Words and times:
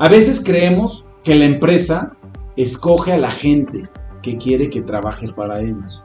A 0.00 0.08
veces 0.08 0.44
creemos 0.44 1.06
que 1.24 1.34
la 1.34 1.44
empresa 1.44 2.16
escoge 2.54 3.14
a 3.14 3.18
la 3.18 3.32
gente 3.32 3.82
que 4.22 4.36
quiere 4.36 4.70
que 4.70 4.80
trabaje 4.80 5.26
para 5.32 5.60
ellos. 5.60 6.00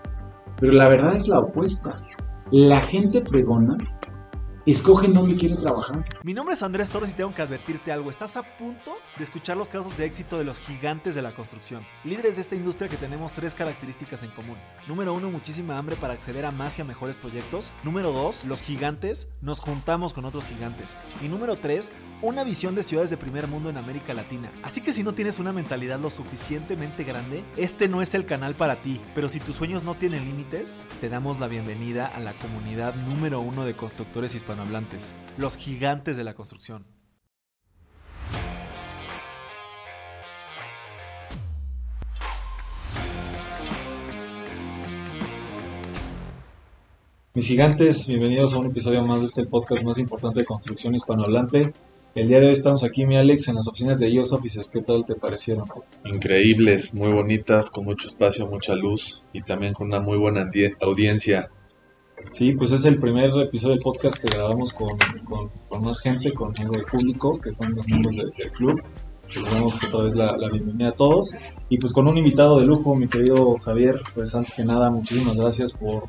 Pero 0.60 0.74
la 0.74 0.88
verdad 0.88 1.16
es 1.16 1.28
la 1.28 1.38
opuesta. 1.38 2.02
La 2.50 2.82
gente 2.82 3.22
pregona 3.22 3.78
escogen 4.66 5.14
dónde 5.14 5.36
quieren 5.36 5.60
trabajar. 5.60 6.04
Mi 6.24 6.34
nombre 6.34 6.56
es 6.56 6.64
Andrés 6.64 6.90
Torres 6.90 7.12
y 7.12 7.14
tengo 7.14 7.34
que 7.34 7.42
advertirte 7.42 7.92
algo. 7.92 8.10
Estás 8.10 8.38
a 8.38 8.44
punto 8.44 8.96
de 9.18 9.24
escuchar 9.24 9.58
los 9.58 9.70
casos 9.70 9.98
de 9.98 10.06
éxito 10.06 10.38
de 10.38 10.46
los 10.46 10.60
gigantes 10.60 11.16
de 11.16 11.22
la 11.22 11.36
construcción. 11.36 11.86
Líderes 12.04 12.36
de 12.36 12.42
esta 12.42 12.56
industria 12.56 12.90
que 12.90 12.98
tenemos 12.98 13.32
tres 13.32 13.54
características 13.54 14.24
en 14.24 14.32
común. 14.32 14.58
Número 14.88 15.14
uno, 15.14 15.30
muchísima 15.30 15.78
hambre 15.78 15.96
para 15.98 16.14
acceder 16.14 16.46
a 16.46 16.52
más 16.52 16.80
y 16.80 16.82
a 16.82 16.86
mejores 16.86 17.18
proyectos. 17.18 17.74
Número 17.84 18.12
dos, 18.12 18.46
los 18.46 18.62
gigantes 18.62 19.28
nos 19.42 19.60
juntamos 19.60 20.14
con 20.14 20.26
otros 20.26 20.48
gigantes. 20.48 20.98
Y 21.22 21.28
número 21.28 21.58
tres, 21.58 21.92
una 22.24 22.46
visión 22.46 22.74
de 22.74 22.84
ciudades 22.84 23.10
de 23.10 23.18
primer 23.18 23.48
mundo 23.48 23.70
en 23.70 23.76
América 23.76 24.14
Latina. 24.14 24.50
Así 24.64 24.80
que 24.80 24.94
si 24.94 25.04
no 25.04 25.14
tienes 25.14 25.40
una 25.40 25.52
mentalidad 25.52 26.00
lo 26.00 26.10
suficientemente 26.10 27.04
grande, 27.04 27.44
este 27.58 27.90
no 27.90 28.02
es 28.02 28.16
el 28.16 28.26
canal 28.26 28.56
para 28.56 28.78
ti. 28.78 29.02
Pero 29.14 29.28
si 29.28 29.42
tus 29.42 29.58
sueños 29.58 29.84
no 29.84 29.96
tienen 29.96 30.24
límites, 30.24 30.82
te 31.02 31.10
damos 31.10 31.42
la 31.42 31.50
bienvenida 31.50 32.08
a 32.08 32.22
la 32.22 32.32
comunidad 32.32 32.96
número 33.10 33.42
uno 33.42 33.66
de 33.66 33.74
constructores 33.74 34.36
hispanos 34.36 34.68
hablantes, 34.68 35.16
los 35.38 35.58
gigantes 35.58 36.16
de 36.16 36.24
la 36.24 36.34
construcción. 36.34 36.86
Mis 47.34 47.48
gigantes, 47.48 48.08
bienvenidos 48.08 48.54
a 48.54 48.60
un 48.60 48.68
episodio 48.68 49.04
más 49.06 49.20
de 49.20 49.26
este 49.26 49.46
podcast 49.46 49.84
más 49.84 49.98
importante 49.98 50.40
de 50.40 50.46
construcción 50.46 50.96
hispanohablante. 50.96 51.74
El 52.16 52.28
día 52.28 52.40
de 52.40 52.46
hoy 52.46 52.52
estamos 52.52 52.84
aquí, 52.84 53.08
mi 53.08 53.16
Alex, 53.16 53.48
en 53.48 53.56
las 53.56 53.68
oficinas 53.68 53.98
de 53.98 54.08
IOS 54.08 54.34
Offices. 54.34 54.70
¿Qué 54.70 54.82
tal 54.82 55.04
te 55.04 55.16
parecieron? 55.16 55.66
Increíbles, 56.06 56.94
muy 56.94 57.12
bonitas, 57.12 57.72
con 57.72 57.86
mucho 57.86 58.06
espacio, 58.06 58.46
mucha 58.46 58.76
luz 58.76 59.24
y 59.34 59.42
también 59.42 59.74
con 59.74 59.88
una 59.88 60.00
muy 60.00 60.20
buena 60.20 60.48
audiencia. 60.82 61.50
Sí, 62.30 62.52
pues 62.52 62.72
es 62.72 62.86
el 62.86 63.00
primer 63.00 63.32
episodio 63.42 63.74
del 63.74 63.84
podcast 63.84 64.24
que 64.24 64.38
grabamos 64.38 64.72
con, 64.74 64.90
con, 65.68 65.84
más 65.84 66.00
gente, 66.02 66.32
con 66.34 66.54
algo 66.60 66.74
de 66.78 66.84
público, 66.84 67.32
que 67.42 67.52
son 67.52 67.74
los 67.74 67.88
miembros 67.88 68.16
del, 68.16 68.52
club. 68.52 68.80
Les 69.36 69.52
damos 69.52 69.84
otra 69.84 70.04
vez 70.04 70.14
la, 70.14 70.50
bienvenida 70.52 70.90
a 70.90 70.94
todos. 70.94 71.34
Y 71.70 71.80
pues 71.80 71.92
con 71.94 72.08
un 72.08 72.16
invitado 72.16 72.60
de 72.60 72.66
lujo, 72.68 72.94
mi 72.94 73.08
querido 73.08 73.58
Javier, 73.58 74.00
pues 74.14 74.36
antes 74.36 74.54
que 74.54 74.64
nada, 74.64 74.92
muchísimas 74.92 75.36
gracias 75.36 75.74
por, 75.74 76.04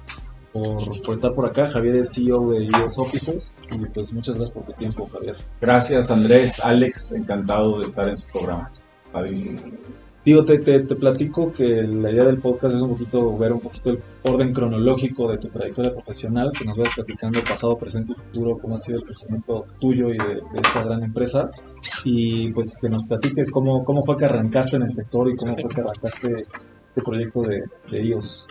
por, 0.55 1.15
estar 1.15 1.35
por 1.35 1.47
acá. 1.47 1.67
Javier 1.67 1.97
es 1.97 2.15
CEO 2.15 2.51
de 2.51 2.65
IOS 2.67 2.99
Offices 2.99 3.61
y 3.73 3.79
pues 3.87 4.13
muchas 4.13 4.37
gracias 4.37 4.57
por 4.57 4.65
tu 4.65 4.73
tiempo, 4.73 5.11
Javier. 5.13 5.37
Gracias, 5.61 6.11
Andrés, 6.11 6.61
Alex, 6.61 7.13
encantado 7.13 7.79
de 7.79 7.85
estar 7.85 8.09
en 8.09 8.17
su 8.17 8.31
programa. 8.31 8.71
Padrísimo. 9.13 9.61
Digo, 10.25 10.43
te, 10.43 10.59
te, 10.59 10.97
platico 10.97 11.53
que 11.53 11.83
la 11.83 12.11
idea 12.11 12.25
del 12.25 12.41
podcast 12.41 12.77
es 12.77 12.81
un 12.81 12.91
poquito 12.91 13.37
ver 13.37 13.53
un 13.53 13.61
poquito 13.61 13.91
el 13.91 14.03
orden 14.23 14.55
cronológico 14.55 15.31
de 15.31 15.37
tu 15.37 15.49
trayectoria 15.49 15.93
profesional, 15.93 16.51
que 16.57 16.65
nos 16.65 16.79
vayas 16.79 16.95
platicando 16.95 17.41
pasado, 17.43 17.77
presente 17.77 18.13
y 18.13 18.15
futuro, 18.15 18.57
cómo 18.57 18.77
ha 18.77 18.81
sido 18.81 19.01
el 19.01 19.05
crecimiento 19.05 19.67
tuyo 19.79 20.09
y 20.09 20.17
de, 20.17 20.41
esta 20.63 20.83
gran 20.83 21.03
empresa, 21.03 21.51
y 22.05 22.51
pues 22.53 22.79
que 22.81 22.89
nos 22.89 23.05
platiques 23.05 23.51
cómo, 23.51 23.85
cómo 23.85 24.03
fue 24.03 24.17
que 24.17 24.25
arrancaste 24.25 24.77
en 24.77 24.85
el 24.85 24.95
sector 24.95 25.29
y 25.29 25.37
cómo 25.37 25.57
fue 25.57 25.69
que 25.69 25.83
arrancaste 25.83 26.41
este 26.41 27.03
proyecto 27.03 27.43
de, 27.43 27.65
de 27.91 28.05
IOS. 28.07 28.47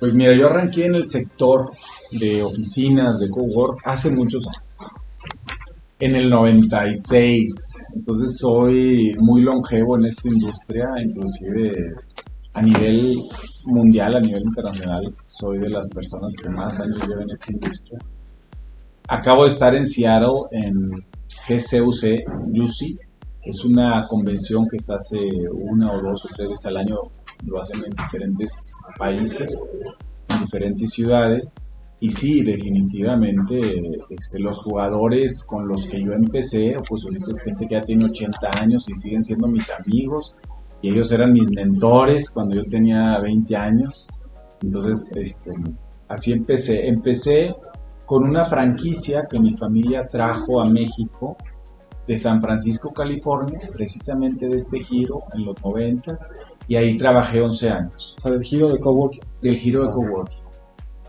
Pues 0.00 0.14
mira, 0.14 0.34
yo 0.34 0.46
arranqué 0.46 0.86
en 0.86 0.94
el 0.96 1.04
sector 1.04 1.70
de 2.18 2.42
oficinas, 2.42 3.20
de 3.20 3.28
cowork, 3.28 3.80
hace 3.84 4.10
muchos 4.10 4.44
años 4.46 4.70
en 6.00 6.16
el 6.16 6.30
96. 6.30 7.86
Entonces 7.94 8.38
soy 8.38 9.14
muy 9.20 9.42
longevo 9.42 9.98
en 9.98 10.06
esta 10.06 10.28
industria, 10.28 10.86
inclusive 11.04 11.94
a 12.54 12.62
nivel 12.62 13.16
mundial, 13.66 14.16
a 14.16 14.20
nivel 14.20 14.42
internacional, 14.42 15.02
soy 15.24 15.58
de 15.58 15.68
las 15.68 15.86
personas 15.88 16.34
que 16.42 16.48
más 16.48 16.80
años 16.80 17.06
llevan 17.06 17.24
en 17.24 17.30
esta 17.30 17.52
industria. 17.52 17.98
Acabo 19.08 19.44
de 19.44 19.50
estar 19.50 19.74
en 19.74 19.86
Seattle 19.86 20.48
en 20.52 20.80
GCUC 21.46 22.24
UC, 22.48 22.98
que 23.42 23.50
es 23.50 23.64
una 23.64 24.06
convención 24.08 24.66
que 24.70 24.78
se 24.80 24.94
hace 24.94 25.20
una 25.52 25.92
o 25.92 26.02
dos 26.02 26.24
o 26.24 26.28
tres 26.34 26.48
veces 26.48 26.66
al 26.66 26.78
año, 26.78 26.96
lo 27.44 27.60
hacen 27.60 27.82
en 27.84 27.90
diferentes 27.90 28.72
países, 28.98 29.72
en 30.28 30.40
diferentes 30.40 30.90
ciudades 30.90 31.56
y 32.02 32.08
sí, 32.08 32.42
definitivamente, 32.42 33.60
este, 34.08 34.38
los 34.38 34.62
jugadores 34.62 35.44
con 35.44 35.68
los 35.68 35.86
que 35.86 36.02
yo 36.02 36.12
empecé, 36.12 36.74
pues 36.88 37.04
ahorita 37.04 37.30
es 37.30 37.42
gente 37.42 37.66
que 37.68 37.74
ya 37.74 37.82
tiene 37.82 38.06
80 38.06 38.48
años 38.58 38.88
y 38.88 38.94
siguen 38.94 39.22
siendo 39.22 39.46
mis 39.48 39.70
amigos, 39.70 40.34
y 40.80 40.88
ellos 40.88 41.12
eran 41.12 41.32
mis 41.32 41.50
mentores 41.50 42.30
cuando 42.30 42.56
yo 42.56 42.62
tenía 42.62 43.18
20 43.20 43.54
años. 43.54 44.08
Entonces, 44.62 45.12
este, 45.14 45.50
así 46.08 46.32
empecé. 46.32 46.88
Empecé 46.88 47.54
con 48.06 48.24
una 48.24 48.46
franquicia 48.46 49.26
que 49.30 49.38
mi 49.38 49.54
familia 49.54 50.08
trajo 50.08 50.62
a 50.62 50.70
México 50.70 51.36
de 52.08 52.16
San 52.16 52.40
Francisco, 52.40 52.94
California, 52.94 53.58
precisamente 53.74 54.48
de 54.48 54.56
este 54.56 54.78
giro 54.78 55.20
en 55.34 55.44
los 55.44 55.54
90 55.62 56.14
y 56.70 56.76
ahí 56.76 56.96
trabajé 56.96 57.40
11 57.40 57.68
años. 57.68 58.14
O 58.16 58.20
sea, 58.20 58.30
del 58.30 58.44
giro 58.44 58.68
de 58.68 58.78
coworking. 58.78 59.24
Del 59.42 59.56
giro 59.56 59.84
de 59.84 59.90
coworking. 59.90 60.44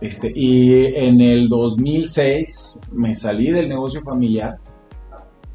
Este, 0.01 0.31
y 0.33 0.85
en 0.85 1.21
el 1.21 1.47
2006 1.47 2.81
me 2.93 3.13
salí 3.13 3.51
del 3.51 3.69
negocio 3.69 4.01
familiar 4.01 4.57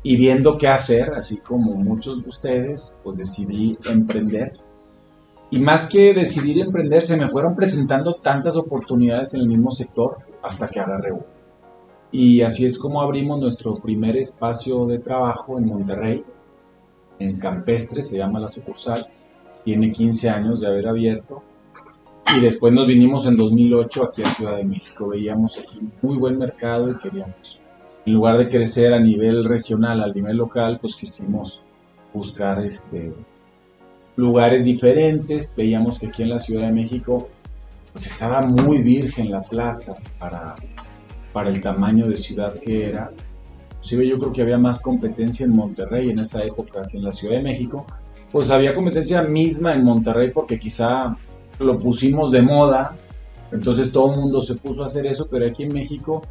y 0.04 0.16
viendo 0.16 0.56
qué 0.56 0.68
hacer, 0.68 1.12
así 1.12 1.38
como 1.38 1.72
muchos 1.72 2.22
de 2.22 2.28
ustedes, 2.28 3.00
pues 3.02 3.18
decidí 3.18 3.76
emprender. 3.90 4.52
Y 5.50 5.58
más 5.58 5.88
que 5.88 6.14
decidir 6.14 6.60
emprender, 6.60 7.02
se 7.02 7.16
me 7.16 7.26
fueron 7.26 7.56
presentando 7.56 8.14
tantas 8.14 8.54
oportunidades 8.56 9.34
en 9.34 9.40
el 9.40 9.48
mismo 9.48 9.72
sector 9.72 10.18
hasta 10.40 10.68
que 10.68 10.78
agarré 10.78 11.10
uno. 11.10 11.26
Y 12.12 12.42
así 12.42 12.64
es 12.64 12.78
como 12.78 13.00
abrimos 13.00 13.40
nuestro 13.40 13.74
primer 13.74 14.16
espacio 14.16 14.86
de 14.86 15.00
trabajo 15.00 15.58
en 15.58 15.66
Monterrey, 15.66 16.24
en 17.18 17.40
Campestre, 17.40 18.02
se 18.02 18.18
llama 18.18 18.38
la 18.38 18.46
sucursal. 18.46 19.04
Tiene 19.66 19.90
15 19.90 20.30
años 20.30 20.60
de 20.60 20.68
haber 20.68 20.86
abierto 20.86 21.42
y 22.36 22.40
después 22.40 22.72
nos 22.72 22.86
vinimos 22.86 23.26
en 23.26 23.36
2008 23.36 24.04
aquí 24.04 24.22
a 24.22 24.26
Ciudad 24.26 24.56
de 24.58 24.62
México. 24.62 25.08
Veíamos 25.08 25.58
aquí 25.58 25.80
muy 26.02 26.16
buen 26.16 26.38
mercado 26.38 26.88
y 26.88 26.96
queríamos, 26.96 27.58
en 28.04 28.12
lugar 28.12 28.38
de 28.38 28.48
crecer 28.48 28.94
a 28.94 29.00
nivel 29.00 29.44
regional, 29.44 30.04
a 30.04 30.06
nivel 30.06 30.36
local, 30.36 30.78
pues 30.80 30.94
quisimos 30.94 31.64
buscar 32.14 32.64
este, 32.64 33.12
lugares 34.14 34.64
diferentes. 34.64 35.52
Veíamos 35.56 35.98
que 35.98 36.06
aquí 36.06 36.22
en 36.22 36.28
la 36.28 36.38
Ciudad 36.38 36.68
de 36.68 36.72
México 36.72 37.28
pues 37.92 38.06
estaba 38.06 38.42
muy 38.42 38.82
virgen 38.82 39.32
la 39.32 39.40
plaza 39.40 39.96
para, 40.20 40.54
para 41.32 41.50
el 41.50 41.60
tamaño 41.60 42.06
de 42.06 42.14
ciudad 42.14 42.54
que 42.54 42.90
era. 42.90 43.10
Inclusive 43.70 44.06
yo 44.06 44.16
creo 44.18 44.32
que 44.32 44.42
había 44.42 44.58
más 44.58 44.80
competencia 44.80 45.44
en 45.44 45.56
Monterrey 45.56 46.10
en 46.10 46.20
esa 46.20 46.44
época 46.44 46.86
que 46.86 46.98
en 46.98 47.02
la 47.02 47.10
Ciudad 47.10 47.34
de 47.34 47.42
México. 47.42 47.84
Pues 48.32 48.50
había 48.50 48.74
competencia 48.74 49.22
misma 49.22 49.74
en 49.74 49.84
Monterrey 49.84 50.30
porque 50.30 50.58
quizá 50.58 51.16
lo 51.58 51.78
pusimos 51.78 52.30
de 52.32 52.42
moda, 52.42 52.96
entonces 53.52 53.92
todo 53.92 54.12
el 54.12 54.20
mundo 54.20 54.40
se 54.40 54.56
puso 54.56 54.82
a 54.82 54.86
hacer 54.86 55.06
eso, 55.06 55.28
pero 55.30 55.46
aquí 55.46 55.62
en 55.62 55.72
México 55.72 56.22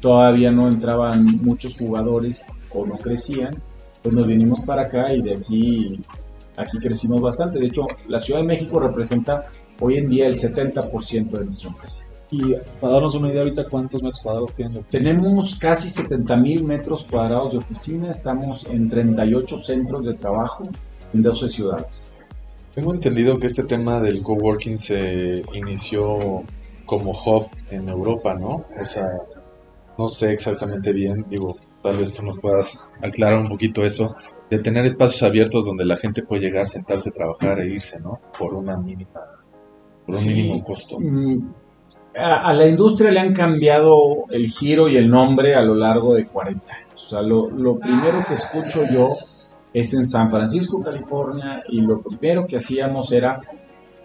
todavía 0.00 0.50
no 0.50 0.68
entraban 0.68 1.24
muchos 1.42 1.76
jugadores 1.78 2.58
o 2.72 2.84
no 2.84 2.98
crecían, 2.98 3.54
pues 4.02 4.14
nos 4.14 4.26
vinimos 4.26 4.60
para 4.60 4.82
acá 4.82 5.12
y 5.14 5.22
de 5.22 5.36
aquí, 5.36 6.04
aquí 6.56 6.78
crecimos 6.78 7.20
bastante. 7.20 7.58
De 7.58 7.66
hecho, 7.66 7.86
la 8.08 8.18
Ciudad 8.18 8.40
de 8.40 8.46
México 8.46 8.80
representa 8.80 9.46
hoy 9.80 9.96
en 9.96 10.10
día 10.10 10.26
el 10.26 10.34
70% 10.34 11.30
de 11.30 11.44
nuestra 11.44 11.70
empresa. 11.70 12.04
Y 12.30 12.54
para 12.78 12.94
darnos 12.94 13.14
una 13.14 13.30
idea 13.30 13.40
ahorita, 13.40 13.64
¿cuántos 13.68 14.02
metros 14.02 14.20
cuadrados 14.20 14.52
tienen? 14.52 14.84
Tenemos 14.90 15.54
casi 15.54 15.88
70 15.88 16.36
mil 16.36 16.62
metros 16.62 17.04
cuadrados 17.04 17.52
de 17.52 17.58
oficina, 17.58 18.10
estamos 18.10 18.66
en 18.66 18.90
38 18.90 19.56
centros 19.56 20.04
de 20.04 20.14
trabajo 20.14 20.68
en 21.14 21.22
12 21.22 21.48
ciudades. 21.48 22.10
Tengo 22.74 22.94
entendido 22.94 23.38
que 23.38 23.46
este 23.46 23.64
tema 23.64 24.00
del 24.00 24.22
coworking 24.22 24.78
se 24.78 25.42
inició 25.54 26.44
como 26.86 27.10
hub 27.10 27.48
en 27.70 27.88
Europa, 27.88 28.34
¿no? 28.34 28.64
O 28.80 28.84
sea, 28.84 29.08
no 29.98 30.06
sé 30.06 30.32
exactamente 30.32 30.92
bien, 30.92 31.24
digo, 31.28 31.56
tal 31.82 31.96
vez 31.96 32.14
tú 32.14 32.22
nos 32.22 32.38
puedas 32.38 32.94
aclarar 33.02 33.40
un 33.40 33.48
poquito 33.48 33.84
eso, 33.84 34.14
de 34.48 34.58
tener 34.60 34.86
espacios 34.86 35.22
abiertos 35.22 35.64
donde 35.64 35.84
la 35.84 35.96
gente 35.96 36.22
puede 36.22 36.42
llegar, 36.42 36.68
sentarse, 36.68 37.10
trabajar 37.10 37.60
e 37.60 37.74
irse, 37.74 38.00
¿no? 38.00 38.20
Por 38.38 38.54
una 38.54 38.76
mínima, 38.76 39.20
por 40.06 40.14
un 40.14 40.26
mínimo 40.26 40.64
costo. 40.64 40.98
Mm, 41.00 41.52
a, 42.16 42.52
la 42.52 42.66
industria 42.66 43.10
le 43.10 43.20
han 43.20 43.32
cambiado 43.32 44.24
el 44.30 44.48
giro 44.48 44.88
y 44.88 44.96
el 44.96 45.08
nombre 45.08 45.54
a 45.54 45.62
lo 45.62 45.74
largo 45.74 46.14
de 46.14 46.26
40 46.26 46.72
años. 46.72 47.04
O 47.04 47.08
sea, 47.08 47.22
lo, 47.22 47.50
lo 47.50 47.78
primero 47.78 48.24
que 48.26 48.34
escucho 48.34 48.84
yo 48.90 49.16
es 49.72 49.94
en 49.94 50.06
San 50.06 50.30
Francisco, 50.30 50.82
California, 50.82 51.62
y 51.68 51.80
lo 51.80 52.00
primero 52.00 52.46
que 52.46 52.56
hacíamos 52.56 53.12
era 53.12 53.40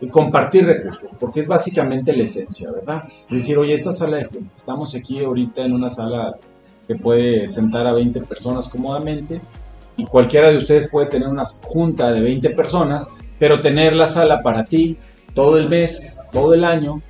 compartir 0.10 0.65
recursos, 0.65 1.12
porque 1.19 1.39
es 1.39 1.48
básicamente 1.48 2.12
la 2.13 2.24
esencia, 2.24 2.71
¿verdad? 2.71 3.04
Es 3.30 3.42
decir, 3.42 3.57
oye, 3.57 3.74
esta 3.74 3.92
sala 3.92 4.18
de 4.18 4.25
juntas, 4.25 4.60
estamos 4.60 4.94
aquí 4.95 5.24
ahorita 5.24 5.63
en 5.63 5.74
una 5.74 5.88
sala 5.89 6.36
que 6.88 6.95
puede 6.95 7.48
sentar 7.48 7.88
a 7.88 7.94
20 7.94 8.19
personas 8.21 8.68
cómodamente, 8.68 9.39
y 9.95 10.06
cualquiera 10.06 10.50
de 10.50 10.57
ustedes 10.57 10.89
puede 10.89 11.07
tener 11.07 11.27
una 11.27 11.44
junta 11.45 12.12
de 12.12 12.19
20 12.19 12.50
personas, 12.50 13.07
pero 13.39 13.59
tener 13.59 13.95
la 13.95 14.06
sala 14.06 14.42
para 14.42 14.66
ti 14.66 14.98
todo 15.33 15.57
el 15.57 15.69
mes, 15.69 16.19
todo 16.31 16.54
el 16.54 16.63
año, 16.66 17.01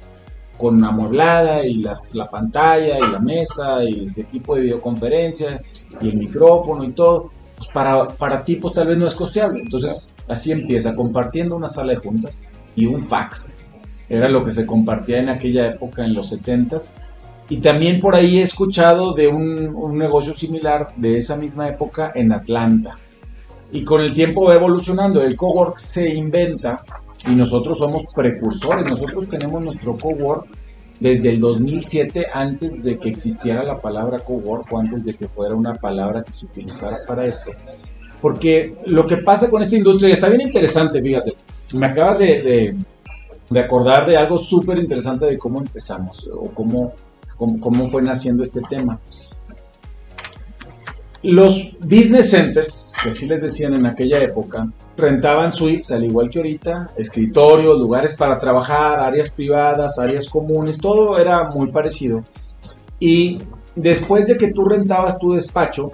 con 0.58 0.84
amueblada 0.84 1.66
y 1.66 1.76
las, 1.76 2.14
la 2.14 2.30
pantalla 2.30 2.98
y 2.98 3.12
la 3.12 3.20
mesa 3.20 3.84
y 3.84 4.06
el 4.06 4.20
equipo 4.20 4.56
de 4.56 4.62
videoconferencia 4.62 5.62
y 6.00 6.10
el 6.10 6.16
micrófono 6.16 6.84
y 6.84 6.92
todo, 6.92 7.30
para, 7.68 8.08
para 8.08 8.44
ti 8.44 8.56
pues 8.56 8.74
tal 8.74 8.88
vez 8.88 8.98
no 8.98 9.08
es 9.08 9.16
costeable. 9.16 9.62
Entonces 9.62 10.14
así 10.28 10.52
empieza, 10.52 10.96
compartiendo 10.96 11.56
una 11.56 11.68
sala 11.68 11.94
de 11.94 11.98
juntas 12.00 12.44
y 12.76 12.86
un 12.86 13.02
fax. 13.02 13.60
Era 14.10 14.30
lo 14.30 14.44
que 14.44 14.52
se 14.52 14.66
compartía 14.66 15.20
en 15.20 15.30
aquella 15.30 15.68
época, 15.68 16.04
en 16.04 16.14
los 16.14 16.32
70s. 16.32 16.94
Y 17.50 17.58
también 17.58 18.00
por 18.00 18.16
ahí 18.16 18.40
he 18.40 18.42
escuchado 18.42 19.14
de 19.14 19.28
un, 19.28 19.76
un 19.76 19.98
negocio 19.98 20.34
similar 20.34 20.90
de 20.98 21.18
esa 21.18 21.38
misma 21.38 21.68
época 21.68 22.12
en 22.16 22.32
Atlanta. 22.32 22.96
Y 23.72 23.84
con 23.84 24.02
el 24.02 24.14
tiempo 24.14 24.46
va 24.46 24.56
evolucionando. 24.56 25.22
El 25.22 25.36
cowork 25.36 25.78
se 25.78 26.10
inventa 26.10 26.82
y 27.28 27.32
nosotros 27.32 27.78
somos 27.78 28.04
precursores. 28.16 28.90
Nosotros 28.90 29.28
tenemos 29.28 29.64
nuestro 29.64 29.98
cowork 29.98 30.48
desde 31.04 31.32
el 31.32 31.42
2007, 31.42 32.28
antes 32.34 32.82
de 32.82 32.98
que 32.98 33.10
existiera 33.10 33.62
la 33.62 33.82
palabra 33.82 34.20
cowork 34.20 34.74
antes 34.80 35.04
de 35.04 35.14
que 35.14 35.28
fuera 35.28 35.54
una 35.54 35.74
palabra 35.74 36.24
que 36.24 36.32
se 36.32 36.46
utilizara 36.46 37.00
para 37.06 37.26
esto. 37.26 37.52
Porque 38.22 38.78
lo 38.86 39.06
que 39.06 39.18
pasa 39.18 39.50
con 39.50 39.62
esta 39.62 39.76
industria 39.76 40.14
está 40.14 40.30
bien 40.30 40.48
interesante, 40.48 41.02
fíjate. 41.02 41.34
Me 41.74 41.88
acabas 41.88 42.20
de, 42.20 42.78
de, 43.50 43.60
acordar 43.60 44.08
de 44.08 44.16
algo 44.16 44.38
súper 44.38 44.78
interesante 44.78 45.26
de 45.26 45.38
cómo 45.38 45.60
empezamos 45.60 46.26
o 46.34 46.50
cómo, 46.52 46.94
cómo, 47.36 47.60
cómo 47.60 47.90
fue 47.90 48.02
naciendo 48.02 48.42
este 48.42 48.62
tema. 48.62 48.98
Los 51.22 51.76
business 51.82 52.32
centers, 52.32 52.94
que 53.04 53.10
así 53.10 53.28
les 53.28 53.42
decían 53.42 53.74
en 53.74 53.86
aquella 53.88 54.20
época, 54.20 54.70
rentaban 54.96 55.52
suites, 55.52 55.92
al 55.92 56.04
igual 56.04 56.30
que 56.30 56.40
ahorita, 56.40 56.92
escritorios, 56.98 57.78
lugares 57.80 58.16
para 58.16 58.38
trabajar, 58.38 59.00
áreas 59.00 59.32
privadas, 59.32 59.98
áreas 60.00 60.30
comunes, 60.30 60.78
todo 60.78 61.18
era 61.18 61.50
muy 61.50 61.72
parecido. 61.72 62.24
Y 63.00 63.40
después 63.76 64.28
de 64.28 64.38
que 64.38 64.52
tú 64.52 64.66
rentabas 64.66 65.18
tu 65.18 65.34
despacho, 65.34 65.92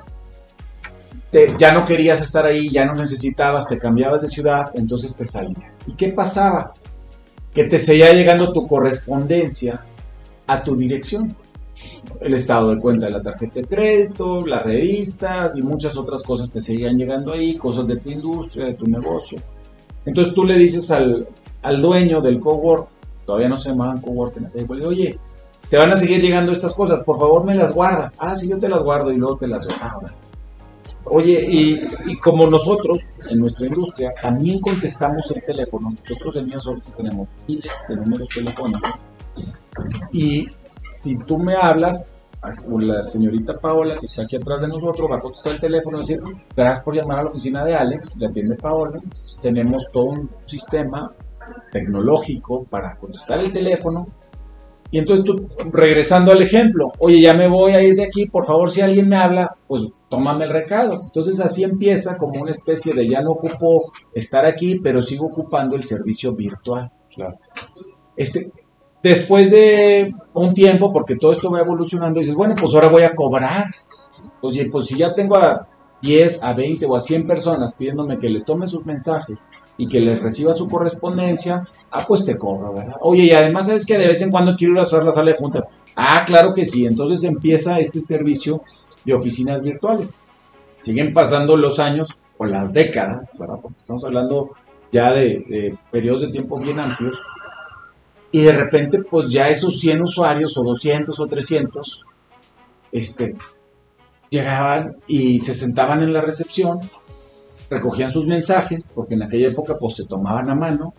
ya 1.57 1.72
no 1.72 1.86
querías 1.86 2.22
estar 2.22 2.46
ahí, 2.46 2.69
ya 2.69 2.86
no 2.86 2.94
necesitabas, 2.94 3.68
te 3.68 3.78
cambiabas 3.78 4.24
de 4.24 4.30
ciudad, 4.30 4.72
entonces 4.74 5.16
te 5.16 5.25
salías. 5.25 5.81
¿Y 5.86 5.94
qué 5.94 6.10
pasaba? 6.10 6.74
Que 7.54 7.66
te 7.66 7.78
seguía 7.78 8.12
llegando 8.13 8.51
tu 8.51 8.66
correspondencia 8.66 9.86
a 10.48 10.63
tu 10.63 10.75
dirección 10.75 11.36
el 12.21 12.33
estado 12.33 12.71
de 12.71 12.79
cuenta 12.79 13.05
de 13.05 13.13
la 13.13 13.21
tarjeta 13.21 13.55
de 13.55 13.65
crédito, 13.65 14.45
las 14.45 14.63
revistas 14.63 15.57
y 15.57 15.61
muchas 15.61 15.95
otras 15.97 16.23
cosas 16.23 16.51
te 16.51 16.59
seguían 16.59 16.97
llegando 16.97 17.33
ahí, 17.33 17.55
cosas 17.55 17.87
de 17.87 17.97
tu 17.97 18.09
industria, 18.09 18.65
de 18.65 18.73
tu 18.73 18.85
negocio. 18.85 19.41
Entonces 20.05 20.33
tú 20.33 20.43
le 20.43 20.57
dices 20.57 20.89
al, 20.91 21.27
al 21.61 21.81
dueño 21.81 22.21
del 22.21 22.39
cowork, 22.39 22.87
todavía 23.25 23.49
no 23.49 23.55
se 23.55 23.69
llamaban 23.69 24.01
cowork 24.01 24.37
en 24.37 24.45
aquella 24.47 24.87
oye, 24.87 25.17
te 25.69 25.77
van 25.77 25.91
a 25.91 25.95
seguir 25.95 26.21
llegando 26.21 26.51
estas 26.51 26.73
cosas, 26.73 27.03
por 27.03 27.19
favor 27.19 27.45
me 27.45 27.55
las 27.55 27.73
guardas. 27.73 28.17
Ah, 28.19 28.33
sí, 28.33 28.49
yo 28.49 28.57
te 28.57 28.67
las 28.67 28.81
guardo 28.83 29.11
y 29.11 29.17
luego 29.17 29.37
te 29.37 29.47
las 29.47 29.67
ah, 29.81 29.99
Oye, 31.05 31.47
y, 31.49 31.79
y, 32.07 32.15
como 32.17 32.47
nosotros 32.47 33.01
en 33.29 33.39
nuestra 33.39 33.67
industria 33.67 34.11
también 34.21 34.59
contestamos 34.59 35.31
el 35.31 35.43
teléfono, 35.43 35.91
nosotros 35.91 36.35
en 36.35 36.47
Mías 36.47 36.95
tenemos 36.97 37.27
miles 37.47 37.73
de 37.87 37.95
números 37.95 38.29
telefónicos 38.29 38.91
y 40.12 40.47
si 40.50 41.18
tú 41.18 41.38
me 41.38 41.56
hablas, 41.56 42.21
la 42.80 43.01
señorita 43.01 43.57
Paola, 43.57 43.95
que 44.00 44.06
está 44.06 44.24
aquí 44.24 44.38
atrás 44.38 44.62
de 44.62 44.68
nosotros, 44.68 45.09
va 45.12 45.18
a 45.18 45.19
contestar 45.19 45.53
el 45.53 45.59
teléfono 45.59 45.97
y 45.97 46.01
decir, 46.01 46.19
gracias 46.56 46.83
por 46.83 46.95
llamar 46.95 47.19
a 47.19 47.24
la 47.24 47.30
oficina 47.30 47.63
de 47.63 47.75
Alex, 47.75 48.18
le 48.18 48.27
atiende 48.27 48.56
Paola, 48.56 49.00
tenemos 49.41 49.88
todo 49.91 50.06
un 50.06 50.30
sistema 50.45 51.09
tecnológico 51.71 52.65
para 52.69 52.95
contestar 52.95 53.39
el 53.39 53.51
teléfono. 53.51 54.07
Y 54.91 54.97
entonces 54.97 55.24
tú, 55.24 55.47
regresando 55.71 56.31
al 56.31 56.41
ejemplo, 56.41 56.91
oye, 56.97 57.21
ya 57.21 57.36
me 57.36 57.47
voy 57.47 57.74
a 57.74 57.81
ir 57.81 57.95
de 57.95 58.06
aquí, 58.06 58.25
por 58.25 58.45
favor, 58.45 58.71
si 58.71 58.81
alguien 58.81 59.07
me 59.07 59.18
habla, 59.18 59.56
pues 59.68 59.88
tómame 60.09 60.45
el 60.45 60.51
recado. 60.51 61.01
Entonces 61.03 61.39
así 61.39 61.63
empieza 61.63 62.18
como 62.18 62.41
una 62.41 62.51
especie 62.51 62.94
de 62.94 63.07
ya 63.07 63.21
no 63.21 63.33
ocupo 63.33 63.91
estar 64.15 64.45
aquí, 64.45 64.80
pero 64.80 65.03
sigo 65.03 65.27
ocupando 65.27 65.75
el 65.75 65.83
servicio 65.83 66.33
virtual. 66.33 66.91
Claro. 67.13 67.36
Este, 68.15 68.51
Después 69.01 69.51
de 69.51 70.13
un 70.34 70.54
tiempo, 70.54 70.92
porque 70.92 71.16
todo 71.16 71.31
esto 71.31 71.50
va 71.50 71.62
evolucionando, 71.62 72.19
dices, 72.19 72.36
bueno, 72.36 72.56
pues 72.60 72.74
ahora 72.74 72.90
voy 72.90 73.04
a 73.04 73.16
cobrar. 73.16 73.68
Oye, 74.42 74.69
pues 74.69 74.88
si 74.88 74.98
ya 74.98 75.13
tengo 75.13 75.38
a 75.38 75.68
10, 76.01 76.44
a 76.44 76.54
20 76.54 76.86
o 76.86 76.96
a 76.96 77.00
100 77.00 77.25
personas 77.25 77.74
pidiéndome 77.74 78.18
que 78.18 78.30
le 78.30 78.42
tome 78.42 78.68
sus 78.68 78.86
mensajes 78.86 79.48
y 79.78 79.88
que 79.88 80.01
les 80.01 80.22
reciba 80.22 80.51
su 80.51 80.68
correspondencia, 80.68 81.66
ah, 81.92 82.06
pues 82.06 82.25
te 82.25 82.38
cobro, 82.38 82.74
¿verdad? 82.74 82.98
Oye, 83.01 83.24
y 83.24 83.31
además 83.31 83.68
sabes 83.68 83.86
que 83.86 83.98
de 83.98 84.07
vez 84.07 84.22
en 84.22 84.31
cuando 84.31 84.56
quiero 84.57 84.74
ir 84.74 84.80
a 84.80 84.84
hacer 84.84 85.04
la 85.04 85.12
sala 85.12 85.31
de 85.31 85.38
juntas. 85.38 85.69
Ah, 85.96 86.24
claro 86.25 86.54
que 86.54 86.66
sí. 86.66 86.86
Entonces 86.86 87.24
empieza 87.24 87.80
este 87.80 88.01
servicio 88.01 88.62
de 89.06 89.13
oficinas 89.13 89.63
virtuales. 89.63 90.12
Siguen 90.78 91.13
pasando 91.13 91.56
los 91.56 91.80
años 91.80 92.22
o 92.38 92.46
las 92.46 92.74
décadas, 92.74 93.36
¿verdad? 93.40 93.60
Porque 93.62 93.78
estamos 93.78 94.04
hablando 94.04 94.51
ya 94.92 95.12
de 95.12 95.78
periodos 95.92 96.22
de 96.22 96.30
tiempo 96.30 96.60
bien 96.60 96.80
amplios 96.80 97.22
y 98.31 98.41
de 98.41 98.51
repente, 98.51 98.99
pues 99.09 99.31
ya 99.31 99.47
esos 99.47 99.79
100 99.79 100.01
usuarios, 100.01 100.57
o 100.57 100.63
200 100.63 101.19
o 101.19 101.27
300, 101.27 102.05
este, 102.91 103.35
llegaban 104.29 104.97
y 105.07 105.39
se 105.39 105.53
sentaban 105.53 106.03
en 106.03 106.13
la 106.13 106.21
recepción, 106.21 106.79
recogían 107.69 108.09
sus 108.09 108.27
mensajes, 108.27 108.91
porque 108.93 109.15
en 109.15 109.23
aquella 109.23 109.47
época 109.47 109.77
pues 109.79 109.95
se 109.95 110.05
tomaban 110.05 110.49
a 110.49 110.55
mano, 110.55 110.93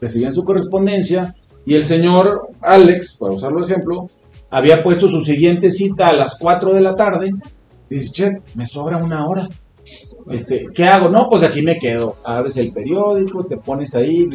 recibían 0.00 0.32
su 0.32 0.44
correspondencia, 0.44 1.34
y 1.64 1.74
el 1.74 1.84
señor 1.84 2.48
Alex, 2.60 3.16
para 3.18 3.32
usarlo 3.32 3.64
ejemplo, 3.64 4.08
había 4.50 4.82
puesto 4.82 5.08
su 5.08 5.22
siguiente 5.22 5.70
cita 5.70 6.08
a 6.08 6.14
las 6.14 6.38
4 6.38 6.74
de 6.74 6.80
la 6.80 6.94
tarde, 6.94 7.32
y 7.88 7.94
dice, 7.94 8.12
che, 8.12 8.42
me 8.54 8.66
sobra 8.66 8.98
una 8.98 9.26
hora. 9.26 9.48
Este, 10.30 10.66
¿qué 10.74 10.84
hago? 10.84 11.08
No, 11.08 11.28
pues 11.30 11.44
aquí 11.44 11.62
me 11.62 11.78
quedo. 11.78 12.16
Abres 12.24 12.56
el 12.56 12.72
periódico, 12.72 13.44
te 13.44 13.56
pones 13.56 13.94
ahí, 13.94 14.28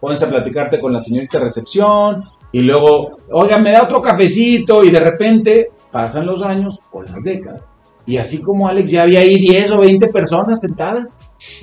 pones 0.00 0.22
a 0.22 0.28
platicarte 0.28 0.80
con 0.80 0.92
la 0.92 0.98
señorita 0.98 1.38
de 1.38 1.44
recepción 1.44 2.24
y 2.52 2.62
luego, 2.62 3.18
oiga, 3.30 3.58
me 3.58 3.72
da 3.72 3.84
otro 3.84 4.00
cafecito 4.00 4.82
y 4.82 4.90
de 4.90 5.00
repente 5.00 5.70
pasan 5.92 6.26
los 6.26 6.42
años 6.42 6.80
o 6.90 7.02
las 7.02 7.22
décadas. 7.22 7.64
Y 8.06 8.16
así 8.16 8.42
como 8.42 8.66
Alex, 8.66 8.90
ya 8.90 9.02
había 9.02 9.20
ahí 9.20 9.38
10 9.38 9.70
o 9.72 9.80
20 9.80 10.08
personas 10.08 10.60
sentadas, 10.60 11.20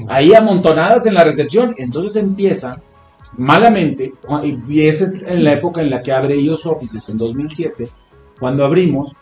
ahí 0.07 0.33
amontonadas 0.33 1.05
en 1.05 1.15
la 1.15 1.23
recepción. 1.23 1.73
Entonces 1.77 2.23
empieza 2.23 2.81
malamente, 3.37 4.13
y 4.69 4.81
esa 4.81 5.05
es 5.05 5.23
en 5.23 5.43
la 5.43 5.53
época 5.53 5.81
en 5.81 5.89
la 5.89 6.01
que 6.01 6.13
abre 6.13 6.39
IOS 6.39 6.65
Offices, 6.67 7.09
en 7.09 7.17
2007, 7.17 7.89
cuando 8.39 8.63
abrimos, 8.63 9.17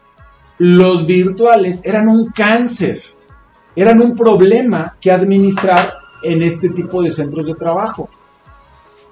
los 0.57 1.05
virtuales 1.05 1.85
eran 1.85 2.09
un 2.09 2.29
cáncer, 2.29 3.01
eran 3.75 4.01
un 4.01 4.15
problema 4.15 4.95
que 5.01 5.11
administrar 5.11 5.93
en 6.21 6.43
este 6.43 6.69
tipo 6.69 7.01
de 7.01 7.09
centros 7.09 7.45
de 7.45 7.55
trabajo 7.55 8.09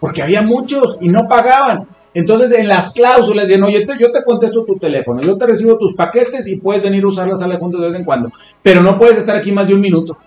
porque 0.04 0.22
había 0.22 0.42
muchos 0.42 0.98
y 1.00 1.08
no 1.08 1.30
pagaban. 1.30 1.88
Entonces 2.14 2.52
en 2.52 2.68
las 2.68 2.92
cláusulas 2.92 3.48
decían, 3.48 3.64
oye, 3.64 3.86
yo 3.98 4.12
te 4.12 4.22
contesto 4.26 4.66
tu 4.66 4.74
teléfono, 4.74 5.22
yo 5.22 5.38
te 5.38 5.48
recibo 5.48 5.78
tus 5.78 5.96
paquetes 5.96 6.46
y 6.48 6.60
puedes 6.60 6.84
venir 6.84 7.06
a 7.06 7.08
usar 7.08 7.26
la 7.26 7.36
sala 7.36 7.58
juntos 7.58 7.80
de 7.80 7.88
vez 7.88 7.96
en 7.96 8.04
cuando, 8.04 8.30
pero 8.62 8.84
no 8.84 8.98
puedes 8.98 9.18
estar 9.18 9.34
aquí 9.34 9.54
más 9.54 9.70
de 9.70 9.76
un 9.76 9.80
minuto. 9.80 10.18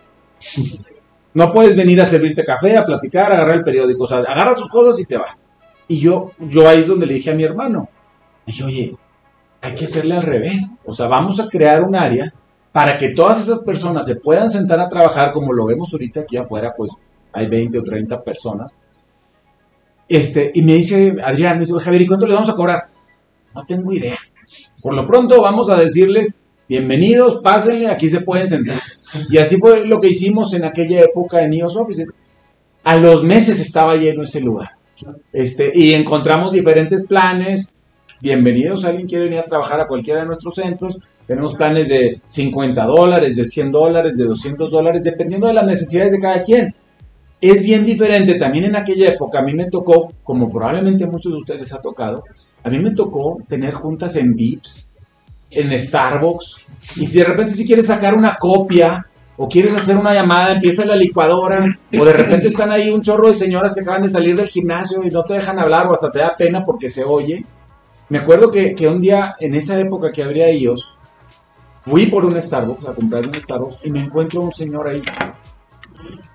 No 1.34 1.52
puedes 1.52 1.76
venir 1.76 2.00
a 2.00 2.06
servirte 2.06 2.42
café, 2.42 2.78
a 2.78 2.86
platicar, 2.86 3.30
a 3.30 3.34
agarrar 3.34 3.56
el 3.56 3.64
periódico, 3.64 4.04
o 4.04 4.06
sea, 4.06 4.20
agarras 4.20 4.56
tus 4.56 4.70
cosas 4.70 4.98
y 4.98 5.04
te 5.04 5.18
vas. 5.18 5.50
Y 5.86 5.98
yo, 5.98 6.30
yo 6.38 6.66
ahí 6.66 6.78
es 6.78 6.88
donde 6.88 7.04
le 7.04 7.12
dije 7.12 7.30
a 7.30 7.34
mi 7.34 7.44
hermano, 7.44 7.90
dije, 8.46 8.64
oye, 8.64 8.96
hay 9.60 9.74
que 9.74 9.84
hacerle 9.84 10.16
al 10.16 10.22
revés, 10.22 10.82
o 10.86 10.94
sea, 10.94 11.08
vamos 11.08 11.38
a 11.38 11.48
crear 11.48 11.82
un 11.82 11.94
área 11.94 12.32
para 12.72 12.96
que 12.96 13.10
todas 13.10 13.42
esas 13.42 13.62
personas 13.62 14.06
se 14.06 14.16
puedan 14.16 14.48
sentar 14.48 14.80
a 14.80 14.88
trabajar 14.88 15.34
como 15.34 15.52
lo 15.52 15.66
vemos 15.66 15.92
ahorita 15.92 16.20
aquí 16.20 16.38
afuera, 16.38 16.72
pues 16.74 16.92
hay 17.34 17.46
20 17.48 17.80
o 17.80 17.82
30 17.82 18.22
personas 18.22 18.86
este, 20.08 20.52
y 20.54 20.62
me 20.62 20.74
dice 20.74 21.16
Adrián, 21.24 21.54
me 21.54 21.64
dice, 21.64 21.74
Javier, 21.80 22.02
¿y 22.02 22.06
cuánto 22.06 22.26
le 22.26 22.34
vamos 22.34 22.48
a 22.48 22.54
cobrar? 22.54 22.84
No 23.54 23.64
tengo 23.64 23.92
idea. 23.92 24.18
Por 24.82 24.94
lo 24.94 25.06
pronto 25.06 25.40
vamos 25.40 25.68
a 25.68 25.76
decirles, 25.76 26.46
bienvenidos, 26.68 27.40
pásenle, 27.42 27.88
aquí 27.88 28.06
se 28.06 28.20
pueden 28.20 28.46
sentar. 28.46 28.78
Y 29.30 29.38
así 29.38 29.56
fue 29.56 29.84
lo 29.84 30.00
que 30.00 30.08
hicimos 30.08 30.52
en 30.52 30.64
aquella 30.64 31.00
época 31.00 31.42
en 31.42 31.54
IOS 31.54 31.76
Office. 31.76 32.06
A 32.84 32.96
los 32.96 33.24
meses 33.24 33.60
estaba 33.60 33.96
lleno 33.96 34.22
ese 34.22 34.40
lugar. 34.40 34.70
Este, 35.32 35.72
y 35.74 35.92
encontramos 35.92 36.52
diferentes 36.52 37.06
planes. 37.06 37.86
Bienvenidos, 38.20 38.84
alguien 38.84 39.08
quiere 39.08 39.24
venir 39.24 39.40
a 39.40 39.44
trabajar 39.44 39.80
a 39.80 39.88
cualquiera 39.88 40.20
de 40.20 40.26
nuestros 40.26 40.54
centros. 40.54 41.00
Tenemos 41.26 41.54
planes 41.54 41.88
de 41.88 42.20
50 42.24 42.84
dólares, 42.84 43.34
de 43.36 43.44
100 43.44 43.72
dólares, 43.72 44.16
de 44.16 44.24
200 44.24 44.70
dólares, 44.70 45.02
dependiendo 45.02 45.48
de 45.48 45.54
las 45.54 45.66
necesidades 45.66 46.12
de 46.12 46.20
cada 46.20 46.42
quien 46.42 46.74
es 47.40 47.62
bien 47.62 47.84
diferente. 47.84 48.38
También 48.38 48.64
en 48.64 48.76
aquella 48.76 49.08
época 49.08 49.40
a 49.40 49.42
mí 49.42 49.54
me 49.54 49.70
tocó, 49.70 50.08
como 50.22 50.50
probablemente 50.50 51.04
a 51.04 51.08
muchos 51.08 51.32
de 51.32 51.38
ustedes 51.38 51.72
ha 51.72 51.80
tocado, 51.80 52.24
a 52.62 52.68
mí 52.68 52.78
me 52.78 52.90
tocó 52.90 53.38
tener 53.48 53.74
juntas 53.74 54.16
en 54.16 54.34
VIPs, 54.34 54.92
en 55.50 55.78
Starbucks. 55.78 56.66
Y 56.96 57.06
si 57.06 57.18
de 57.18 57.24
repente 57.24 57.52
si 57.52 57.66
quieres 57.66 57.86
sacar 57.86 58.14
una 58.14 58.36
copia 58.36 59.06
o 59.36 59.48
quieres 59.48 59.74
hacer 59.74 59.96
una 59.96 60.14
llamada, 60.14 60.54
empieza 60.54 60.86
la 60.86 60.96
licuadora, 60.96 61.64
o 61.98 62.04
de 62.04 62.12
repente 62.12 62.48
están 62.48 62.70
ahí 62.70 62.90
un 62.90 63.02
chorro 63.02 63.28
de 63.28 63.34
señoras 63.34 63.74
que 63.74 63.82
acaban 63.82 64.02
de 64.02 64.08
salir 64.08 64.34
del 64.34 64.48
gimnasio 64.48 65.02
y 65.04 65.10
no 65.10 65.24
te 65.24 65.34
dejan 65.34 65.58
hablar 65.58 65.86
o 65.86 65.92
hasta 65.92 66.10
te 66.10 66.20
da 66.20 66.34
pena 66.36 66.64
porque 66.64 66.88
se 66.88 67.04
oye. 67.04 67.44
Me 68.08 68.18
acuerdo 68.18 68.50
que, 68.50 68.74
que 68.74 68.86
un 68.86 69.00
día, 69.00 69.34
en 69.38 69.54
esa 69.54 69.78
época 69.78 70.12
que 70.12 70.22
abría 70.22 70.48
ellos, 70.48 70.96
fui 71.84 72.06
por 72.06 72.24
un 72.24 72.40
Starbucks 72.40 72.88
a 72.88 72.94
comprar 72.94 73.26
un 73.26 73.34
Starbucks 73.34 73.78
y 73.84 73.90
me 73.90 74.00
encuentro 74.00 74.40
un 74.40 74.52
señor 74.52 74.88
ahí. 74.88 75.00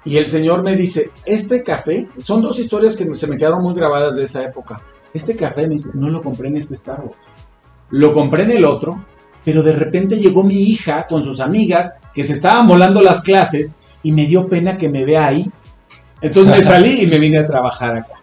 Y 0.03 0.17
el 0.17 0.25
señor 0.25 0.63
me 0.63 0.75
dice, 0.75 1.11
este 1.25 1.63
café, 1.63 2.07
son 2.17 2.41
dos 2.41 2.57
historias 2.59 2.95
que 2.97 3.13
se 3.15 3.27
me 3.27 3.37
quedaron 3.37 3.61
muy 3.61 3.73
grabadas 3.73 4.15
de 4.15 4.23
esa 4.23 4.43
época. 4.43 4.81
Este 5.13 5.35
café, 5.35 5.63
me 5.63 5.75
dice, 5.75 5.91
no 5.93 6.09
lo 6.09 6.23
compré 6.23 6.47
en 6.47 6.57
este 6.57 6.75
Starbucks. 6.75 7.17
Lo 7.91 8.13
compré 8.13 8.43
en 8.43 8.51
el 8.51 8.65
otro, 8.65 9.05
pero 9.43 9.61
de 9.61 9.73
repente 9.73 10.17
llegó 10.17 10.43
mi 10.43 10.63
hija 10.63 11.05
con 11.07 11.23
sus 11.23 11.39
amigas 11.39 11.99
que 12.13 12.23
se 12.23 12.33
estaban 12.33 12.67
volando 12.67 13.01
las 13.01 13.21
clases 13.21 13.79
y 14.03 14.11
me 14.11 14.25
dio 14.25 14.47
pena 14.47 14.77
que 14.77 14.89
me 14.89 15.05
vea 15.05 15.27
ahí. 15.27 15.51
Entonces 16.21 16.55
me 16.55 16.61
salí 16.61 17.01
y 17.01 17.07
me 17.07 17.19
vine 17.19 17.39
a 17.39 17.47
trabajar 17.47 17.97
acá. 17.97 18.15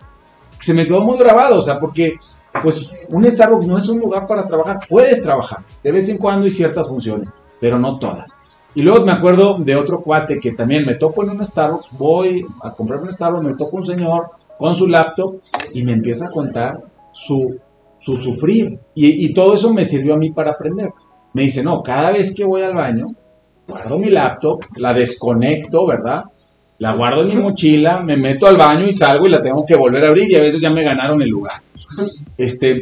Se 0.58 0.74
me 0.74 0.86
quedó 0.86 1.00
muy 1.00 1.18
grabado, 1.18 1.58
o 1.58 1.62
sea, 1.62 1.78
porque 1.78 2.14
pues 2.62 2.92
un 3.10 3.30
Starbucks 3.30 3.66
no 3.66 3.78
es 3.78 3.88
un 3.88 4.00
lugar 4.00 4.26
para 4.26 4.46
trabajar. 4.46 4.80
Puedes 4.88 5.22
trabajar 5.22 5.60
de 5.82 5.92
vez 5.92 6.08
en 6.08 6.18
cuando 6.18 6.46
y 6.46 6.50
ciertas 6.50 6.88
funciones, 6.88 7.34
pero 7.60 7.78
no 7.78 7.98
todas. 7.98 8.38
Y 8.74 8.82
luego 8.82 9.04
me 9.04 9.12
acuerdo 9.12 9.56
de 9.58 9.76
otro 9.76 10.00
cuate 10.02 10.38
que 10.38 10.52
también 10.52 10.84
me 10.86 10.94
topo 10.94 11.22
en 11.22 11.30
un 11.30 11.44
Starbucks, 11.44 11.88
voy 11.92 12.46
a 12.62 12.70
comprar 12.72 13.00
un 13.00 13.10
Starbucks, 13.10 13.46
me 13.46 13.54
topo 13.54 13.78
un 13.78 13.86
señor 13.86 14.30
con 14.58 14.74
su 14.74 14.86
laptop 14.86 15.36
y 15.72 15.84
me 15.84 15.92
empieza 15.92 16.26
a 16.26 16.30
contar 16.30 16.80
su, 17.12 17.58
su 17.98 18.16
sufrir. 18.16 18.78
Y, 18.94 19.26
y 19.26 19.32
todo 19.32 19.54
eso 19.54 19.72
me 19.72 19.84
sirvió 19.84 20.14
a 20.14 20.18
mí 20.18 20.30
para 20.30 20.50
aprender. 20.50 20.90
Me 21.32 21.42
dice, 21.42 21.62
no, 21.62 21.82
cada 21.82 22.12
vez 22.12 22.34
que 22.34 22.44
voy 22.44 22.62
al 22.62 22.74
baño, 22.74 23.06
guardo 23.66 23.98
mi 23.98 24.10
laptop, 24.10 24.60
la 24.76 24.94
desconecto, 24.94 25.86
¿verdad? 25.86 26.24
La 26.78 26.94
guardo 26.94 27.22
en 27.22 27.28
mi 27.28 27.36
mochila, 27.36 28.00
me 28.02 28.16
meto 28.16 28.46
al 28.46 28.56
baño 28.56 28.86
y 28.86 28.92
salgo 28.92 29.26
y 29.26 29.30
la 29.30 29.42
tengo 29.42 29.64
que 29.66 29.74
volver 29.74 30.04
a 30.04 30.08
abrir 30.08 30.30
y 30.30 30.36
a 30.36 30.42
veces 30.42 30.60
ya 30.60 30.70
me 30.70 30.84
ganaron 30.84 31.20
el 31.20 31.28
lugar. 31.28 31.54
Este, 32.36 32.76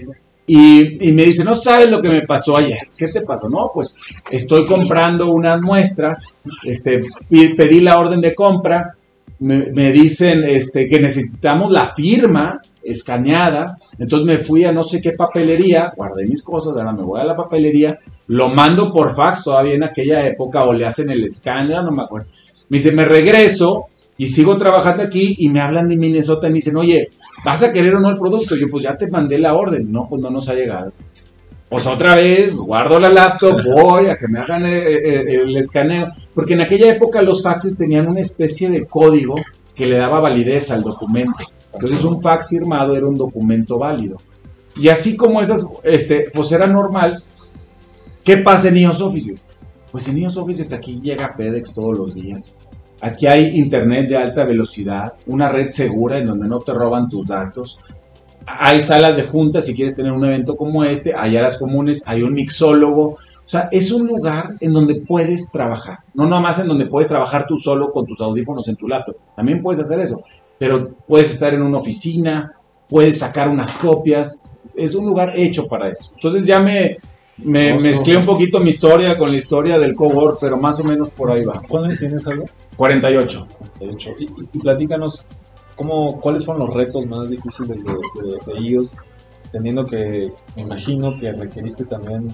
y, 0.46 1.08
y 1.08 1.12
me 1.12 1.24
dice, 1.24 1.44
no 1.44 1.54
sabes 1.54 1.90
lo 1.90 2.00
que 2.00 2.08
me 2.08 2.22
pasó 2.22 2.56
ayer. 2.56 2.78
¿Qué 2.96 3.08
te 3.08 3.22
pasó? 3.22 3.48
No, 3.48 3.70
pues 3.74 3.94
estoy 4.30 4.66
comprando 4.66 5.30
unas 5.30 5.60
muestras, 5.60 6.40
este, 6.64 7.00
pedí 7.28 7.80
la 7.80 7.96
orden 7.96 8.20
de 8.20 8.34
compra, 8.34 8.94
me, 9.40 9.66
me 9.72 9.92
dicen 9.92 10.44
este, 10.48 10.88
que 10.88 11.00
necesitamos 11.00 11.70
la 11.72 11.94
firma 11.94 12.60
escaneada, 12.82 13.76
entonces 13.98 14.26
me 14.26 14.38
fui 14.38 14.64
a 14.64 14.72
no 14.72 14.84
sé 14.84 15.00
qué 15.00 15.12
papelería, 15.12 15.88
guardé 15.96 16.24
mis 16.26 16.42
cosas, 16.44 16.74
ahora 16.76 16.92
me 16.92 17.02
voy 17.02 17.20
a 17.20 17.24
la 17.24 17.36
papelería, 17.36 17.98
lo 18.28 18.48
mando 18.50 18.92
por 18.92 19.14
fax 19.14 19.44
todavía 19.44 19.74
en 19.74 19.82
aquella 19.82 20.24
época 20.26 20.64
o 20.64 20.72
le 20.72 20.86
hacen 20.86 21.10
el 21.10 21.24
escáner, 21.24 21.82
no 21.82 21.90
me 21.90 22.04
acuerdo. 22.04 22.28
Me 22.68 22.78
dice, 22.78 22.92
me 22.92 23.04
regreso 23.04 23.86
y 24.18 24.28
sigo 24.28 24.56
trabajando 24.56 25.02
aquí 25.02 25.36
y 25.38 25.48
me 25.50 25.60
hablan 25.60 25.88
de 25.88 25.96
Minnesota 25.96 26.46
y 26.46 26.50
me 26.50 26.54
dicen, 26.54 26.76
oye, 26.76 27.08
¿vas 27.44 27.62
a 27.62 27.72
querer 27.72 27.96
o 27.96 28.00
no 28.00 28.10
el 28.10 28.18
producto? 28.18 28.56
Yo, 28.56 28.66
pues 28.70 28.84
ya 28.84 28.96
te 28.96 29.10
mandé 29.10 29.38
la 29.38 29.54
orden. 29.54 29.92
No, 29.92 30.06
pues 30.08 30.22
no 30.22 30.30
nos 30.30 30.48
ha 30.48 30.54
llegado. 30.54 30.92
Pues 31.68 31.86
otra 31.86 32.14
vez, 32.14 32.56
guardo 32.56 32.98
la 33.00 33.10
laptop, 33.10 33.56
voy 33.64 34.06
a 34.06 34.16
que 34.16 34.28
me 34.28 34.38
hagan 34.38 34.64
eh, 34.66 34.84
eh, 34.86 35.40
el, 35.42 35.56
escaneo. 35.56 36.12
Porque 36.34 36.54
en 36.54 36.62
aquella 36.62 36.88
época 36.94 37.20
los 37.20 37.42
faxes 37.42 37.76
tenían 37.76 38.08
una 38.08 38.20
especie 38.20 38.70
de 38.70 38.86
código 38.86 39.34
que 39.74 39.86
le 39.86 39.98
daba 39.98 40.20
validez 40.20 40.70
al 40.70 40.82
documento. 40.82 41.44
Entonces 41.74 42.02
un 42.04 42.22
fax 42.22 42.50
firmado 42.50 42.96
era 42.96 43.06
un 43.06 43.16
documento 43.16 43.78
válido. 43.78 44.16
Y 44.76 44.88
así 44.88 45.16
como 45.16 45.40
esas, 45.40 45.66
este, 45.82 46.30
pues 46.32 46.52
era 46.52 46.66
normal. 46.66 47.22
¿Qué 48.24 48.38
pasa 48.38 48.68
en 48.68 48.78
iOS 48.78 49.00
Offices? 49.02 49.48
Pues 49.92 50.08
en 50.08 50.18
iOS 50.18 50.36
Offices 50.38 50.72
aquí 50.72 51.00
llega 51.02 51.32
FedEx 51.36 51.74
todos 51.74 51.98
los 51.98 52.14
días. 52.14 52.58
Aquí 53.00 53.26
hay 53.26 53.58
internet 53.58 54.08
de 54.08 54.16
alta 54.16 54.44
velocidad, 54.44 55.14
una 55.26 55.50
red 55.50 55.68
segura 55.70 56.18
en 56.18 56.26
donde 56.26 56.48
no 56.48 56.58
te 56.60 56.72
roban 56.72 57.08
tus 57.08 57.28
datos. 57.28 57.78
Hay 58.46 58.80
salas 58.80 59.16
de 59.16 59.24
juntas 59.24 59.66
si 59.66 59.74
quieres 59.74 59.96
tener 59.96 60.12
un 60.12 60.24
evento 60.24 60.56
como 60.56 60.82
este, 60.84 61.12
hay 61.14 61.36
áreas 61.36 61.58
comunes, 61.58 62.06
hay 62.06 62.22
un 62.22 62.32
mixólogo. 62.32 63.02
O 63.46 63.48
sea, 63.48 63.68
es 63.70 63.92
un 63.92 64.06
lugar 64.06 64.56
en 64.60 64.72
donde 64.72 64.96
puedes 64.96 65.50
trabajar. 65.52 65.98
No 66.14 66.26
nada 66.26 66.40
más 66.40 66.58
en 66.58 66.68
donde 66.68 66.86
puedes 66.86 67.08
trabajar 67.08 67.46
tú 67.46 67.56
solo 67.56 67.92
con 67.92 68.06
tus 68.06 68.20
audífonos 68.20 68.66
en 68.68 68.76
tu 68.76 68.88
laptop. 68.88 69.16
También 69.36 69.62
puedes 69.62 69.80
hacer 69.80 70.00
eso. 70.00 70.20
Pero 70.58 70.94
puedes 71.06 71.32
estar 71.32 71.52
en 71.52 71.62
una 71.62 71.78
oficina, 71.78 72.54
puedes 72.88 73.18
sacar 73.18 73.48
unas 73.48 73.72
copias. 73.76 74.58
Es 74.74 74.94
un 74.94 75.06
lugar 75.06 75.34
hecho 75.36 75.68
para 75.68 75.88
eso. 75.90 76.12
Entonces 76.14 76.46
ya 76.46 76.60
me, 76.60 76.96
me 77.44 77.74
mezclé 77.78 78.16
un 78.16 78.24
poquito 78.24 78.58
mi 78.60 78.70
historia 78.70 79.16
con 79.18 79.30
la 79.30 79.36
historia 79.36 79.78
del 79.78 79.94
cowork, 79.94 80.38
pero 80.40 80.56
más 80.58 80.80
o 80.80 80.84
menos 80.84 81.10
por 81.10 81.30
ahí 81.30 81.42
va. 81.42 81.60
¿Cuándo 81.68 81.94
tienes 81.94 82.26
algo? 82.26 82.44
48. 82.76 83.46
De 83.80 83.86
hecho, 83.90 84.10
y, 84.18 84.24
y- 84.24 84.58
platícanos 84.58 85.30
cómo, 85.76 86.20
cuáles 86.20 86.44
fueron 86.44 86.66
los 86.66 86.76
retos 86.76 87.06
más 87.06 87.28
difíciles 87.30 87.84
de, 87.84 87.92
de, 87.92 88.54
de 88.54 88.60
iOS, 88.60 88.96
teniendo 89.52 89.84
que, 89.84 90.32
me 90.56 90.62
imagino 90.62 91.16
que 91.18 91.32
requeriste 91.32 91.84
también 91.84 92.28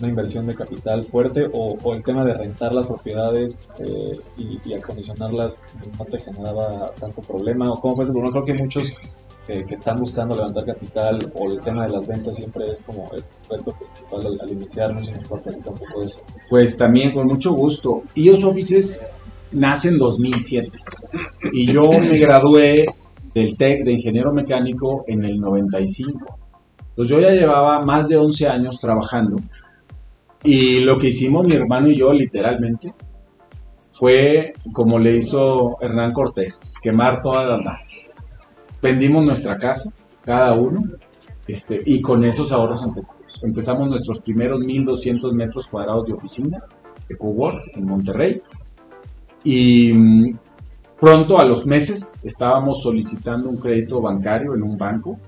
una 0.00 0.08
inversión 0.08 0.46
de 0.46 0.54
capital 0.54 1.04
fuerte 1.04 1.46
o, 1.52 1.76
o 1.82 1.94
el 1.94 2.02
tema 2.02 2.24
de 2.24 2.34
rentar 2.34 2.72
las 2.74 2.86
propiedades 2.86 3.70
eh, 3.78 4.18
y, 4.36 4.58
y 4.64 4.74
acondicionarlas 4.74 5.72
no 5.98 6.04
te 6.04 6.18
generaba 6.18 6.90
tanto 6.98 7.22
problema 7.22 7.70
o 7.72 7.80
cómo 7.80 7.94
fue 7.94 8.04
ese 8.04 8.12
problema. 8.12 8.32
Creo 8.32 8.44
que 8.56 8.62
muchos 8.62 8.96
que, 9.46 9.64
que 9.64 9.74
están 9.74 9.98
buscando 9.98 10.34
levantar 10.34 10.64
capital 10.64 11.32
o 11.34 11.50
el 11.50 11.60
tema 11.60 11.86
de 11.86 11.92
las 11.92 12.06
ventas 12.06 12.36
siempre 12.36 12.70
es 12.70 12.82
como 12.82 13.10
el 13.12 13.22
reto 13.50 13.72
principal 13.72 14.26
al, 14.26 14.40
al 14.40 14.50
iniciar, 14.50 14.92
no 14.92 15.00
sé 15.00 15.12
si 15.12 15.18
nos 15.18 15.30
un 15.30 15.62
poco 15.62 16.00
de 16.00 16.06
eso. 16.06 16.24
Pues 16.48 16.76
también 16.76 17.12
con 17.12 17.26
mucho 17.26 17.52
gusto. 17.52 18.02
iOS 18.14 18.44
Offices 18.44 19.06
nace 19.52 19.88
en 19.88 19.98
2007 19.98 20.70
y 21.52 21.66
yo 21.66 21.82
me 21.82 22.18
gradué 22.18 22.86
del 23.34 23.56
TEC 23.56 23.84
de 23.84 23.92
ingeniero 23.92 24.32
mecánico 24.32 25.04
en 25.06 25.24
el 25.24 25.38
95. 25.40 26.38
Entonces 26.90 27.16
yo 27.16 27.20
ya 27.20 27.30
llevaba 27.30 27.80
más 27.80 28.08
de 28.08 28.16
11 28.16 28.48
años 28.48 28.80
trabajando 28.80 29.36
y 30.42 30.80
lo 30.80 30.98
que 30.98 31.08
hicimos 31.08 31.46
mi 31.46 31.54
hermano 31.54 31.88
y 31.88 31.98
yo 31.98 32.12
literalmente 32.12 32.92
fue 33.92 34.52
como 34.72 34.98
le 34.98 35.16
hizo 35.16 35.80
Hernán 35.80 36.12
Cortés, 36.12 36.74
quemar 36.82 37.20
todas 37.20 37.48
las 37.48 37.64
naves. 37.64 38.13
Vendimos 38.84 39.24
nuestra 39.24 39.56
casa, 39.56 39.96
cada 40.22 40.52
uno, 40.52 40.82
este, 41.48 41.80
y 41.86 42.02
con 42.02 42.22
esos 42.22 42.52
ahorros 42.52 42.82
empezamos. 42.82 43.42
Empezamos 43.42 43.88
nuestros 43.88 44.20
primeros 44.20 44.60
1200 44.60 45.32
metros 45.32 45.68
cuadrados 45.68 46.06
de 46.06 46.12
oficina 46.12 46.62
de 47.08 47.16
en 47.76 47.84
Monterrey. 47.86 48.42
Y 49.42 49.90
mm, 49.90 50.38
pronto, 51.00 51.38
a 51.38 51.46
los 51.46 51.64
meses, 51.64 52.20
estábamos 52.24 52.82
solicitando 52.82 53.48
un 53.48 53.56
crédito 53.56 54.02
bancario 54.02 54.54
en 54.54 54.62
un 54.62 54.76
banco 54.76 55.18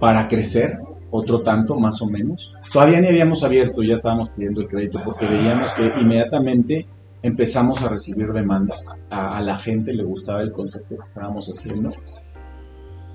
para 0.00 0.26
crecer, 0.26 0.78
otro 1.10 1.42
tanto 1.42 1.78
más 1.78 2.00
o 2.00 2.06
menos. 2.06 2.54
Todavía 2.72 3.02
ni 3.02 3.08
habíamos 3.08 3.44
abierto, 3.44 3.82
ya 3.82 3.92
estábamos 3.92 4.30
pidiendo 4.30 4.62
el 4.62 4.68
crédito 4.68 4.98
porque 5.04 5.26
veíamos 5.26 5.74
que 5.74 5.82
inmediatamente 6.00 6.86
empezamos 7.24 7.82
a 7.82 7.88
recibir 7.88 8.32
demanda. 8.32 8.76
A, 9.08 9.38
a 9.38 9.40
la 9.40 9.58
gente 9.58 9.94
le 9.94 10.04
gustaba 10.04 10.42
el 10.42 10.52
concepto 10.52 10.94
que 10.96 11.02
estábamos 11.02 11.48
haciendo. 11.48 11.90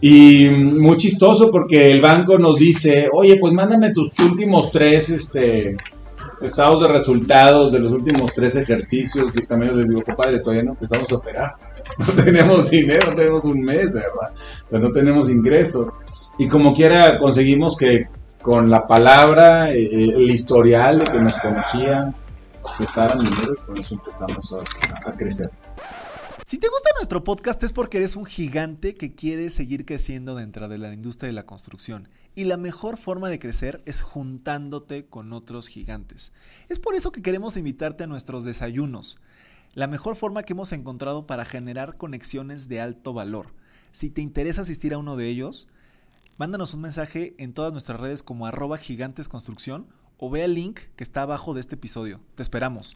Y 0.01 0.49
muy 0.49 0.97
chistoso 0.97 1.51
porque 1.51 1.91
el 1.91 2.01
banco 2.01 2.39
nos 2.39 2.57
dice, 2.57 3.07
oye, 3.13 3.37
pues 3.37 3.53
mándame 3.53 3.91
tus 3.91 4.11
últimos 4.19 4.71
tres 4.71 5.11
este, 5.11 5.77
estados 6.41 6.81
de 6.81 6.87
resultados 6.87 7.71
de 7.71 7.79
los 7.79 7.91
últimos 7.91 8.33
tres 8.33 8.55
ejercicios. 8.55 9.31
Y 9.35 9.45
también 9.45 9.77
les 9.77 9.89
digo, 9.89 10.01
compadre, 10.01 10.39
todavía 10.39 10.63
no 10.63 10.71
empezamos 10.71 11.11
a 11.11 11.15
operar. 11.15 11.53
No 11.99 12.23
tenemos 12.23 12.69
dinero, 12.69 13.13
tenemos 13.13 13.43
un 13.43 13.61
mes, 13.61 13.93
¿verdad? 13.93 14.31
O 14.63 14.67
sea, 14.67 14.79
no 14.79 14.89
tenemos 14.91 15.29
ingresos. 15.29 15.97
Y 16.37 16.47
como 16.47 16.73
quiera 16.73 17.17
conseguimos 17.17 17.75
que 17.75 18.07
con 18.41 18.69
la 18.69 18.87
palabra, 18.87 19.69
eh, 19.69 19.89
el 19.91 20.29
historial 20.29 20.99
de 20.99 21.05
que 21.05 21.19
nos 21.19 21.37
conocían, 21.39 22.15
y 22.79 23.65
con 23.65 23.77
eso 23.77 23.95
empezamos 23.95 24.53
a, 24.53 25.09
a 25.09 25.11
crecer. 25.13 25.49
Si 26.45 26.57
te 26.57 26.67
gusta 26.67 26.89
nuestro 26.95 27.23
podcast 27.23 27.61
es 27.63 27.73
porque 27.73 27.97
eres 27.97 28.15
un 28.15 28.25
gigante 28.25 28.95
que 28.95 29.13
quiere 29.13 29.51
seguir 29.51 29.85
creciendo 29.85 30.35
dentro 30.35 30.67
de 30.67 30.79
la 30.79 30.91
industria 30.91 31.27
de 31.27 31.33
la 31.33 31.45
construcción. 31.45 32.09
Y 32.33 32.45
la 32.45 32.57
mejor 32.57 32.97
forma 32.97 33.29
de 33.29 33.37
crecer 33.37 33.83
es 33.85 34.01
juntándote 34.01 35.05
con 35.05 35.31
otros 35.33 35.67
gigantes. 35.67 36.33
Es 36.67 36.79
por 36.79 36.95
eso 36.95 37.11
que 37.11 37.21
queremos 37.21 37.55
invitarte 37.55 38.05
a 38.05 38.07
nuestros 38.07 38.45
desayunos. 38.45 39.17
La 39.73 39.85
mejor 39.85 40.15
forma 40.15 40.41
que 40.41 40.53
hemos 40.53 40.71
encontrado 40.71 41.27
para 41.27 41.45
generar 41.45 41.97
conexiones 41.97 42.67
de 42.67 42.81
alto 42.81 43.13
valor. 43.13 43.53
Si 43.91 44.09
te 44.09 44.21
interesa 44.21 44.61
asistir 44.61 44.93
a 44.93 44.97
uno 44.97 45.17
de 45.17 45.27
ellos, 45.27 45.67
mándanos 46.39 46.73
un 46.73 46.81
mensaje 46.81 47.35
en 47.37 47.53
todas 47.53 47.71
nuestras 47.73 47.99
redes 47.99 48.23
como 48.23 48.47
arroba 48.47 48.77
gigantesconstrucción 48.77 49.87
o 50.19 50.29
ve 50.29 50.43
el 50.43 50.53
link 50.53 50.79
que 50.95 51.03
está 51.03 51.23
abajo 51.23 51.53
de 51.53 51.61
este 51.61 51.75
episodio. 51.75 52.19
Te 52.35 52.43
esperamos. 52.43 52.95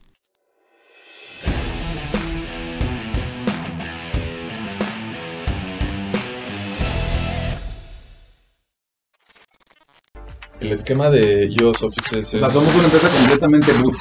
El 10.59 10.71
esquema 10.71 11.09
de 11.09 11.47
iOS 11.47 11.83
Offices 11.83 12.13
O 12.15 12.19
es... 12.37 12.41
sea, 12.41 12.49
somos 12.49 12.73
una 12.73 12.85
empresa 12.85 13.09
completamente 13.09 13.71
o 13.73 13.97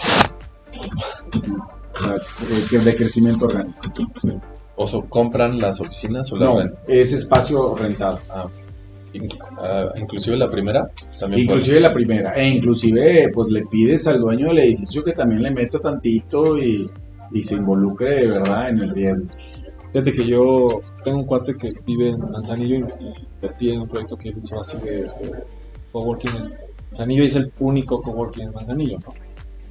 eh, 2.74 2.78
de 2.78 2.96
crecimiento 2.96 3.46
orgánico. 3.46 3.80
O 4.76 4.86
¿compran 5.08 5.58
las 5.60 5.80
oficinas 5.80 6.30
o 6.32 6.36
las 6.36 6.48
No, 6.48 6.58
rentan? 6.60 6.82
es 6.88 7.12
espacio 7.12 7.74
rentado. 7.76 8.18
In- 8.18 8.61
ah, 9.58 9.92
inclusive 9.96 10.36
la 10.36 10.50
primera 10.50 10.90
también 11.18 11.42
Inclusive 11.42 11.80
la 11.80 11.92
primera. 11.92 12.32
E 12.34 12.48
inclusive 12.48 13.28
pues 13.32 13.50
le 13.50 13.60
pides 13.70 14.06
al 14.06 14.20
dueño 14.20 14.48
del 14.48 14.60
edificio 14.60 15.04
que 15.04 15.12
también 15.12 15.42
le 15.42 15.50
meta 15.50 15.78
tantito 15.78 16.58
y, 16.58 16.90
y 17.32 17.42
se 17.42 17.56
involucre 17.56 18.22
de 18.22 18.30
verdad 18.30 18.70
en 18.70 18.78
el 18.78 18.90
riesgo. 18.90 19.30
Fíjate 19.92 20.12
que 20.12 20.26
yo 20.26 20.80
tengo 21.04 21.18
un 21.18 21.24
cuate 21.24 21.54
que 21.54 21.70
vive 21.86 22.10
en 22.10 22.20
Manzanillo 22.20 22.76
y 22.76 23.12
invertí 23.34 23.70
en 23.70 23.82
un 23.82 23.88
proyecto 23.88 24.16
que 24.16 24.30
hizo 24.30 24.60
así 24.60 24.80
de, 24.86 25.02
de 25.02 25.44
coworking 25.92 26.34
en 26.34 26.54
Manzanillo 26.84 27.22
y 27.22 27.26
es 27.26 27.36
el 27.36 27.52
único 27.60 28.00
coworking 28.00 28.44
en 28.44 28.52
Manzanillo, 28.54 28.98
¿no? 29.00 29.12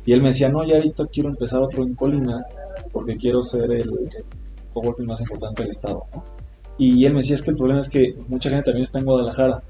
Y 0.06 0.14
él 0.14 0.22
me 0.22 0.30
decía, 0.30 0.50
no, 0.50 0.64
ya 0.64 0.76
ahorita 0.76 1.08
quiero 1.08 1.30
empezar 1.30 1.62
otro 1.62 1.84
en 1.84 1.96
Colina 1.96 2.44
porque 2.92 3.18
quiero 3.18 3.42
ser 3.42 3.72
el, 3.72 3.90
el 3.90 4.26
coworking 4.74 5.08
más 5.08 5.22
importante 5.22 5.64
del 5.64 5.72
estado, 5.72 6.06
¿no? 6.14 6.41
Y 6.84 7.06
él 7.06 7.14
me 7.14 7.20
decía, 7.20 7.36
es 7.36 7.44
que 7.44 7.52
el 7.52 7.58
problema 7.58 7.80
es 7.80 7.90
que 7.92 8.16
mucha 8.28 8.50
gente 8.50 8.66
también 8.66 8.84
está 8.84 8.98
en 8.98 9.06
Guadalajara 9.06 9.62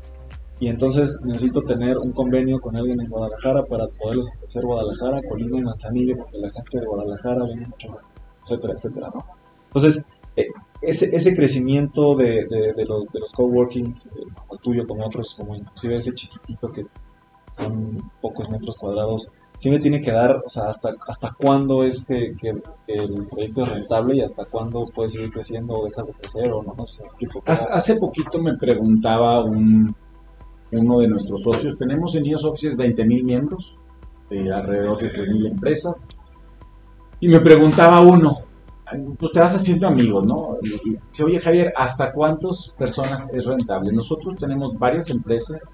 y 0.61 0.67
entonces 0.69 1.19
necesito 1.25 1.61
tener 1.63 1.97
un 1.97 2.13
convenio 2.13 2.61
con 2.61 2.75
alguien 2.77 3.01
en 3.01 3.09
Guadalajara 3.09 3.65
para 3.65 3.85
poderlos 3.87 4.29
ofrecer 4.29 4.63
Guadalajara, 4.63 5.19
Colina 5.27 5.57
y 5.57 5.61
Manzanillo 5.61 6.17
porque 6.19 6.37
la 6.37 6.49
gente 6.49 6.79
de 6.79 6.85
Guadalajara 6.85 7.43
viene 7.45 7.67
mucho, 7.67 7.97
etcétera, 8.43 8.73
etcétera, 8.75 9.11
¿no? 9.13 9.25
Entonces, 9.67 10.07
eh, 10.37 10.47
ese, 10.81 11.13
ese 11.13 11.35
crecimiento 11.35 12.15
de, 12.15 12.45
de- 12.45 12.85
los, 12.85 13.07
de 13.11 13.19
los 13.19 13.33
coworkings, 13.33 14.15
eh, 14.17 14.21
el 14.53 14.59
tuyo, 14.59 14.87
como 14.87 15.05
otros, 15.05 15.35
como 15.35 15.53
inclusive 15.55 15.95
ese 15.95 16.13
chiquitito 16.13 16.71
que 16.71 16.85
son 17.51 18.09
pocos 18.21 18.49
metros 18.49 18.77
cuadrados, 18.77 19.33
siempre 19.61 19.79
tiene 19.79 20.01
que 20.01 20.11
dar, 20.11 20.41
o 20.43 20.49
sea, 20.49 20.63
hasta, 20.63 20.89
hasta 21.07 21.35
cuándo 21.39 21.83
es 21.83 22.07
que, 22.07 22.35
que- 22.35 22.59
que 22.87 22.93
el 22.95 23.27
proyecto 23.27 23.61
es 23.61 23.69
rentable 23.69 24.15
y 24.15 24.21
hasta 24.21 24.43
cuándo 24.45 24.85
puedes 24.85 25.13
seguir 25.13 25.31
creciendo 25.31 25.75
o 25.75 25.85
dejas 25.85 26.07
de 26.07 26.13
crecer 26.13 26.51
o 26.51 26.63
no, 26.63 26.73
no 26.75 26.83
sé 26.83 27.03
me 27.03 27.07
explico. 27.09 27.43
Hace, 27.45 27.71
hace 27.71 27.95
poquito 27.97 28.39
me 28.41 28.57
preguntaba 28.57 29.43
un, 29.43 29.95
uno 30.71 30.99
de 30.99 31.07
nuestros 31.07 31.43
socios, 31.43 31.77
tenemos 31.77 32.15
en 32.15 32.25
IOS 32.25 32.45
Offices 32.45 32.75
20 32.75 33.05
mil 33.05 33.23
miembros, 33.23 33.77
de 34.31 34.51
alrededor 34.51 34.97
de 34.97 35.09
3 35.09 35.29
mil 35.31 35.45
empresas, 35.45 36.07
y 37.19 37.27
me 37.27 37.39
preguntaba 37.39 37.99
uno, 38.01 38.39
pues 39.19 39.31
te 39.31 39.39
vas 39.39 39.55
haciendo 39.55 39.87
amigos, 39.87 40.25
¿no? 40.25 40.57
Y 40.63 40.97
dice, 41.09 41.23
oye 41.23 41.39
Javier, 41.39 41.71
¿hasta 41.77 42.11
cuántas 42.11 42.73
personas 42.75 43.31
es 43.35 43.45
rentable? 43.45 43.91
Nosotros 43.93 44.37
tenemos 44.37 44.77
varias 44.79 45.11
empresas 45.11 45.71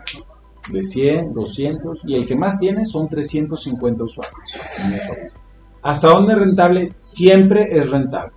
de 0.71 0.83
100, 0.83 1.33
200, 1.33 2.01
y 2.05 2.15
el 2.15 2.25
que 2.25 2.36
más 2.36 2.59
tiene 2.59 2.86
son 2.86 3.07
350 3.07 4.03
usuarios. 4.03 4.51
¿Hasta 5.81 6.07
dónde 6.09 6.33
es 6.33 6.39
rentable? 6.39 6.91
Siempre 6.93 7.77
es 7.77 7.89
rentable. 7.89 8.33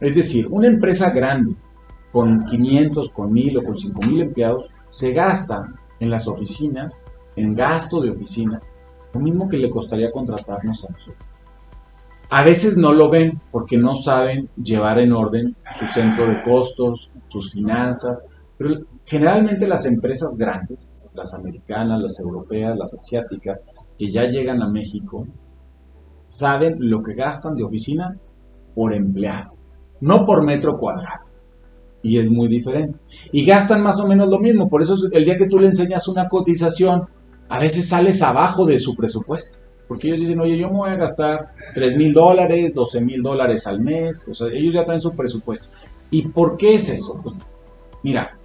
Es 0.00 0.16
decir, 0.16 0.46
una 0.50 0.66
empresa 0.66 1.10
grande 1.10 1.54
con 2.10 2.44
500, 2.44 3.10
con 3.10 3.32
1000 3.32 3.58
o 3.58 3.64
con 3.64 3.78
5000 3.78 4.22
empleados 4.22 4.72
se 4.90 5.12
gasta 5.12 5.72
en 6.00 6.10
las 6.10 6.28
oficinas, 6.28 7.06
en 7.36 7.54
gasto 7.54 8.00
de 8.00 8.10
oficina, 8.10 8.60
lo 9.14 9.20
mismo 9.20 9.48
que 9.48 9.56
le 9.56 9.70
costaría 9.70 10.10
contratarnos 10.10 10.84
a 10.84 10.92
nosotros. 10.92 11.16
A 12.30 12.42
veces 12.42 12.76
no 12.76 12.92
lo 12.92 13.10
ven 13.10 13.40
porque 13.50 13.76
no 13.76 13.94
saben 13.94 14.48
llevar 14.56 14.98
en 14.98 15.12
orden 15.12 15.54
su 15.78 15.86
centro 15.86 16.26
de 16.26 16.42
costos, 16.42 17.12
sus 17.28 17.52
finanzas, 17.52 18.28
pero 18.58 18.76
generalmente 19.04 19.66
las 19.66 19.86
empresas 19.86 20.36
grandes, 20.38 21.08
las 21.14 21.34
americanas, 21.34 22.00
las 22.00 22.20
europeas, 22.20 22.76
las 22.78 22.94
asiáticas, 22.94 23.70
que 23.98 24.10
ya 24.10 24.22
llegan 24.24 24.62
a 24.62 24.68
México, 24.68 25.26
saben 26.24 26.76
lo 26.78 27.02
que 27.02 27.14
gastan 27.14 27.54
de 27.54 27.64
oficina 27.64 28.16
por 28.74 28.94
empleado, 28.94 29.52
no 30.00 30.24
por 30.24 30.44
metro 30.44 30.78
cuadrado. 30.78 31.26
Y 32.04 32.18
es 32.18 32.30
muy 32.30 32.48
diferente. 32.48 32.98
Y 33.30 33.44
gastan 33.44 33.80
más 33.80 34.00
o 34.00 34.08
menos 34.08 34.28
lo 34.28 34.40
mismo. 34.40 34.68
Por 34.68 34.82
eso 34.82 34.96
el 35.12 35.24
día 35.24 35.36
que 35.36 35.46
tú 35.46 35.58
le 35.58 35.66
enseñas 35.66 36.08
una 36.08 36.28
cotización, 36.28 37.06
a 37.48 37.60
veces 37.60 37.88
sales 37.88 38.20
abajo 38.22 38.66
de 38.66 38.76
su 38.78 38.96
presupuesto. 38.96 39.60
Porque 39.86 40.08
ellos 40.08 40.20
dicen, 40.20 40.40
oye, 40.40 40.58
yo 40.58 40.68
me 40.68 40.78
voy 40.78 40.90
a 40.90 40.96
gastar 40.96 41.52
3 41.74 41.96
mil 41.96 42.12
dólares, 42.12 42.74
12 42.74 43.02
mil 43.02 43.22
dólares 43.22 43.66
al 43.68 43.80
mes. 43.80 44.28
O 44.28 44.34
sea, 44.34 44.48
ellos 44.52 44.74
ya 44.74 44.84
traen 44.84 45.00
su 45.00 45.14
presupuesto. 45.14 45.68
¿Y 46.10 46.26
por 46.26 46.56
qué 46.56 46.74
es 46.74 46.88
eso? 46.88 47.20
Pues, 47.22 47.36
mira, 48.02 48.36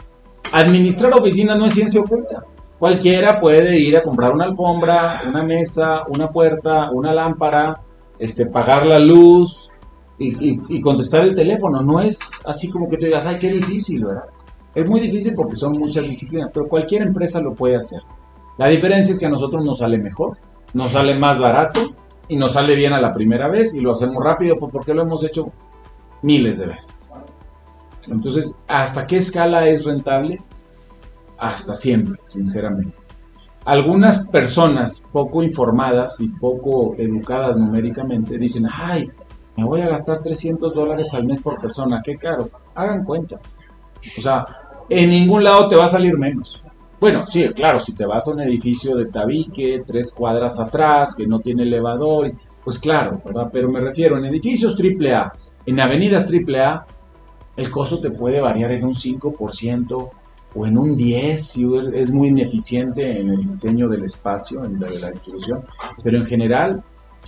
administrar 0.51 1.13
oficinas 1.13 1.57
no 1.57 1.65
es 1.65 1.73
ciencia 1.73 2.01
oculta. 2.01 2.43
Cualquiera 2.79 3.39
puede 3.39 3.79
ir 3.79 3.97
a 3.97 4.03
comprar 4.03 4.33
una 4.33 4.45
alfombra, 4.45 5.23
una 5.27 5.43
mesa, 5.43 6.03
una 6.07 6.29
puerta, 6.29 6.91
una 6.91 7.13
lámpara, 7.13 7.81
este, 8.19 8.45
pagar 8.45 8.85
la 8.85 8.99
luz 8.99 9.69
y, 10.19 10.81
contestar 10.81 11.23
el 11.23 11.35
teléfono. 11.35 11.81
No 11.81 11.99
es 11.99 12.19
así 12.45 12.69
como 12.69 12.89
que 12.89 12.97
tú 12.97 13.05
digas, 13.05 13.25
ay, 13.25 13.37
qué 13.39 13.51
difícil, 13.51 14.05
¿verdad? 14.05 14.25
Es 14.75 14.87
muy 14.87 14.99
difícil 14.99 15.33
porque 15.35 15.55
son 15.55 15.73
muchas 15.73 16.07
disciplinas, 16.07 16.51
pero 16.53 16.67
cualquier 16.67 17.01
empresa 17.01 17.41
lo 17.41 17.55
puede 17.55 17.77
hacer. 17.77 18.01
La 18.57 18.67
diferencia 18.67 19.13
es 19.13 19.19
que 19.19 19.25
a 19.25 19.29
nosotros 19.29 19.65
nos 19.65 19.79
sale 19.79 19.97
mejor, 19.97 20.37
nos 20.73 20.91
sale 20.91 21.17
más 21.17 21.39
barato 21.39 21.95
y 22.27 22.35
nos 22.35 22.53
sale 22.53 22.75
bien 22.75 22.93
a 22.93 23.01
la 23.01 23.11
primera 23.11 23.47
vez 23.47 23.73
y 23.75 23.81
lo 23.81 23.91
hacemos 23.91 24.23
rápido 24.23 24.55
pues, 24.59 24.71
porque 24.71 24.93
lo 24.93 25.01
hemos 25.01 25.23
hecho 25.23 25.51
miles 26.21 26.59
de 26.59 26.67
veces. 26.67 27.13
Entonces, 28.09 28.61
¿hasta 28.67 29.05
qué 29.05 29.17
escala 29.17 29.67
es 29.67 29.85
rentable? 29.85 30.41
Hasta 31.37 31.75
siempre, 31.75 32.19
sinceramente. 32.23 32.95
Algunas 33.65 34.27
personas 34.29 35.05
poco 35.11 35.43
informadas 35.43 36.19
y 36.21 36.29
poco 36.29 36.95
educadas 36.97 37.57
numéricamente 37.57 38.37
dicen, 38.37 38.65
ay, 38.71 39.09
me 39.57 39.65
voy 39.65 39.81
a 39.81 39.89
gastar 39.89 40.21
300 40.21 40.73
dólares 40.73 41.13
al 41.13 41.25
mes 41.25 41.41
por 41.41 41.59
persona, 41.59 42.01
qué 42.03 42.15
caro. 42.15 42.49
Hagan 42.75 43.03
cuentas. 43.03 43.59
O 44.17 44.21
sea, 44.21 44.45
en 44.89 45.09
ningún 45.09 45.43
lado 45.43 45.67
te 45.67 45.75
va 45.75 45.85
a 45.85 45.89
salir 45.89 46.17
menos. 46.17 46.63
Bueno, 46.99 47.25
sí, 47.27 47.47
claro, 47.49 47.79
si 47.79 47.93
te 47.93 48.05
vas 48.05 48.27
a 48.27 48.31
un 48.31 48.41
edificio 48.41 48.95
de 48.95 49.05
tabique, 49.05 49.83
tres 49.85 50.13
cuadras 50.17 50.59
atrás, 50.59 51.15
que 51.15 51.27
no 51.27 51.39
tiene 51.39 51.63
elevador, 51.63 52.31
pues 52.63 52.79
claro, 52.79 53.21
¿verdad? 53.23 53.49
Pero 53.51 53.69
me 53.69 53.79
refiero, 53.79 54.17
en 54.17 54.25
edificios 54.25 54.75
AAA, 54.79 55.31
en 55.65 55.79
avenidas 55.79 56.31
AAA, 56.31 56.85
el 57.57 57.69
costo 57.69 57.99
te 57.99 58.11
puede 58.11 58.39
variar 58.39 58.71
en 58.71 58.85
un 58.85 58.93
5% 58.93 60.09
o 60.55 60.65
en 60.65 60.77
un 60.77 60.95
10% 60.97 61.37
si 61.37 61.65
es 61.93 62.11
muy 62.11 62.29
ineficiente 62.29 63.19
en 63.19 63.29
el 63.29 63.47
diseño 63.47 63.89
del 63.89 64.03
espacio, 64.03 64.63
en 64.63 64.79
la, 64.79 64.87
distribución. 65.09 65.63
Pero 66.03 66.17
en 66.19 66.25
general, 66.25 66.83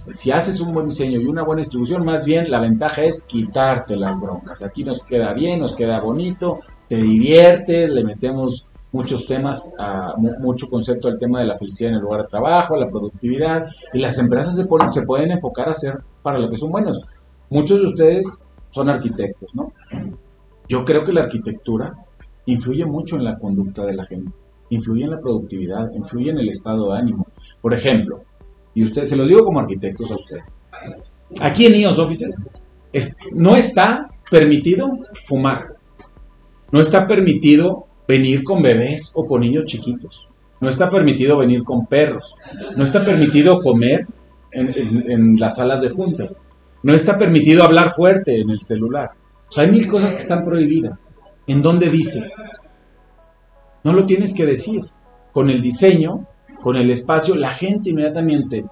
si 0.09 0.31
haces 0.31 0.61
un 0.61 0.73
buen 0.73 0.87
diseño 0.87 1.19
y 1.19 1.25
una 1.25 1.43
buena 1.43 1.59
distribución, 1.59 2.05
más 2.05 2.23
bien 2.25 2.49
la 2.49 2.59
ventaja 2.59 3.03
es 3.03 3.23
quitarte 3.23 3.95
las 3.95 4.19
broncas. 4.19 4.63
Aquí 4.63 4.83
nos 4.83 5.01
queda 5.03 5.33
bien, 5.33 5.59
nos 5.59 5.75
queda 5.75 5.99
bonito, 5.99 6.59
te 6.87 6.95
divierte, 6.95 7.87
le 7.87 8.03
metemos 8.03 8.65
muchos 8.91 9.27
temas, 9.27 9.75
a, 9.77 10.13
mu- 10.17 10.31
mucho 10.39 10.67
concepto 10.67 11.09
del 11.09 11.19
tema 11.19 11.41
de 11.41 11.45
la 11.47 11.57
felicidad 11.57 11.91
en 11.91 11.97
el 11.97 12.01
lugar 12.01 12.21
de 12.23 12.27
trabajo, 12.29 12.75
la 12.75 12.89
productividad, 12.89 13.67
y 13.93 13.99
las 13.99 14.17
empresas 14.17 14.55
se, 14.55 14.63
se 14.89 15.05
pueden 15.05 15.31
enfocar 15.31 15.67
a 15.67 15.71
hacer 15.71 15.99
para 16.23 16.39
lo 16.39 16.49
que 16.49 16.57
son 16.57 16.71
buenos. 16.71 16.99
Muchos 17.51 17.79
de 17.79 17.85
ustedes 17.85 18.47
son 18.71 18.89
arquitectos, 18.89 19.49
¿no? 19.53 19.71
Yo 20.67 20.85
creo 20.85 21.03
que 21.03 21.13
la 21.13 21.23
arquitectura 21.23 21.93
influye 22.45 22.85
mucho 22.85 23.15
en 23.17 23.23
la 23.23 23.37
conducta 23.37 23.85
de 23.85 23.93
la 23.95 24.05
gente, 24.05 24.31
influye 24.69 25.03
en 25.03 25.11
la 25.11 25.19
productividad, 25.19 25.91
influye 25.93 26.29
en 26.31 26.37
el 26.39 26.49
estado 26.49 26.91
de 26.91 26.99
ánimo. 26.99 27.27
Por 27.61 27.73
ejemplo, 27.73 28.21
y 28.73 28.83
usted 28.83 29.03
se 29.03 29.17
lo 29.17 29.25
digo 29.25 29.43
como 29.43 29.59
arquitectos 29.59 30.11
a 30.11 30.15
ustedes. 30.15 30.45
Aquí 31.41 31.65
en 31.65 31.75
IOS 31.75 31.99
Offices 31.99 32.51
es- 32.93 33.17
no 33.31 33.55
está 33.55 34.09
permitido 34.29 34.89
fumar. 35.25 35.75
No 36.71 36.79
está 36.81 37.07
permitido 37.07 37.85
venir 38.07 38.43
con 38.43 38.61
bebés 38.61 39.11
o 39.15 39.25
con 39.25 39.41
niños 39.41 39.65
chiquitos. 39.65 40.27
No 40.61 40.69
está 40.69 40.89
permitido 40.89 41.37
venir 41.37 41.63
con 41.63 41.85
perros. 41.87 42.35
No 42.75 42.83
está 42.83 43.03
permitido 43.03 43.59
comer 43.61 44.05
en 44.51 45.39
las 45.39 45.55
salas 45.57 45.81
de 45.81 45.89
juntas. 45.89 46.37
No 46.83 46.93
está 46.93 47.17
permitido 47.17 47.63
hablar 47.63 47.91
fuerte 47.91 48.39
en 48.39 48.49
el 48.49 48.59
celular. 48.59 49.11
O 49.47 49.51
sea, 49.51 49.63
hay 49.63 49.71
mil 49.71 49.87
cosas 49.87 50.13
que 50.13 50.19
están 50.19 50.45
prohibidas. 50.45 51.17
¿En 51.47 51.61
dónde 51.61 51.89
dice? 51.89 52.29
No 53.83 53.93
lo 53.93 54.05
tienes 54.05 54.33
que 54.33 54.45
decir. 54.45 54.81
Con 55.31 55.49
el 55.49 55.61
diseño, 55.61 56.27
con 56.61 56.75
el 56.75 56.89
espacio, 56.89 57.35
la 57.35 57.51
gente 57.51 57.91
inmediatamente 57.91 58.65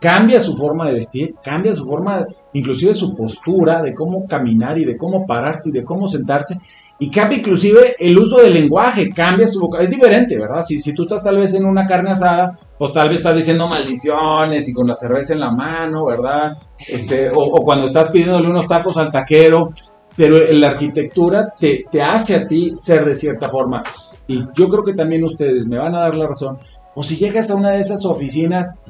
cambia 0.00 0.40
su 0.40 0.56
forma 0.56 0.86
de 0.88 0.94
vestir, 0.94 1.34
cambia 1.44 1.74
su 1.74 1.84
forma, 1.84 2.26
inclusive 2.54 2.94
su 2.94 3.14
postura, 3.14 3.82
de 3.82 3.92
cómo 3.92 4.26
caminar 4.26 4.78
y 4.78 4.84
de 4.84 4.96
cómo 4.96 5.26
pararse 5.26 5.68
y 5.68 5.72
de 5.72 5.84
cómo 5.84 6.06
sentarse, 6.06 6.56
y 7.02 7.10
cambia 7.10 7.38
inclusive 7.38 7.96
el 7.98 8.18
uso 8.18 8.42
del 8.42 8.52
lenguaje, 8.52 9.08
cambia 9.10 9.46
su 9.46 9.58
boca, 9.58 9.82
es 9.82 9.90
diferente, 9.90 10.38
¿verdad? 10.38 10.60
Si, 10.60 10.78
si 10.78 10.94
tú 10.94 11.04
estás 11.04 11.24
tal 11.24 11.38
vez 11.38 11.54
en 11.54 11.64
una 11.64 11.86
carne 11.86 12.10
asada, 12.10 12.58
pues 12.78 12.92
tal 12.92 13.08
vez 13.08 13.20
estás 13.20 13.36
diciendo 13.36 13.66
maldiciones 13.66 14.68
y 14.68 14.74
con 14.74 14.86
la 14.86 14.94
cerveza 14.94 15.32
en 15.32 15.40
la 15.40 15.50
mano, 15.50 16.04
¿verdad? 16.04 16.58
Este, 16.78 17.30
o, 17.30 17.38
o 17.38 17.64
cuando 17.64 17.86
estás 17.86 18.10
pidiéndole 18.10 18.46
unos 18.46 18.68
tacos 18.68 18.98
al 18.98 19.10
taquero, 19.10 19.72
pero 20.14 20.46
la 20.50 20.72
arquitectura 20.72 21.54
te, 21.58 21.86
te 21.90 22.02
hace 22.02 22.34
a 22.36 22.46
ti 22.46 22.72
ser 22.74 23.06
de 23.06 23.14
cierta 23.14 23.48
forma. 23.48 23.82
Y 24.26 24.44
yo 24.54 24.68
creo 24.68 24.84
que 24.84 24.92
también 24.92 25.24
ustedes 25.24 25.66
me 25.66 25.78
van 25.78 25.94
a 25.94 26.00
dar 26.00 26.14
la 26.14 26.26
razón. 26.26 26.58
O 26.94 27.02
si 27.02 27.16
llegas 27.16 27.50
a 27.50 27.54
una 27.54 27.70
de 27.70 27.80
esas 27.80 28.04
oficinas 28.04 28.82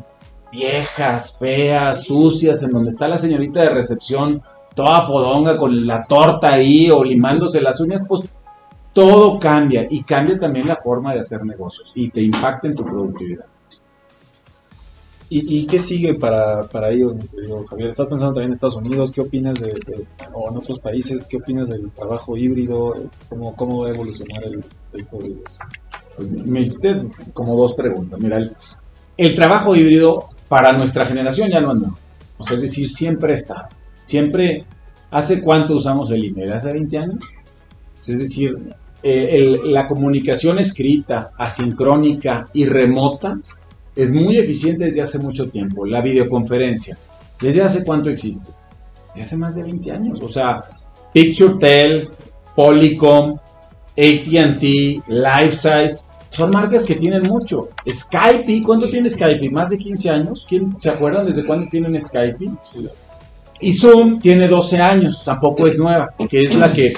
viejas, 0.50 1.38
feas, 1.38 2.02
sucias, 2.02 2.64
en 2.64 2.72
donde 2.72 2.88
está 2.88 3.06
la 3.06 3.16
señorita 3.16 3.60
de 3.60 3.70
recepción 3.70 4.42
toda 4.74 5.02
fodonga 5.06 5.56
con 5.56 5.86
la 5.86 6.02
torta 6.04 6.52
ahí 6.54 6.90
o 6.90 7.02
limándose 7.04 7.60
las 7.60 7.80
uñas, 7.80 8.02
pues 8.08 8.28
todo 8.92 9.38
cambia 9.38 9.86
y 9.88 10.02
cambia 10.02 10.38
también 10.38 10.66
la 10.66 10.76
forma 10.76 11.12
de 11.12 11.20
hacer 11.20 11.44
negocios 11.44 11.92
y 11.94 12.10
te 12.10 12.22
impacta 12.22 12.66
en 12.68 12.74
tu 12.74 12.84
productividad. 12.84 13.46
¿Y, 15.32 15.60
y 15.60 15.66
qué 15.66 15.78
sigue 15.78 16.14
para, 16.14 16.64
para 16.64 16.90
ellos, 16.90 17.14
Javier? 17.68 17.88
¿Estás 17.90 18.08
pensando 18.08 18.32
también 18.34 18.46
en 18.48 18.52
Estados 18.52 18.74
Unidos? 18.74 19.12
¿Qué 19.12 19.20
opinas 19.20 19.60
de, 19.60 19.74
de- 19.74 20.06
o 20.34 20.50
en 20.50 20.56
otros 20.56 20.80
países? 20.80 21.28
¿Qué 21.30 21.36
opinas 21.36 21.68
del 21.68 21.88
trabajo 21.92 22.36
híbrido? 22.36 22.94
¿Cómo, 23.28 23.54
cómo 23.54 23.82
va 23.82 23.88
a 23.88 23.90
evolucionar 23.90 24.42
el, 24.42 24.58
eso? 24.92 25.06
Pues, 26.16 26.28
me 26.28 26.60
hiciste 26.60 26.96
como 27.32 27.54
dos 27.54 27.74
preguntas. 27.74 28.18
Mira, 28.18 28.38
el, 28.38 28.56
el 29.16 29.34
trabajo 29.36 29.76
híbrido 29.76 30.24
para 30.48 30.72
nuestra 30.72 31.06
generación 31.06 31.48
ya 31.48 31.60
no 31.60 31.70
anda. 31.70 31.90
O 32.36 32.42
sea, 32.42 32.56
es 32.56 32.62
decir, 32.62 32.88
siempre 32.88 33.34
está. 33.34 33.68
Siempre, 34.10 34.64
¿hace 35.12 35.40
cuánto 35.40 35.76
usamos 35.76 36.10
el 36.10 36.24
email? 36.24 36.52
¿Hace 36.52 36.72
20 36.72 36.98
años? 36.98 37.24
Es 38.08 38.18
decir, 38.18 38.58
eh, 39.04 39.56
la 39.66 39.86
comunicación 39.86 40.58
escrita, 40.58 41.30
asincrónica 41.38 42.44
y 42.52 42.64
remota 42.64 43.38
es 43.94 44.12
muy 44.12 44.36
eficiente 44.36 44.86
desde 44.86 45.02
hace 45.02 45.20
mucho 45.20 45.48
tiempo. 45.48 45.86
La 45.86 46.00
videoconferencia, 46.00 46.98
¿desde 47.40 47.62
hace 47.62 47.84
cuánto 47.84 48.10
existe? 48.10 48.50
Desde 49.10 49.22
hace 49.22 49.36
más 49.36 49.54
de 49.54 49.62
20 49.62 49.92
años. 49.92 50.20
O 50.20 50.28
sea, 50.28 50.60
PictureTel, 51.14 52.08
Polycom, 52.56 53.38
ATT, 53.96 54.62
Lifesize, 55.06 56.10
son 56.30 56.50
marcas 56.50 56.84
que 56.84 56.96
tienen 56.96 57.28
mucho. 57.28 57.68
Skype, 57.88 58.60
¿cuánto 58.66 58.88
tiene 58.88 59.08
Skype? 59.08 59.50
¿Más 59.50 59.70
de 59.70 59.78
15 59.78 60.10
años? 60.10 60.44
¿Quién 60.48 60.74
se 60.80 60.90
acuerdan 60.90 61.26
desde 61.26 61.46
cuándo 61.46 61.68
tienen 61.70 62.00
Skype? 62.00 62.44
Y 63.60 63.72
Zoom 63.72 64.18
tiene 64.20 64.48
12 64.48 64.80
años, 64.80 65.22
tampoco 65.24 65.66
es 65.66 65.78
nueva, 65.78 66.10
que 66.28 66.44
es 66.44 66.56
la 66.56 66.72
que 66.72 66.92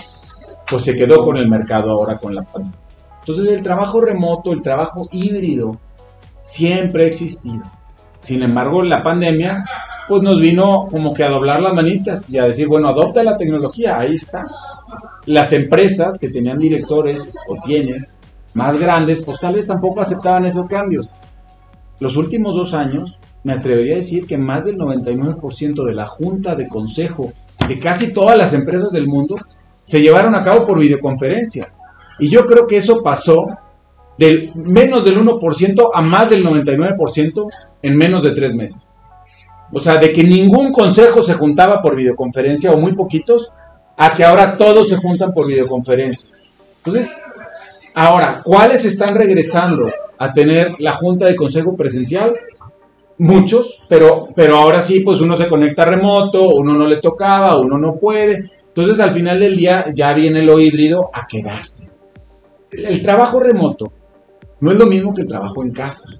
pues 0.68 0.85
se 0.85 0.96
quedó 0.96 1.25
con 1.25 1.37
el 1.37 1.48
mercado 1.48 1.90
ahora 1.90 2.16
con 2.16 2.35
la 2.35 2.42
pandemia. 2.42 2.79
Entonces 3.20 3.51
el 3.53 3.62
trabajo 3.62 4.01
remoto, 4.01 4.53
el 4.53 4.62
trabajo 4.62 5.09
híbrido, 5.11 5.79
siempre 6.40 7.05
ha 7.05 7.07
existido. 7.07 7.62
Sin 8.20 8.42
embargo, 8.42 8.83
la 8.83 9.03
pandemia 9.03 9.64
pues 10.09 10.22
nos 10.22 10.40
vino 10.40 10.87
como 10.90 11.14
que 11.14 11.25
a 11.25 11.31
doblar 11.31 11.61
las 11.61 11.75
manitas 11.75 12.29
y 12.31 12.38
a 12.38 12.44
decir, 12.44 12.68
bueno, 12.68 12.88
adopta 12.88 13.22
la 13.22 13.37
tecnología, 13.37 13.98
ahí 13.98 14.14
está. 14.14 14.44
Las 15.27 15.53
empresas 15.53 16.18
que 16.18 16.29
tenían 16.29 16.59
directores 16.59 17.35
o 17.48 17.57
tienen 17.64 18.07
más 18.55 18.77
grandes, 18.77 19.25
pues 19.25 19.38
tal 19.38 19.55
vez 19.55 19.66
tampoco 19.66 20.01
aceptaban 20.01 20.44
esos 20.44 20.66
cambios. 20.66 21.09
Los 22.01 22.16
últimos 22.16 22.57
dos 22.57 22.75
años, 22.75 23.20
me 23.44 23.52
atrevería 23.52 23.94
a 23.94 23.96
decir 23.96 24.26
que 24.26 24.38
más 24.38 24.64
del 24.64 24.78
99% 24.78 25.85
de 25.85 25.94
la 25.94 26.07
junta 26.07 26.55
de 26.55 26.68
consejo 26.68 27.33
de 27.68 27.78
casi 27.78 28.12
todas 28.12 28.37
las 28.37 28.55
empresas 28.55 28.90
del 28.92 29.07
mundo 29.07 29.37
se 29.83 30.00
llevaron 30.00 30.35
a 30.35 30.44
cabo 30.44 30.66
por 30.66 30.78
videoconferencia. 30.78 31.72
Y 32.18 32.28
yo 32.28 32.46
creo 32.46 32.66
que 32.66 32.76
eso 32.76 33.02
pasó 33.02 33.46
del 34.18 34.52
menos 34.55 35.05
del 35.05 35.18
1% 35.18 35.90
a 35.92 36.02
más 36.02 36.31
del 36.31 36.44
99% 36.44 37.48
en 37.83 37.96
menos 37.96 38.22
de 38.22 38.33
tres 38.33 38.55
meses. 38.55 39.00
O 39.72 39.81
sea, 39.81 39.96
de 39.96 40.12
que 40.12 40.22
ningún 40.22 40.70
consejo 40.70 41.22
se 41.22 41.35
juntaba 41.35 41.81
por 41.81 41.96
videoconferencia 41.96 42.72
o 42.72 42.78
muy 42.78 42.94
poquitos, 42.94 43.50
a 43.96 44.14
que 44.14 44.24
ahora 44.24 44.57
todos 44.57 44.88
se 44.88 44.96
juntan 44.96 45.33
por 45.33 45.46
videoconferencia. 45.46 46.37
Entonces, 46.85 47.22
ahora, 47.94 48.42
¿cuáles 48.44 48.85
están 48.85 49.14
regresando 49.14 49.88
a 50.18 50.33
tener 50.33 50.72
la 50.78 50.92
junta 50.92 51.26
de 51.26 51.37
consejo 51.37 51.74
presencial? 51.74 52.35
Muchos, 53.22 53.85
pero, 53.88 54.30
pero 54.35 54.56
ahora 54.56 54.80
sí, 54.80 54.98
pues 54.98 55.20
uno 55.20 55.37
se 55.37 55.48
conecta 55.48 55.85
remoto, 55.85 56.48
uno 56.48 56.74
no 56.74 56.88
le 56.88 56.96
tocaba, 56.96 57.56
uno 57.56 57.78
no 57.78 57.92
puede. 57.92 58.50
Entonces, 58.66 58.98
al 58.98 59.14
final 59.14 59.38
del 59.38 59.56
día, 59.56 59.85
ya 59.94 60.12
viene 60.12 60.42
lo 60.42 60.58
híbrido 60.58 61.08
a 61.12 61.24
quedarse. 61.28 61.88
El 62.72 63.00
trabajo 63.00 63.38
remoto 63.38 63.92
no 64.58 64.72
es 64.72 64.76
lo 64.76 64.87
mismo 64.87 65.14
que 65.14 65.22
el 65.22 65.28
trabajo 65.28 65.62
en 65.62 65.70
casa. 65.70 66.18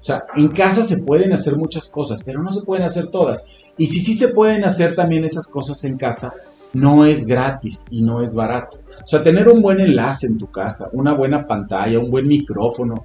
O 0.00 0.02
sea, 0.02 0.22
en 0.36 0.48
casa 0.48 0.82
se 0.82 1.02
pueden 1.02 1.34
hacer 1.34 1.54
muchas 1.58 1.90
cosas, 1.90 2.22
pero 2.24 2.42
no 2.42 2.50
se 2.50 2.64
pueden 2.64 2.84
hacer 2.86 3.08
todas. 3.08 3.44
Y 3.76 3.86
si 3.86 4.00
sí 4.00 4.14
se 4.14 4.28
pueden 4.28 4.64
hacer 4.64 4.94
también 4.94 5.26
esas 5.26 5.48
cosas 5.48 5.84
en 5.84 5.98
casa, 5.98 6.32
no 6.72 7.04
es 7.04 7.26
gratis 7.26 7.84
y 7.90 8.00
no 8.00 8.22
es 8.22 8.34
barato. 8.34 8.78
O 9.04 9.06
sea, 9.06 9.22
tener 9.22 9.50
un 9.50 9.60
buen 9.60 9.80
enlace 9.80 10.26
en 10.26 10.38
tu 10.38 10.50
casa, 10.50 10.88
una 10.94 11.12
buena 11.12 11.46
pantalla, 11.46 11.98
un 11.98 12.08
buen 12.08 12.26
micrófono. 12.26 13.04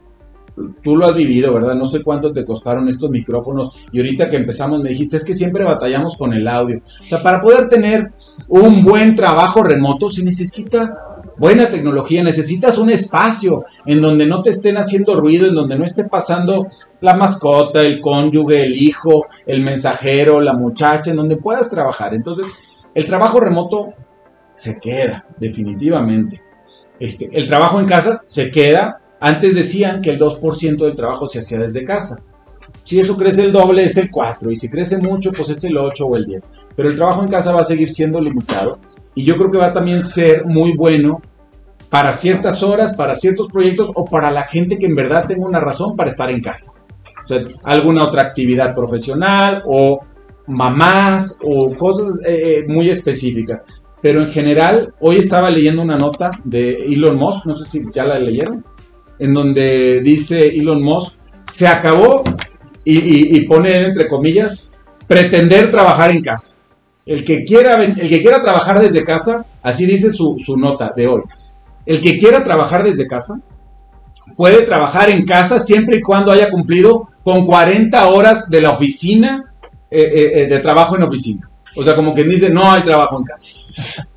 Tú 0.83 0.95
lo 0.95 1.07
has 1.07 1.15
vivido, 1.15 1.53
¿verdad? 1.53 1.75
No 1.75 1.85
sé 1.85 2.03
cuánto 2.03 2.31
te 2.31 2.45
costaron 2.45 2.87
estos 2.87 3.09
micrófonos. 3.09 3.71
Y 3.91 3.99
ahorita 3.99 4.29
que 4.29 4.37
empezamos 4.37 4.81
me 4.81 4.89
dijiste, 4.89 5.17
es 5.17 5.25
que 5.25 5.33
siempre 5.33 5.63
batallamos 5.63 6.15
con 6.17 6.33
el 6.33 6.47
audio. 6.47 6.77
O 6.77 7.03
sea, 7.03 7.23
para 7.23 7.41
poder 7.41 7.67
tener 7.69 8.11
un 8.49 8.83
buen 8.83 9.15
trabajo 9.15 9.63
remoto 9.63 10.09
se 10.09 10.23
necesita 10.23 10.93
buena 11.37 11.69
tecnología, 11.69 12.23
necesitas 12.23 12.77
un 12.77 12.89
espacio 12.89 13.65
en 13.85 14.01
donde 14.01 14.25
no 14.25 14.41
te 14.41 14.51
estén 14.51 14.77
haciendo 14.77 15.19
ruido, 15.19 15.47
en 15.47 15.55
donde 15.55 15.77
no 15.77 15.83
esté 15.83 16.05
pasando 16.05 16.67
la 17.01 17.15
mascota, 17.15 17.81
el 17.81 17.99
cónyuge, 17.99 18.63
el 18.63 18.75
hijo, 18.81 19.25
el 19.45 19.63
mensajero, 19.63 20.39
la 20.39 20.53
muchacha, 20.53 21.11
en 21.11 21.17
donde 21.17 21.37
puedas 21.37 21.69
trabajar. 21.69 22.13
Entonces, 22.13 22.47
el 22.93 23.05
trabajo 23.05 23.39
remoto 23.39 23.93
se 24.55 24.79
queda, 24.79 25.25
definitivamente. 25.39 26.41
Este, 26.99 27.29
el 27.33 27.47
trabajo 27.47 27.79
en 27.79 27.85
casa 27.85 28.21
se 28.23 28.51
queda. 28.51 28.99
Antes 29.25 29.55
decían 29.55 30.01
que 30.01 30.09
el 30.09 30.19
2% 30.19 30.83
del 30.83 30.97
trabajo 30.97 31.27
se 31.27 31.39
hacía 31.39 31.57
desde 31.57 31.86
casa. 31.86 32.25
Si 32.83 32.99
eso 32.99 33.15
crece 33.15 33.45
el 33.45 33.53
doble 33.53 33.86
es 33.86 33.95
el 33.95 34.12
4 34.12 34.51
y 34.51 34.57
si 34.57 34.69
crece 34.69 34.97
mucho 34.97 35.31
pues 35.31 35.49
es 35.49 35.63
el 35.63 35.77
8 35.77 36.05
o 36.05 36.17
el 36.17 36.25
10. 36.25 36.51
Pero 36.75 36.89
el 36.89 36.97
trabajo 36.97 37.23
en 37.23 37.29
casa 37.29 37.53
va 37.53 37.62
a 37.62 37.63
seguir 37.63 37.89
siendo 37.89 38.19
limitado 38.19 38.79
y 39.15 39.23
yo 39.23 39.38
creo 39.38 39.49
que 39.49 39.59
va 39.59 39.67
a 39.67 39.73
también 39.73 40.01
ser 40.01 40.45
muy 40.45 40.75
bueno 40.75 41.21
para 41.89 42.12
ciertas 42.12 42.63
horas, 42.63 42.97
para 42.97 43.15
ciertos 43.15 43.47
proyectos 43.47 43.91
o 43.95 44.03
para 44.03 44.29
la 44.29 44.43
gente 44.43 44.77
que 44.77 44.88
en 44.88 44.95
verdad 44.95 45.25
tenga 45.25 45.45
una 45.45 45.62
razón 45.62 45.95
para 45.95 46.09
estar 46.09 46.29
en 46.29 46.41
casa. 46.41 46.83
O 47.23 47.25
sea, 47.25 47.38
alguna 47.63 48.03
otra 48.03 48.23
actividad 48.23 48.75
profesional 48.75 49.63
o 49.65 50.01
mamás 50.47 51.39
o 51.41 51.73
cosas 51.77 52.19
eh, 52.27 52.65
muy 52.67 52.89
específicas. 52.89 53.63
Pero 54.01 54.19
en 54.19 54.27
general, 54.27 54.93
hoy 54.99 55.15
estaba 55.15 55.49
leyendo 55.49 55.81
una 55.81 55.95
nota 55.95 56.29
de 56.43 56.73
Elon 56.88 57.15
Musk, 57.15 57.45
no 57.45 57.53
sé 57.53 57.63
si 57.63 57.86
ya 57.93 58.03
la 58.03 58.19
leyeron, 58.19 58.65
en 59.19 59.34
donde 59.34 60.02
dice 60.02 60.47
Elon 60.47 60.82
Musk, 60.82 61.19
se 61.45 61.67
acabó 61.67 62.23
y, 62.86 63.39
pone 63.47 63.86
entre 63.86 64.08
comillas, 64.08 64.71
pretender 65.08 65.71
trabajar 65.71 66.12
en 66.12 66.21
casa. 66.21 66.62
El 67.06 67.23
que 67.23 67.43
quiera, 67.43 67.82
el 67.84 67.95
que 67.95 68.21
quiera 68.21 68.41
trabajar 68.41 68.80
desde 68.82 69.04
casa, 69.04 69.45
así 69.62 69.86
dice 69.86 70.12
su, 70.12 70.38
su 70.38 70.58
nota 70.58 70.91
de 70.95 71.08
hoy. 71.08 71.21
El 71.86 72.02
que 72.02 72.17
quiera 72.17 72.43
trabajar 72.43 72.84
desde 72.84 73.08
casa 73.08 73.36
puede 74.36 74.63
trabajar 74.63 75.10
en 75.10 75.26
casa 75.26 75.60
siempre 75.60 75.97
y 75.97 76.02
cuando 76.02 76.32
haya 76.32 76.49
cumplido 76.49 77.10
con 77.23 77.45
40 77.45 78.08
horas 78.08 78.49
de 78.49 78.62
la 78.62 78.71
oficina, 78.71 79.43
eh, 79.89 80.02
eh, 80.02 80.41
eh, 80.41 80.47
de 80.47 80.60
trabajo 80.60 80.95
en 80.95 81.04
oficina. 81.04 81.47
O 81.76 81.84
sea, 81.84 81.95
como 81.95 82.13
quien 82.13 82.28
dice, 82.28 82.49
no 82.49 82.71
hay 82.71 82.84
trabajo 82.84 83.19
en 83.19 83.26
casa. 83.26 84.08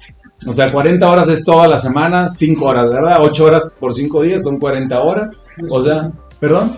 O 0.46 0.52
sea, 0.52 0.70
40 0.70 1.08
horas 1.08 1.28
es 1.28 1.44
toda 1.44 1.66
la 1.66 1.76
semana, 1.76 2.28
5 2.28 2.64
horas, 2.64 2.88
¿verdad? 2.90 3.16
8 3.20 3.44
horas 3.44 3.76
por 3.80 3.92
5 3.92 4.22
días 4.22 4.42
son 4.42 4.58
40 4.58 5.00
horas. 5.00 5.42
O 5.68 5.80
sea, 5.80 6.10
¿perdón? 6.38 6.76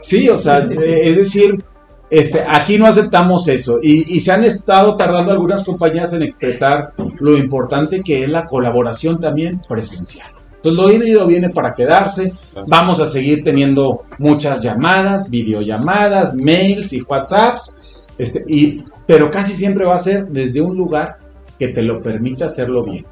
Sí, 0.00 0.28
o 0.28 0.36
sea, 0.36 0.58
eh, 0.58 1.10
es 1.10 1.16
decir, 1.16 1.64
este, 2.10 2.42
aquí 2.46 2.78
no 2.78 2.86
aceptamos 2.86 3.48
eso 3.48 3.78
y, 3.82 4.14
y 4.14 4.20
se 4.20 4.32
han 4.32 4.44
estado 4.44 4.96
tardando 4.96 5.32
algunas 5.32 5.64
compañías 5.64 6.12
en 6.12 6.22
expresar 6.22 6.92
lo 7.18 7.38
importante 7.38 8.02
que 8.02 8.24
es 8.24 8.28
la 8.28 8.44
colaboración 8.46 9.18
también 9.18 9.60
presencial. 9.66 10.26
Entonces 10.62 10.84
lo 10.84 10.92
híbrido 10.92 11.26
viene 11.26 11.48
para 11.48 11.74
quedarse, 11.74 12.32
vamos 12.68 13.00
a 13.00 13.06
seguir 13.06 13.42
teniendo 13.42 14.00
muchas 14.18 14.62
llamadas, 14.62 15.28
videollamadas, 15.28 16.34
mails 16.36 16.92
y 16.92 17.02
WhatsApps, 17.02 17.80
este, 18.16 18.44
y, 18.46 18.84
pero 19.04 19.28
casi 19.28 19.54
siempre 19.54 19.84
va 19.84 19.96
a 19.96 19.98
ser 19.98 20.28
desde 20.28 20.60
un 20.60 20.76
lugar 20.76 21.16
que 21.62 21.68
te 21.68 21.82
lo 21.82 22.02
permita 22.02 22.46
hacerlo 22.46 22.82
bien. 22.82 23.06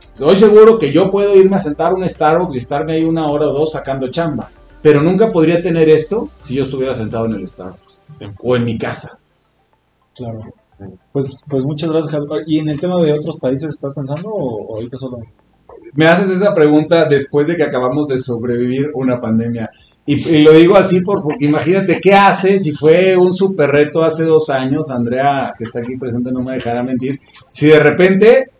Estoy 0.00 0.34
seguro 0.36 0.78
que 0.78 0.90
yo 0.90 1.10
puedo 1.10 1.36
irme 1.36 1.56
a 1.56 1.58
sentar 1.58 1.92
a 1.92 1.94
un 1.94 2.08
Starbucks 2.08 2.54
y 2.54 2.58
estarme 2.58 2.94
ahí 2.94 3.04
una 3.04 3.26
hora 3.26 3.48
o 3.48 3.52
dos 3.52 3.72
sacando 3.72 4.08
chamba, 4.08 4.50
pero 4.80 5.02
nunca 5.02 5.30
podría 5.30 5.60
tener 5.60 5.86
esto 5.90 6.30
si 6.42 6.54
yo 6.54 6.62
estuviera 6.62 6.94
sentado 6.94 7.26
en 7.26 7.34
el 7.34 7.46
Starbucks 7.46 7.98
o 8.42 8.56
en 8.56 8.64
mi 8.64 8.78
casa. 8.78 9.18
Claro. 10.14 10.40
Pues, 11.12 11.44
pues 11.46 11.64
muchas 11.66 11.90
gracias, 11.90 12.12
Javier. 12.12 12.44
¿Y 12.46 12.60
en 12.60 12.70
el 12.70 12.80
tema 12.80 12.98
de 13.02 13.12
otros 13.12 13.36
países 13.38 13.68
estás 13.68 13.94
pensando 13.94 14.30
o, 14.30 14.68
o 14.68 14.76
ahorita 14.76 14.96
solo? 14.96 15.18
Me 15.92 16.06
haces 16.06 16.30
esa 16.30 16.54
pregunta 16.54 17.04
después 17.04 17.46
de 17.46 17.56
que 17.56 17.64
acabamos 17.64 18.08
de 18.08 18.16
sobrevivir 18.16 18.90
una 18.94 19.20
pandemia. 19.20 19.68
Y, 20.08 20.44
lo 20.44 20.52
digo 20.52 20.76
así 20.76 21.00
por, 21.00 21.20
porque 21.22 21.46
imagínate 21.46 22.00
qué 22.00 22.14
haces 22.14 22.62
si 22.62 22.72
fue 22.72 23.16
un 23.16 23.32
super 23.34 23.68
reto 23.70 24.04
hace 24.04 24.24
dos 24.24 24.48
años, 24.50 24.90
Andrea, 24.90 25.52
que 25.58 25.64
está 25.64 25.80
aquí 25.80 25.96
presente, 25.96 26.30
no 26.30 26.42
me 26.42 26.54
dejará 26.54 26.84
mentir, 26.84 27.18
si 27.50 27.66
de 27.66 27.80
repente 27.80 28.50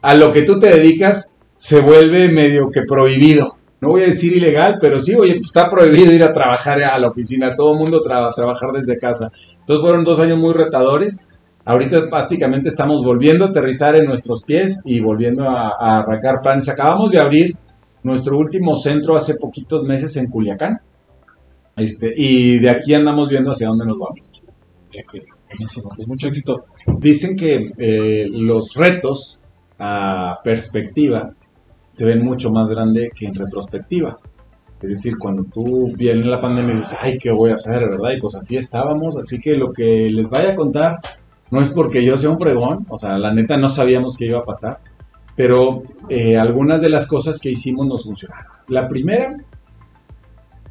a 0.00 0.14
lo 0.14 0.32
que 0.32 0.42
tú 0.42 0.58
te 0.58 0.68
dedicas 0.68 1.36
se 1.54 1.80
vuelve 1.80 2.32
medio 2.32 2.70
que 2.70 2.82
prohibido. 2.82 3.56
no 3.82 3.90
voy 3.90 4.02
a 4.02 4.06
decir 4.06 4.34
ilegal, 4.34 4.78
pero 4.80 4.98
sí, 5.00 5.14
oye, 5.14 5.34
pues 5.34 5.48
está 5.48 5.68
prohibido 5.68 6.12
ir 6.12 6.22
a 6.22 6.32
trabajar 6.32 6.82
a 6.82 6.98
la 6.98 7.08
oficina, 7.08 7.54
todo 7.54 7.72
el 7.72 7.78
mundo 7.78 8.02
tra- 8.02 8.34
trabajar 8.34 8.70
desde 8.72 8.98
casa. 8.98 9.30
Entonces 9.58 9.82
fueron 9.82 10.04
dos 10.04 10.20
años 10.20 10.38
muy 10.38 10.52
retadores. 10.52 11.28
Ahorita 11.64 12.06
prácticamente 12.08 12.68
estamos 12.68 13.02
volviendo 13.04 13.44
a 13.44 13.48
aterrizar 13.48 13.96
en 13.96 14.06
nuestros 14.06 14.44
pies 14.44 14.80
y 14.84 15.00
volviendo 15.00 15.44
a 15.48 16.00
arrancar 16.00 16.40
planes. 16.42 16.68
Acabamos 16.68 17.12
de 17.12 17.18
abrir 17.18 17.56
nuestro 18.02 18.38
último 18.38 18.74
centro 18.74 19.16
hace 19.16 19.34
poquitos 19.34 19.84
meses 19.84 20.16
en 20.16 20.28
Culiacán. 20.28 20.80
Este, 21.76 22.12
y 22.16 22.58
de 22.58 22.70
aquí 22.70 22.94
andamos 22.94 23.28
viendo 23.28 23.50
hacia 23.50 23.68
dónde 23.68 23.86
nos 23.86 23.98
vamos. 23.98 24.42
Buenísimo, 25.48 25.90
pues 25.94 26.08
mucho 26.08 26.28
éxito. 26.28 26.64
Dicen 26.98 27.36
que 27.36 27.72
eh, 27.78 28.28
los 28.30 28.74
retos 28.74 29.42
a 29.78 30.38
perspectiva 30.44 31.32
se 31.88 32.06
ven 32.06 32.24
mucho 32.24 32.50
más 32.50 32.68
grande 32.68 33.10
que 33.14 33.26
en 33.26 33.34
retrospectiva. 33.34 34.18
Es 34.82 34.88
decir, 34.88 35.18
cuando 35.18 35.44
tú 35.44 35.92
vienes 35.96 36.26
la 36.26 36.40
pandemia 36.40 36.74
y 36.74 36.78
dices, 36.78 36.98
ay, 37.00 37.18
¿qué 37.18 37.30
voy 37.30 37.50
a 37.50 37.54
hacer? 37.54 37.88
¿Verdad? 37.88 38.12
Y 38.16 38.20
pues 38.20 38.34
así 38.34 38.56
estábamos. 38.56 39.16
Así 39.16 39.40
que 39.40 39.54
lo 39.54 39.72
que 39.72 40.08
les 40.10 40.28
vaya 40.30 40.50
a 40.50 40.54
contar 40.54 40.98
no 41.50 41.60
es 41.60 41.70
porque 41.70 42.04
yo 42.04 42.16
sea 42.16 42.30
un 42.30 42.38
pregón, 42.38 42.86
o 42.88 42.96
sea, 42.96 43.18
la 43.18 43.34
neta 43.34 43.56
no 43.56 43.68
sabíamos 43.68 44.16
qué 44.16 44.26
iba 44.26 44.38
a 44.38 44.44
pasar, 44.44 44.78
pero 45.40 45.84
eh, 46.10 46.36
algunas 46.36 46.82
de 46.82 46.90
las 46.90 47.08
cosas 47.08 47.40
que 47.40 47.52
hicimos 47.52 47.86
nos 47.86 48.04
funcionaron. 48.04 48.52
La 48.68 48.86
primera, 48.86 49.34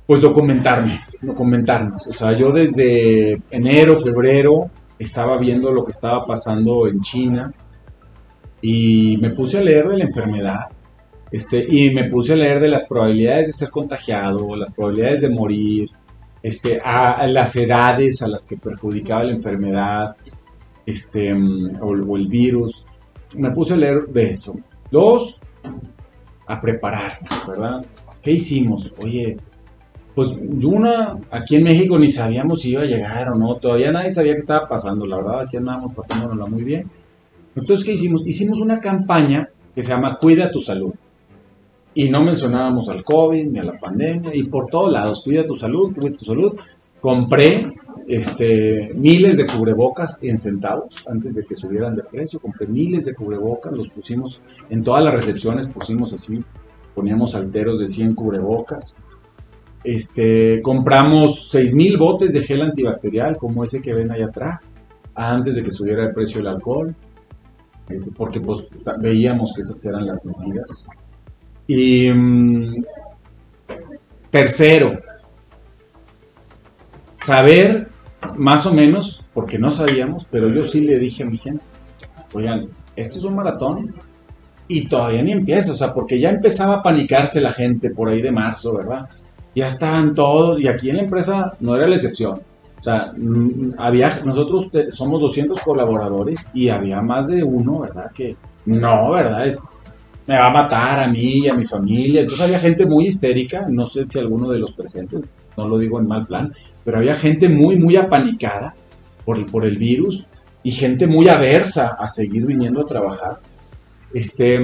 pues 0.05 0.21
documentarme, 0.21 1.01
documentarnos. 1.23 2.05
O 2.05 2.13
sea, 2.13 2.37
yo 2.37 2.51
desde 2.51 3.41
enero, 3.49 3.97
febrero, 3.97 4.69
estaba 4.99 5.39
viendo 5.39 5.71
lo 5.71 5.83
que 5.83 5.89
estaba 5.89 6.23
pasando 6.23 6.85
en 6.85 7.01
China 7.01 7.49
y 8.61 9.17
me 9.17 9.31
puse 9.31 9.57
a 9.57 9.63
leer 9.63 9.87
de 9.87 9.97
la 9.97 10.03
enfermedad. 10.03 10.65
Este, 11.31 11.65
y 11.67 11.91
me 11.91 12.07
puse 12.07 12.33
a 12.33 12.35
leer 12.35 12.59
de 12.59 12.69
las 12.69 12.87
probabilidades 12.87 13.47
de 13.47 13.53
ser 13.53 13.71
contagiado, 13.71 14.55
las 14.55 14.71
probabilidades 14.71 15.21
de 15.21 15.31
morir, 15.31 15.89
este, 16.43 16.79
a, 16.79 17.25
las 17.25 17.55
edades 17.55 18.21
a 18.21 18.27
las 18.27 18.47
que 18.47 18.57
perjudicaba 18.57 19.23
la 19.23 19.31
enfermedad, 19.31 20.15
este, 20.85 21.33
mm, 21.33 21.81
o 21.81 22.15
el 22.15 22.27
virus. 22.27 22.85
Me 23.37 23.51
puse 23.51 23.73
a 23.73 23.77
leer 23.77 24.07
de 24.07 24.31
eso. 24.31 24.55
Dos, 24.91 25.39
a 26.47 26.59
prepararnos, 26.59 27.47
¿verdad? 27.47 27.85
¿Qué 28.21 28.31
hicimos? 28.31 28.93
Oye, 28.99 29.37
pues 30.15 30.35
una, 30.63 31.17
aquí 31.31 31.57
en 31.57 31.63
México 31.63 31.97
ni 31.97 32.07
sabíamos 32.07 32.61
si 32.61 32.71
iba 32.71 32.81
a 32.81 32.85
llegar 32.85 33.29
o 33.29 33.35
no, 33.35 33.55
todavía 33.55 33.91
nadie 33.91 34.09
sabía 34.09 34.33
qué 34.33 34.39
estaba 34.39 34.67
pasando, 34.67 35.05
la 35.05 35.17
verdad, 35.17 35.41
aquí 35.41 35.57
andábamos 35.57 35.93
pasándonosla 35.93 36.45
muy 36.47 36.63
bien. 36.63 36.89
Entonces, 37.55 37.85
¿qué 37.85 37.93
hicimos? 37.93 38.23
Hicimos 38.25 38.59
una 38.59 38.79
campaña 38.79 39.47
que 39.73 39.81
se 39.81 39.89
llama 39.89 40.17
Cuida 40.19 40.51
tu 40.51 40.59
salud. 40.59 40.93
Y 41.93 42.09
no 42.09 42.23
mencionábamos 42.23 42.89
al 42.89 43.03
COVID 43.03 43.45
ni 43.45 43.59
a 43.59 43.63
la 43.63 43.79
pandemia, 43.79 44.31
y 44.33 44.43
por 44.43 44.67
todos 44.67 44.91
lados, 44.91 45.21
cuida 45.23 45.45
tu 45.45 45.55
salud, 45.55 45.93
cuida 45.93 46.17
tu 46.17 46.25
salud. 46.25 46.53
Compré 47.01 47.65
este, 48.07 48.89
miles 48.95 49.37
de 49.37 49.45
cubrebocas 49.45 50.17
en 50.21 50.37
centavos 50.37 51.05
antes 51.07 51.35
de 51.35 51.45
que 51.45 51.55
subieran 51.55 51.95
de 51.95 52.03
precio. 52.03 52.39
Compré 52.39 52.67
miles 52.67 53.05
de 53.05 53.13
cubrebocas, 53.13 53.71
los 53.71 53.89
pusimos 53.89 54.41
en 54.69 54.83
todas 54.83 55.03
las 55.03 55.13
recepciones, 55.13 55.67
pusimos 55.67 56.11
así, 56.13 56.43
poníamos 56.95 57.35
alteros 57.35 57.79
de 57.79 57.87
100 57.87 58.15
cubrebocas. 58.15 58.97
Este, 59.83 60.61
compramos 60.61 61.49
6000 61.51 61.97
botes 61.97 62.33
de 62.33 62.43
gel 62.43 62.63
antibacterial, 62.63 63.37
como 63.37 63.63
ese 63.63 63.81
que 63.81 63.93
ven 63.93 64.11
ahí 64.11 64.23
atrás, 64.23 64.81
antes 65.15 65.55
de 65.55 65.63
que 65.63 65.71
subiera 65.71 66.03
el 66.03 66.13
precio 66.13 66.39
del 66.39 66.47
alcohol, 66.47 66.93
este, 67.89 68.11
porque 68.11 68.41
pues, 68.41 68.67
veíamos 69.01 69.53
que 69.53 69.61
esas 69.61 69.85
eran 69.85 70.05
las 70.05 70.25
medidas. 70.25 70.87
Y 71.67 72.11
mm, 72.11 72.83
tercero, 74.29 74.99
saber 77.23 77.87
más 78.35 78.65
o 78.65 78.73
menos, 78.73 79.25
porque 79.33 79.57
no 79.57 79.71
sabíamos, 79.71 80.25
pero 80.29 80.49
yo 80.49 80.63
sí 80.63 80.81
le 80.81 80.99
dije 80.99 81.23
a 81.23 81.25
mi 81.25 81.37
gente, 81.37 81.63
oigan, 82.33 82.67
esto 82.95 83.17
es 83.17 83.23
un 83.23 83.35
maratón 83.35 83.93
y 84.67 84.87
todavía 84.87 85.23
ni 85.23 85.31
empieza, 85.31 85.71
o 85.71 85.75
sea, 85.75 85.93
porque 85.93 86.19
ya 86.19 86.29
empezaba 86.29 86.75
a 86.75 86.83
panicarse 86.83 87.41
la 87.41 87.53
gente 87.53 87.89
por 87.89 88.09
ahí 88.09 88.21
de 88.21 88.31
marzo, 88.31 88.77
¿verdad? 88.77 89.07
Ya 89.55 89.67
estaban 89.67 90.13
todos, 90.13 90.59
y 90.61 90.67
aquí 90.67 90.89
en 90.89 90.97
la 90.97 91.03
empresa 91.03 91.53
no 91.59 91.75
era 91.75 91.87
la 91.87 91.95
excepción. 91.95 92.39
O 92.79 92.83
sea, 92.83 93.11
mm, 93.17 93.73
había, 93.77 94.09
nosotros 94.23 94.69
somos 94.89 95.21
200 95.21 95.59
colaboradores 95.61 96.49
y 96.53 96.69
había 96.69 97.01
más 97.01 97.27
de 97.27 97.43
uno, 97.43 97.79
¿verdad? 97.79 98.11
Que 98.13 98.37
no, 98.65 99.11
¿verdad? 99.11 99.45
Es, 99.45 99.77
me 100.27 100.37
va 100.37 100.47
a 100.47 100.51
matar 100.51 101.03
a 101.03 101.07
mí 101.07 101.39
y 101.39 101.47
a 101.49 101.55
mi 101.55 101.65
familia. 101.65 102.21
Entonces 102.21 102.45
había 102.45 102.59
gente 102.59 102.85
muy 102.85 103.07
histérica, 103.07 103.65
no 103.67 103.85
sé 103.85 104.05
si 104.05 104.19
alguno 104.19 104.49
de 104.49 104.59
los 104.59 104.71
presentes, 104.73 105.27
no 105.59 105.67
lo 105.67 105.77
digo 105.77 105.99
en 105.99 106.07
mal 106.07 106.25
plan, 106.25 106.53
pero 106.83 106.97
había 106.97 107.15
gente 107.15 107.49
muy, 107.49 107.77
muy 107.77 107.95
apanicada 107.97 108.73
por 109.25 109.37
el, 109.37 109.45
por 109.45 109.65
el 109.65 109.77
virus 109.77 110.25
y 110.63 110.71
gente 110.71 111.07
muy 111.07 111.29
aversa 111.29 111.97
a 111.99 112.07
seguir 112.07 112.45
viniendo 112.45 112.81
a 112.81 112.85
trabajar. 112.85 113.39
Este, 114.13 114.59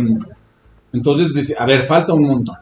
entonces, 0.94 1.34
dice, 1.34 1.56
a 1.60 1.66
ver, 1.66 1.84
falta 1.84 2.14
un 2.14 2.24
montón. 2.24 2.56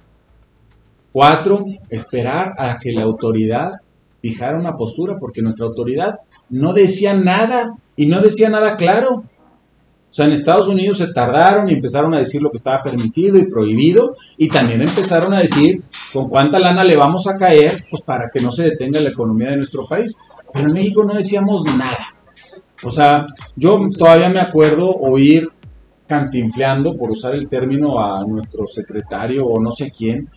Cuatro, 1.12 1.66
esperar 1.90 2.54
a 2.58 2.80
que 2.80 2.92
la 2.92 3.04
autoridad 3.04 3.74
fijara 4.22 4.58
una 4.58 4.76
postura, 4.76 5.18
porque 5.20 5.42
nuestra 5.42 5.68
autoridad 5.68 6.16
no 6.50 6.74
decía 6.74 7.14
nada 7.14 7.76
y 7.96 8.08
no 8.08 8.22
decía 8.22 8.50
nada 8.50 8.76
claro. 8.76 9.24
O 10.14 10.16
sea, 10.16 10.28
en 10.28 10.34
Estados 10.34 10.68
Unidos 10.68 11.00
se 11.00 11.12
tardaron 11.12 11.68
y 11.68 11.74
empezaron 11.74 12.14
a 12.14 12.20
decir 12.20 12.40
lo 12.40 12.52
que 12.52 12.58
estaba 12.58 12.84
permitido 12.84 13.36
y 13.40 13.48
prohibido, 13.48 14.16
y 14.38 14.48
también 14.48 14.82
empezaron 14.82 15.34
a 15.34 15.40
decir 15.40 15.82
con 16.14 16.30
cuánta 16.30 16.60
lana 16.60 16.84
le 16.84 16.96
vamos 16.96 17.26
a 17.26 17.36
caer, 17.36 17.84
pues 17.90 18.04
para 18.04 18.30
que 18.32 18.40
no 18.40 18.52
se 18.52 18.66
detenga 18.66 19.00
la 19.00 19.10
economía 19.10 19.50
de 19.50 19.58
nuestro 19.58 19.88
país. 19.88 20.16
Pero 20.54 20.68
en 20.68 20.74
México 20.74 21.04
no 21.04 21.16
decíamos 21.16 21.64
nada. 21.66 22.14
O 22.84 22.92
sea, 22.92 23.26
yo 23.56 23.80
todavía 23.98 24.30
me 24.30 24.40
acuerdo 24.40 24.88
oír 24.88 25.50
cantinfleando, 26.06 26.96
por 26.96 27.10
usar 27.10 27.34
el 27.34 27.50
término, 27.50 28.00
a 28.00 28.24
nuestro 28.24 28.68
secretario 28.68 29.48
o 29.48 29.60
no 29.60 29.72
sé 29.72 29.90
quién, 29.90 30.30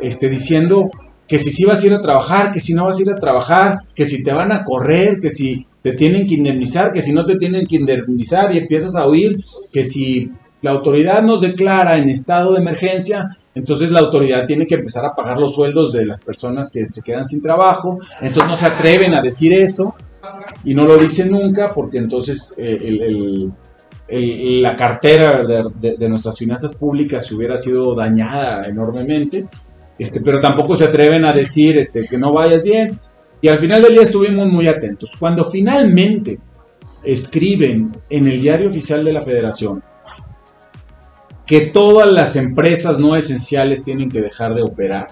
este, 0.00 0.28
diciendo 0.28 0.88
que 1.28 1.38
si 1.38 1.50
sí 1.50 1.64
vas 1.64 1.82
a 1.82 1.86
ir 1.86 1.94
a 1.94 2.02
trabajar, 2.02 2.52
que 2.52 2.60
si 2.60 2.72
no 2.74 2.84
vas 2.86 2.98
a 2.98 3.02
ir 3.02 3.10
a 3.10 3.14
trabajar, 3.16 3.78
que 3.94 4.04
si 4.04 4.22
te 4.22 4.32
van 4.32 4.52
a 4.52 4.64
correr, 4.64 5.18
que 5.20 5.28
si 5.28 5.66
te 5.82 5.92
tienen 5.92 6.26
que 6.26 6.34
indemnizar, 6.34 6.92
que 6.92 7.02
si 7.02 7.12
no 7.12 7.24
te 7.24 7.36
tienen 7.36 7.66
que 7.66 7.76
indemnizar 7.76 8.54
y 8.54 8.58
empiezas 8.58 8.94
a 8.96 9.06
oír 9.06 9.38
que 9.72 9.82
si 9.84 10.30
la 10.62 10.70
autoridad 10.72 11.22
nos 11.22 11.40
declara 11.40 11.96
en 11.98 12.08
estado 12.08 12.52
de 12.54 12.60
emergencia, 12.60 13.36
entonces 13.54 13.90
la 13.90 14.00
autoridad 14.00 14.46
tiene 14.46 14.66
que 14.66 14.74
empezar 14.76 15.04
a 15.04 15.14
pagar 15.14 15.38
los 15.38 15.54
sueldos 15.54 15.92
de 15.92 16.04
las 16.06 16.22
personas 16.22 16.70
que 16.72 16.84
se 16.86 17.02
quedan 17.02 17.24
sin 17.24 17.40
trabajo, 17.42 17.98
entonces 18.20 18.48
no 18.50 18.56
se 18.56 18.66
atreven 18.66 19.14
a 19.14 19.22
decir 19.22 19.52
eso 19.52 19.94
y 20.64 20.74
no 20.74 20.84
lo 20.84 20.96
dicen 20.98 21.30
nunca 21.30 21.72
porque 21.72 21.98
entonces 21.98 22.54
eh, 22.58 23.48
la 24.08 24.74
cartera 24.74 25.44
de- 25.46 25.96
de 25.96 26.08
nuestras 26.08 26.38
finanzas 26.38 26.74
públicas 26.76 27.26
se 27.26 27.34
hubiera 27.34 27.56
sido 27.56 27.94
dañada 27.94 28.64
enormemente, 28.66 29.44
este, 29.98 30.20
pero 30.20 30.40
tampoco 30.40 30.74
se 30.74 30.84
atreven 30.84 31.24
a 31.24 31.32
decir 31.32 31.78
este, 31.78 32.06
que 32.06 32.18
no 32.18 32.32
vayas 32.32 32.62
bien. 32.62 32.98
Y 33.40 33.48
al 33.48 33.58
final 33.58 33.82
del 33.82 33.92
día 33.92 34.02
estuvimos 34.02 34.48
muy 34.48 34.68
atentos. 34.68 35.12
Cuando 35.18 35.44
finalmente 35.44 36.38
escriben 37.02 37.92
en 38.08 38.26
el 38.26 38.40
diario 38.40 38.68
oficial 38.68 39.04
de 39.04 39.12
la 39.12 39.22
federación 39.22 39.82
que 41.46 41.66
todas 41.66 42.10
las 42.10 42.34
empresas 42.34 42.98
no 42.98 43.14
esenciales 43.14 43.84
tienen 43.84 44.10
que 44.10 44.20
dejar 44.20 44.54
de 44.54 44.62
operar, 44.62 45.08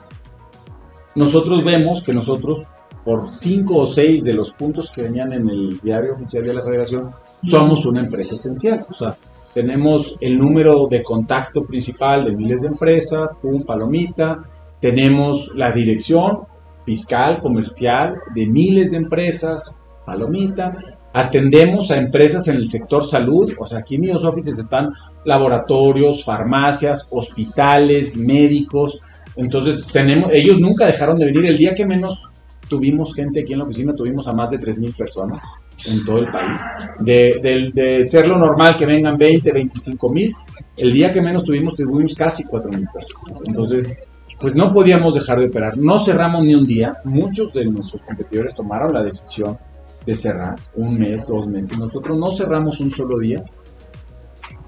nosotros 1.14 1.64
vemos 1.64 2.02
que 2.02 2.12
nosotros, 2.12 2.66
por 3.04 3.32
cinco 3.32 3.76
o 3.76 3.86
seis 3.86 4.24
de 4.24 4.32
los 4.32 4.52
puntos 4.52 4.90
que 4.90 5.02
venían 5.02 5.32
en 5.32 5.48
el 5.48 5.80
diario 5.80 6.14
oficial 6.14 6.44
de 6.44 6.54
la 6.54 6.62
federación, 6.62 7.08
somos 7.42 7.86
una 7.86 8.00
empresa 8.00 8.34
esencial. 8.34 8.84
O 8.90 8.94
sea, 8.94 9.16
tenemos 9.52 10.16
el 10.20 10.36
número 10.36 10.88
de 10.88 11.02
contacto 11.04 11.64
principal 11.64 12.24
de 12.24 12.32
miles 12.32 12.62
de 12.62 12.68
empresas, 12.68 13.28
un 13.44 13.62
palomita, 13.62 14.42
tenemos 14.84 15.50
la 15.54 15.72
dirección 15.72 16.40
fiscal, 16.84 17.40
comercial 17.40 18.16
de 18.34 18.46
miles 18.46 18.90
de 18.90 18.98
empresas, 18.98 19.74
palomita, 20.04 20.76
atendemos 21.14 21.90
a 21.90 21.96
empresas 21.96 22.46
en 22.48 22.56
el 22.56 22.66
sector 22.66 23.02
salud, 23.02 23.50
o 23.58 23.64
sea, 23.66 23.78
aquí 23.78 23.94
en 23.94 24.02
mis 24.02 24.14
offices 24.24 24.58
están 24.58 24.90
laboratorios, 25.24 26.22
farmacias, 26.22 27.08
hospitales, 27.10 28.14
médicos, 28.14 29.00
entonces 29.36 29.86
tenemos, 29.86 30.28
ellos 30.34 30.60
nunca 30.60 30.84
dejaron 30.84 31.18
de 31.18 31.24
venir, 31.26 31.46
el 31.46 31.56
día 31.56 31.74
que 31.74 31.86
menos 31.86 32.22
tuvimos 32.68 33.14
gente 33.14 33.40
aquí 33.40 33.54
en 33.54 33.60
la 33.60 33.64
oficina, 33.64 33.94
tuvimos 33.94 34.28
a 34.28 34.34
más 34.34 34.50
de 34.50 34.58
3.000 34.58 34.94
personas 34.94 35.42
en 35.90 36.04
todo 36.04 36.18
el 36.18 36.26
país, 36.30 36.60
de, 37.00 37.40
de- 37.42 37.70
de 37.82 38.04
ser 38.04 38.28
lo 38.28 38.36
normal 38.36 38.76
que 38.76 38.84
vengan 38.84 39.16
20, 39.16 39.50
25 39.50 40.12
mil, 40.12 40.34
el 40.76 40.92
día 40.92 41.10
que 41.10 41.22
menos 41.22 41.42
tuvimos, 41.42 41.74
tuvimos 41.74 42.14
casi 42.14 42.42
4.000 42.44 42.92
personas, 42.92 43.40
entonces 43.46 43.96
pues 44.44 44.54
no 44.54 44.70
podíamos 44.74 45.14
dejar 45.14 45.40
de 45.40 45.46
operar. 45.46 45.78
No 45.78 45.98
cerramos 45.98 46.42
ni 46.44 46.54
un 46.54 46.64
día. 46.66 46.98
Muchos 47.04 47.50
de 47.54 47.64
nuestros 47.64 48.02
competidores 48.02 48.54
tomaron 48.54 48.92
la 48.92 49.02
decisión 49.02 49.56
de 50.04 50.14
cerrar 50.14 50.56
un 50.74 50.98
mes, 50.98 51.26
dos 51.26 51.46
meses. 51.46 51.78
Nosotros 51.78 52.18
no 52.18 52.30
cerramos 52.30 52.78
un 52.80 52.90
solo 52.90 53.18
día. 53.18 53.42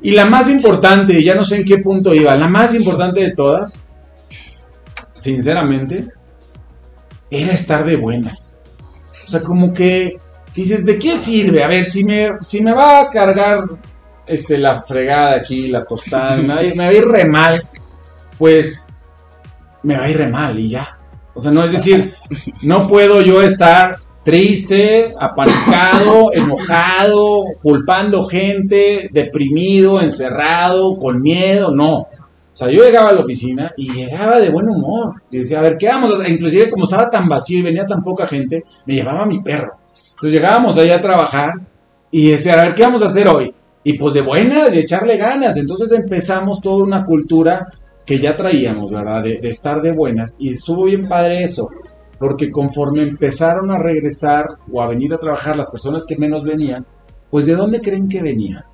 Y 0.00 0.12
la 0.12 0.24
más 0.24 0.48
importante, 0.48 1.22
ya 1.22 1.34
no 1.34 1.44
sé 1.44 1.58
en 1.58 1.66
qué 1.66 1.76
punto 1.76 2.14
iba, 2.14 2.34
la 2.36 2.48
más 2.48 2.72
importante 2.74 3.20
de 3.20 3.32
todas, 3.34 3.86
sinceramente, 5.18 6.08
era 7.30 7.52
estar 7.52 7.84
de 7.84 7.96
buenas. 7.96 8.62
O 9.26 9.28
sea, 9.28 9.42
como 9.42 9.74
que 9.74 10.16
dices, 10.54 10.86
¿de 10.86 10.98
qué 10.98 11.18
sirve? 11.18 11.62
A 11.62 11.68
ver, 11.68 11.84
si 11.84 12.02
me, 12.02 12.30
si 12.40 12.62
me 12.62 12.72
va 12.72 13.00
a 13.00 13.10
cargar 13.10 13.64
este, 14.26 14.56
la 14.56 14.80
fregada 14.82 15.36
aquí, 15.36 15.68
la 15.68 15.84
tostada, 15.84 16.36
me 16.40 16.48
va, 16.48 16.60
a 16.60 16.62
ir- 16.64 16.76
me 16.76 16.90
re 16.90 17.26
mal, 17.28 17.62
pues 18.38 18.86
me 19.87 19.96
va 19.96 20.05
a 20.05 20.11
ir 20.11 20.18
re 20.18 20.29
mal 20.29 20.59
y 20.59 20.68
ya. 20.68 20.99
O 21.33 21.40
sea, 21.40 21.53
no 21.53 21.64
es 21.64 21.72
decir, 21.72 22.12
no 22.62 22.88
puedo 22.88 23.22
yo 23.22 23.40
estar 23.40 23.99
triste, 24.25 25.12
apanicado, 25.18 26.31
enojado, 26.35 27.44
culpando 27.62 28.27
gente, 28.27 29.09
deprimido, 29.12 30.01
encerrado, 30.01 30.96
con 30.96 31.22
miedo, 31.22 31.70
no. 31.70 31.99
O 31.99 32.59
sea, 32.59 32.68
yo 32.68 32.83
llegaba 32.83 33.11
a 33.11 33.12
la 33.12 33.20
oficina 33.20 33.70
y 33.77 33.92
llegaba 33.92 34.40
de 34.40 34.51
buen 34.51 34.68
humor. 34.68 35.22
Y 35.31 35.38
decía, 35.38 35.61
a 35.61 35.62
ver, 35.62 35.77
¿qué 35.77 35.87
vamos 35.87 36.11
a 36.11 36.14
hacer? 36.14 36.33
Inclusive 36.33 36.70
como 36.70 36.85
estaba 36.85 37.09
tan 37.09 37.29
vacío 37.29 37.61
y 37.61 37.62
venía 37.62 37.87
tan 37.87 38.03
poca 38.03 38.27
gente, 38.27 38.64
me 38.87 38.94
llevaba 38.94 39.22
a 39.22 39.27
mi 39.27 39.40
perro. 39.40 39.77
Entonces 40.14 40.33
llegábamos 40.33 40.77
allá 40.79 40.96
a 40.96 41.03
trabajar 41.03 41.53
y 42.11 42.31
decía, 42.31 42.55
a 42.55 42.64
ver, 42.64 42.75
¿qué 42.75 42.83
vamos 42.83 43.03
a 43.03 43.07
hacer 43.07 43.29
hoy? 43.29 43.55
Y 43.85 43.96
pues 43.99 44.14
de 44.14 44.22
buenas 44.22 44.75
y 44.75 44.79
echarle 44.79 45.16
ganas. 45.16 45.57
Entonces 45.57 45.92
empezamos 45.92 46.61
toda 46.61 46.83
una 46.83 47.05
cultura 47.05 47.68
que 48.06 48.18
ya 48.18 48.36
traíamos, 48.36 48.90
¿verdad? 48.90 49.22
De, 49.24 49.38
de 49.38 49.48
estar 49.48 49.82
de 49.82 49.92
buenas. 49.92 50.36
Y 50.38 50.50
estuvo 50.50 50.84
bien 50.84 51.08
padre 51.08 51.42
eso. 51.42 51.68
Porque 52.18 52.50
conforme 52.50 53.02
empezaron 53.02 53.70
a 53.70 53.76
regresar 53.78 54.46
o 54.72 54.80
a 54.80 54.88
venir 54.88 55.12
a 55.12 55.18
trabajar 55.18 55.56
las 55.56 55.68
personas 55.68 56.06
que 56.08 56.16
menos 56.16 56.44
venían, 56.44 56.86
pues 57.30 57.44
¿de 57.46 57.54
dónde 57.54 57.80
creen 57.82 58.08
que 58.08 58.22
venían? 58.22 58.64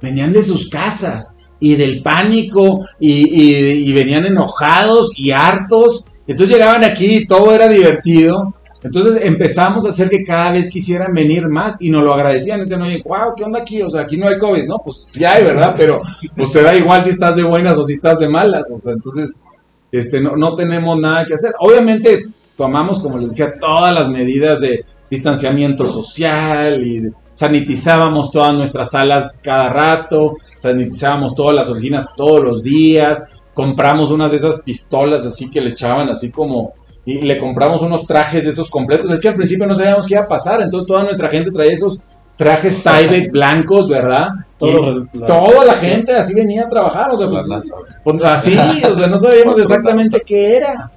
Venían 0.00 0.32
de 0.32 0.42
sus 0.42 0.68
casas 0.68 1.34
y 1.60 1.74
del 1.74 2.02
pánico 2.02 2.84
y, 3.00 3.10
y- 3.28 3.90
y 3.90 3.92
venían 3.92 4.26
enojados 4.26 5.18
y 5.18 5.30
hartos. 5.32 6.06
Entonces 6.26 6.56
llegaban 6.56 6.84
aquí 6.84 7.16
y 7.18 7.26
todo 7.26 7.52
era 7.54 7.68
divertido. 7.68 8.54
Entonces 8.82 9.24
empezamos 9.24 9.84
a 9.84 9.88
hacer 9.88 10.08
que 10.08 10.22
cada 10.22 10.52
vez 10.52 10.70
quisieran 10.70 11.12
venir 11.12 11.48
más 11.48 11.76
y 11.80 11.90
nos 11.90 12.04
lo 12.04 12.14
agradecían. 12.14 12.60
Decían, 12.60 12.82
oye, 12.82 13.02
wow, 13.04 13.34
¿qué 13.36 13.44
onda 13.44 13.60
aquí? 13.60 13.82
O 13.82 13.90
sea, 13.90 14.02
aquí 14.02 14.16
no 14.16 14.28
hay 14.28 14.38
COVID. 14.38 14.66
No, 14.66 14.78
pues 14.84 15.08
sí 15.12 15.24
hay, 15.24 15.44
¿verdad? 15.44 15.74
Pero 15.76 16.02
pues 16.36 16.52
te 16.52 16.62
da 16.62 16.74
igual 16.76 17.04
si 17.04 17.10
estás 17.10 17.34
de 17.36 17.42
buenas 17.42 17.76
o 17.78 17.84
si 17.84 17.94
estás 17.94 18.18
de 18.18 18.28
malas. 18.28 18.70
O 18.72 18.78
sea, 18.78 18.92
entonces 18.92 19.44
este, 19.90 20.20
no, 20.20 20.36
no 20.36 20.54
tenemos 20.54 20.98
nada 20.98 21.26
que 21.26 21.34
hacer. 21.34 21.52
Obviamente 21.58 22.26
tomamos, 22.56 23.00
como 23.00 23.18
les 23.18 23.30
decía, 23.30 23.58
todas 23.58 23.92
las 23.92 24.08
medidas 24.08 24.60
de 24.60 24.84
distanciamiento 25.10 25.86
social 25.86 26.86
y 26.86 27.08
sanitizábamos 27.32 28.30
todas 28.30 28.52
nuestras 28.54 28.90
salas 28.90 29.40
cada 29.42 29.70
rato, 29.70 30.36
sanitizábamos 30.56 31.34
todas 31.34 31.54
las 31.54 31.70
oficinas 31.70 32.08
todos 32.16 32.42
los 32.42 32.62
días, 32.62 33.30
compramos 33.54 34.10
unas 34.10 34.32
de 34.32 34.38
esas 34.38 34.60
pistolas 34.62 35.24
así 35.24 35.50
que 35.50 35.60
le 35.60 35.70
echaban 35.70 36.08
así 36.08 36.30
como 36.30 36.72
y 37.10 37.22
le 37.22 37.38
compramos 37.38 37.80
unos 37.80 38.06
trajes 38.06 38.44
de 38.44 38.50
esos 38.50 38.68
completos. 38.68 39.10
Es 39.10 39.20
que 39.20 39.28
al 39.28 39.34
principio 39.36 39.66
no 39.66 39.74
sabíamos 39.74 40.06
qué 40.06 40.14
iba 40.14 40.24
a 40.24 40.28
pasar, 40.28 40.60
entonces 40.60 40.86
toda 40.86 41.04
nuestra 41.04 41.30
gente 41.30 41.50
traía 41.50 41.72
esos 41.72 42.00
trajes 42.36 42.82
Tyvek 42.84 43.32
blancos, 43.32 43.88
¿verdad? 43.88 44.28
Todo 44.58 45.06
la- 45.12 45.26
toda 45.26 45.64
la 45.64 45.74
gente 45.74 46.12
así 46.14 46.34
venía 46.34 46.64
a 46.64 46.68
trabajar, 46.68 47.10
o 47.12 47.18
sea, 47.18 47.28
pues, 47.28 47.46
NASA. 47.46 47.74
pues, 48.04 48.22
así, 48.24 48.56
o 48.84 48.94
sea, 48.94 49.06
no 49.06 49.16
sabíamos 49.18 49.58
exactamente 49.58 50.20
qué 50.24 50.56
era. 50.56 50.90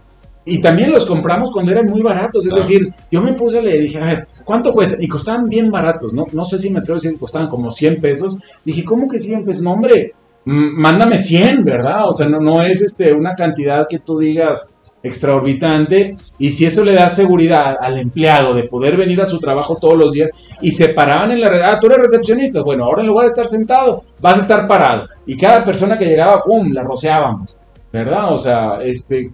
Y 0.44 0.60
también 0.60 0.92
los 0.92 1.06
compramos 1.06 1.52
cuando 1.52 1.72
eran 1.72 1.86
muy 1.88 2.02
baratos, 2.02 2.46
es 2.46 2.54
decir, 2.54 2.92
yo 3.12 3.22
me 3.22 3.32
puse, 3.34 3.62
le 3.62 3.78
dije, 3.78 4.00
a 4.00 4.06
ver, 4.06 4.28
¿cuánto 4.44 4.74
cuesta? 4.74 4.96
Y 5.00 5.08
costaban 5.08 5.46
bien 5.48 5.72
baratos, 5.72 6.12
no, 6.14 6.26
no 6.34 6.44
sé 6.46 6.58
si 6.60 6.72
me 6.72 6.80
atrevo 6.80 6.96
a 6.96 7.00
decir 7.00 7.12
que 7.14 7.20
costaban 7.20 7.48
como 7.48 7.72
100 7.72 8.02
pesos. 8.02 8.36
Dije, 8.66 8.84
¿cómo 8.84 9.08
que 9.08 9.18
100 9.20 9.46
pesos? 9.46 9.62
No, 9.64 9.74
hombre, 9.74 10.14
mándame 10.46 11.18
100, 11.18 11.64
¿verdad? 11.64 12.08
O 12.08 12.14
sea, 12.14 12.28
no, 12.28 12.40
no 12.40 12.62
es 12.64 12.82
este, 12.82 13.14
una 13.14 13.36
cantidad 13.36 13.88
que 13.88 14.00
tú 14.00 14.18
digas 14.20 14.76
extraorbitante. 15.04 16.18
Y 16.40 16.52
si 16.52 16.66
eso 16.66 16.84
le 16.84 16.94
da 16.94 17.10
seguridad 17.10 17.76
al 17.80 17.98
empleado 18.00 18.54
de 18.54 18.64
poder 18.64 18.98
venir 18.98 19.22
a 19.22 19.26
su 19.26 19.40
trabajo 19.40 19.76
todos 19.76 19.98
los 19.98 20.12
días 20.12 20.32
y 20.62 20.72
se 20.72 20.90
paraban 20.90 21.32
en 21.32 21.42
la... 21.42 21.50
re- 21.50 21.64
Ah, 21.64 21.78
tú 21.80 21.88
eres 21.88 22.00
recepcionista. 22.00 22.62
Bueno, 22.62 22.86
ahora 22.86 23.02
en 23.02 23.08
lugar 23.08 23.26
de 23.26 23.32
estar 23.32 23.48
sentado, 23.48 24.04
vas 24.20 24.38
a 24.38 24.42
estar 24.42 24.68
parado. 24.68 25.08
Y 25.26 25.36
cada 25.38 25.64
persona 25.64 25.98
que 25.98 26.06
llegaba, 26.06 26.42
¡pum!, 26.44 26.72
la 26.72 26.84
rociábamos. 26.84 27.56
¿Verdad? 27.92 28.34
O 28.34 28.38
sea, 28.38 28.82
este... 28.84 29.32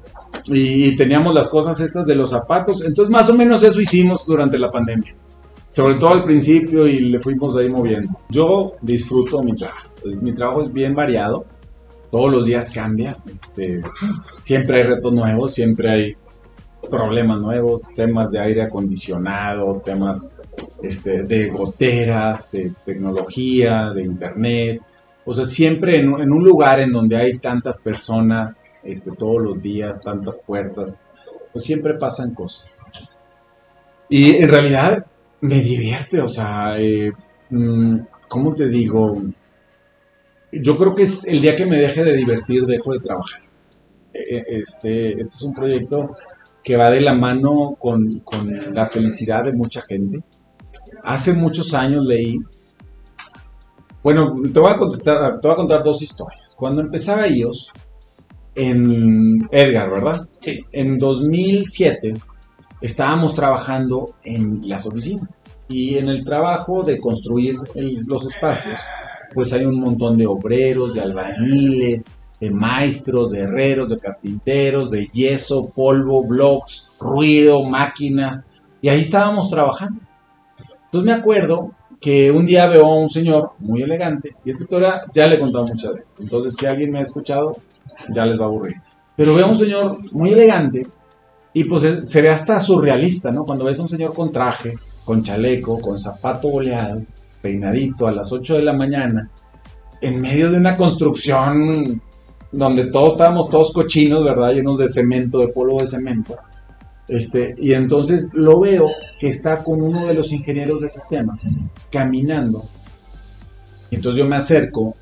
Y, 0.49 0.95
teníamos 0.95 1.34
las 1.34 1.47
cosas 1.47 1.80
estas 1.80 2.06
de 2.08 2.15
los 2.15 2.30
zapatos. 2.30 2.84
Entonces, 2.86 3.12
más 3.12 3.30
o 3.30 3.34
menos 3.34 3.63
eso 3.63 3.82
hicimos 3.82 4.25
durante 4.25 4.58
la 4.58 4.69
pandemia. 4.71 5.13
Sobre 5.71 5.95
todo 5.95 6.10
al 6.10 6.23
principio 6.23 6.88
y 6.88 7.01
le 7.01 7.19
fuimos 7.19 7.56
ahí 7.58 7.69
moviendo. 7.69 8.10
Yo 8.30 8.73
disfruto 8.82 9.41
mi 9.43 9.53
trabajo. 9.56 9.89
Mi 10.21 10.34
trabajo 10.34 10.62
es 10.63 10.71
bien 10.73 10.95
variado. 10.95 11.45
Todos 12.12 12.32
los 12.32 12.46
días 12.46 12.72
cambia. 12.72 13.17
Este, 13.43 13.82
siempre 14.39 14.78
hay 14.78 14.84
retos 14.84 15.13
nuevos, 15.13 15.54
siempre 15.54 15.89
hay 15.91 16.15
problemas 16.89 17.39
nuevos, 17.41 17.82
temas 17.96 18.32
de 18.32 18.39
aire 18.39 18.62
acondicionado, 18.63 19.82
temas 19.84 20.36
este, 20.82 21.24
de 21.24 21.50
goteras, 21.50 22.52
de 22.52 22.72
tecnología, 22.86 23.91
de 23.93 24.04
internet. 24.04 24.82
O 25.26 25.34
sea, 25.34 25.43
siempre 25.43 26.00
en, 26.00 26.10
un- 26.13 26.43
lugar 26.43 26.80
en 26.80 26.93
donde 26.93 27.17
hay 27.17 27.38
tantas 27.39 27.82
personas, 27.84 28.78
este, 28.84 29.12
todos 29.12 29.41
los 29.41 29.62
días, 29.62 30.02
tantas 30.04 30.41
puertas, 30.46 31.10
pues 31.52 31.65
siempre 31.65 31.96
pasan 31.96 32.34
cosas. 32.34 32.82
Y 34.08 34.36
en 34.38 34.48
realidad 34.48 35.06
me 35.41 35.60
divierte, 35.60 36.22
o 36.22 36.28
sea, 36.28 36.78
eh, 36.80 37.12
mm, 37.50 37.98
¿cómo 38.30 38.56
te 38.56 38.70
digo? 38.70 39.22
Yo 40.52 40.78
creo 40.78 40.96
que 40.96 41.04
es 41.04 41.26
el 41.26 41.42
día 41.42 41.56
que 41.56 41.66
me 41.66 41.78
deje 41.80 42.04
de 42.04 42.16
divertir, 42.16 42.66
dejo 42.66 42.94
de 42.94 43.00
trabajar. 43.00 43.42
Eh, 44.14 44.44
Este, 44.48 45.10
este 45.12 45.22
es 45.22 45.42
un 45.42 45.54
proyecto 45.54 46.12
que 46.64 46.76
va 46.78 46.90
de 46.90 47.02
la 47.02 47.14
mano 47.14 47.76
con, 47.80 48.20
con 48.20 48.54
la 48.74 48.88
felicidad 48.88 49.44
de 49.46 49.54
mucha 49.54 49.82
gente. 49.82 50.20
Hace 51.04 51.34
muchos 51.34 51.74
años 51.74 52.04
leí, 52.06 52.38
bueno, 54.04 54.34
te 54.54 54.60
voy 54.60 54.72
a 54.72 54.78
contestar, 54.78 55.40
te 55.40 55.48
voy 55.48 55.54
a 55.54 55.56
contar 55.58 55.84
dos 55.84 56.02
historias. 56.02 56.56
Cuando 56.58 56.82
empezaba 56.82 57.28
iOS, 57.28 57.72
en 58.56 59.48
Edgar, 59.52 59.92
¿verdad? 59.92 60.28
Sí. 60.40 60.60
En 60.72 60.98
2007 60.98 62.14
estábamos 62.82 63.36
trabajando 63.36 64.16
en 64.24 64.68
las 64.68 64.88
oficinas 64.88 65.42
y 65.70 65.98
en 65.98 66.08
el 66.10 66.24
trabajo 66.26 66.84
de 66.84 67.00
construir 67.00 67.58
el- 67.76 68.04
los 68.08 68.26
espacios, 68.26 68.80
pues 69.38 69.54
hay 69.54 69.65
un 69.65 69.80
montón 69.80 70.17
de 70.17 70.26
obreros, 70.26 70.95
de 70.95 71.02
albañiles, 71.02 72.17
de 72.41 72.50
maestros, 72.50 73.30
de 73.30 73.41
herreros, 73.41 73.89
de 73.89 74.00
carpinteros, 74.00 74.89
de 74.89 75.06
yeso, 75.13 75.69
polvo, 75.69 76.23
blocks, 76.23 76.89
ruido, 77.00 77.63
máquinas, 77.63 78.52
y 78.82 78.89
ahí 78.89 79.02
estábamos 79.02 79.52
trabajando. 79.52 80.02
Entonces 80.86 81.06
me 81.06 81.13
acuerdo 81.13 81.69
que 82.02 82.32
un 82.32 82.47
día 82.47 82.65
veo 82.65 82.88
a 82.88 82.95
un 82.95 83.10
señor 83.10 83.52
muy 83.60 83.84
elegante, 83.84 84.36
y 84.43 84.50
esta 84.50 84.63
historia 84.63 85.02
ya 85.13 85.28
le 85.28 85.36
he 85.36 85.39
contado 85.39 85.65
muchas 85.71 85.93
veces, 85.93 86.19
entonces 86.19 86.56
si 86.58 86.65
alguien 86.65 86.91
me 86.91 86.97
ha 86.97 87.04
escuchado, 87.04 87.58
ya 88.15 88.26
les 88.26 88.39
va 88.39 88.45
a 88.45 88.47
aburrir. 88.47 88.78
Pero 89.15 89.36
veo 89.36 89.45
a 89.45 89.50
un 89.50 89.58
señor 89.60 90.00
muy 90.13 90.32
elegante, 90.32 90.82
y 91.54 91.63
pues 91.65 91.88
se 92.02 92.21
ve 92.23 92.30
hasta 92.30 92.60
surrealista, 92.60 93.30
¿no? 93.30 93.45
Cuando 93.45 93.65
ves 93.65 93.78
a 93.78 93.84
un 93.84 93.89
señor 93.89 94.15
con 94.15 94.32
traje, 94.32 94.73
con 95.06 95.21
chaleco, 95.21 95.80
con 95.80 96.00
zapato 96.00 96.50
boleado, 96.50 97.04
peinadito 97.48 98.08
a 98.08 98.12
las 98.12 98.32
8 98.34 98.56
de 98.56 98.62
la 98.62 98.74
mañana, 98.74 99.30
en 100.02 100.20
medio 100.20 100.52
de 100.52 100.58
una 100.58 100.76
construcción 100.76 102.02
donde 102.52 102.88
todos 102.92 103.14
estábamos 103.14 103.50
todos 103.50 103.72
cochinos, 103.72 104.24
¿verdad? 104.24 104.52
Llenos 104.52 104.78
de 104.78 104.88
cemento, 104.90 105.40
de 105.40 105.48
polvo 105.48 105.80
de 105.80 105.88
cemento. 105.88 106.36
Este, 107.08 107.56
y 107.58 107.74
entonces 107.74 108.30
lo 108.34 108.60
veo 108.60 108.86
que 109.18 109.30
está 109.30 109.64
con 109.64 109.82
uno 109.82 110.06
de 110.06 110.14
los 110.14 110.32
ingenieros 110.34 110.82
de 110.82 110.90
sistemas 110.90 111.48
caminando. 111.90 112.66
Y 113.90 113.96
entonces 113.96 114.20
yo 114.20 114.28
me 114.28 114.36
acerco, 114.36 114.94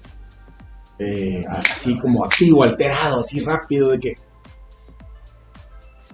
eh, 0.99 1.43
así 1.49 1.97
como 1.97 2.23
activo, 2.23 2.61
alterado, 2.61 3.21
así 3.21 3.39
rápido, 3.39 3.89
de 3.89 3.99
que, 3.99 4.13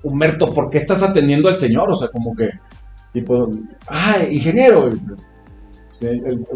Humberto, 0.03 0.53
¿por 0.53 0.69
qué 0.69 0.77
estás 0.77 1.03
atendiendo 1.03 1.49
al 1.49 1.57
señor? 1.57 1.91
O 1.91 1.95
sea, 1.95 2.07
como 2.07 2.33
que, 2.35 2.51
tipo, 3.11 3.49
ah, 3.87 4.19
ingeniero. 4.31 4.89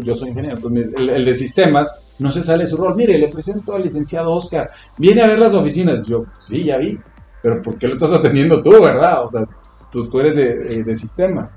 Yo 0.00 0.14
soy 0.14 0.30
ingeniero, 0.30 0.56
pues, 0.60 0.90
el, 0.96 1.24
de 1.24 1.34
sistemas 1.34 2.02
no 2.18 2.32
se 2.32 2.42
sale 2.42 2.66
su 2.66 2.76
rol. 2.76 2.96
Mire, 2.96 3.18
le 3.18 3.28
presento 3.28 3.74
al 3.74 3.82
licenciado 3.82 4.32
Oscar. 4.32 4.70
Viene 4.98 5.22
a 5.22 5.26
ver 5.26 5.38
las 5.38 5.54
oficinas. 5.54 6.06
Yo, 6.06 6.24
sí, 6.38 6.64
ya 6.64 6.76
vi. 6.76 6.98
Pero 7.42 7.62
¿por 7.62 7.78
qué 7.78 7.88
lo 7.88 7.94
estás 7.94 8.12
atendiendo 8.12 8.62
tú, 8.62 8.70
verdad? 8.82 9.24
O 9.24 9.30
sea, 9.30 9.42
tú, 9.90 10.08
tú 10.08 10.20
eres 10.20 10.36
de, 10.36 10.46
eh, 10.68 10.82
de 10.82 10.96
sistemas. 10.96 11.54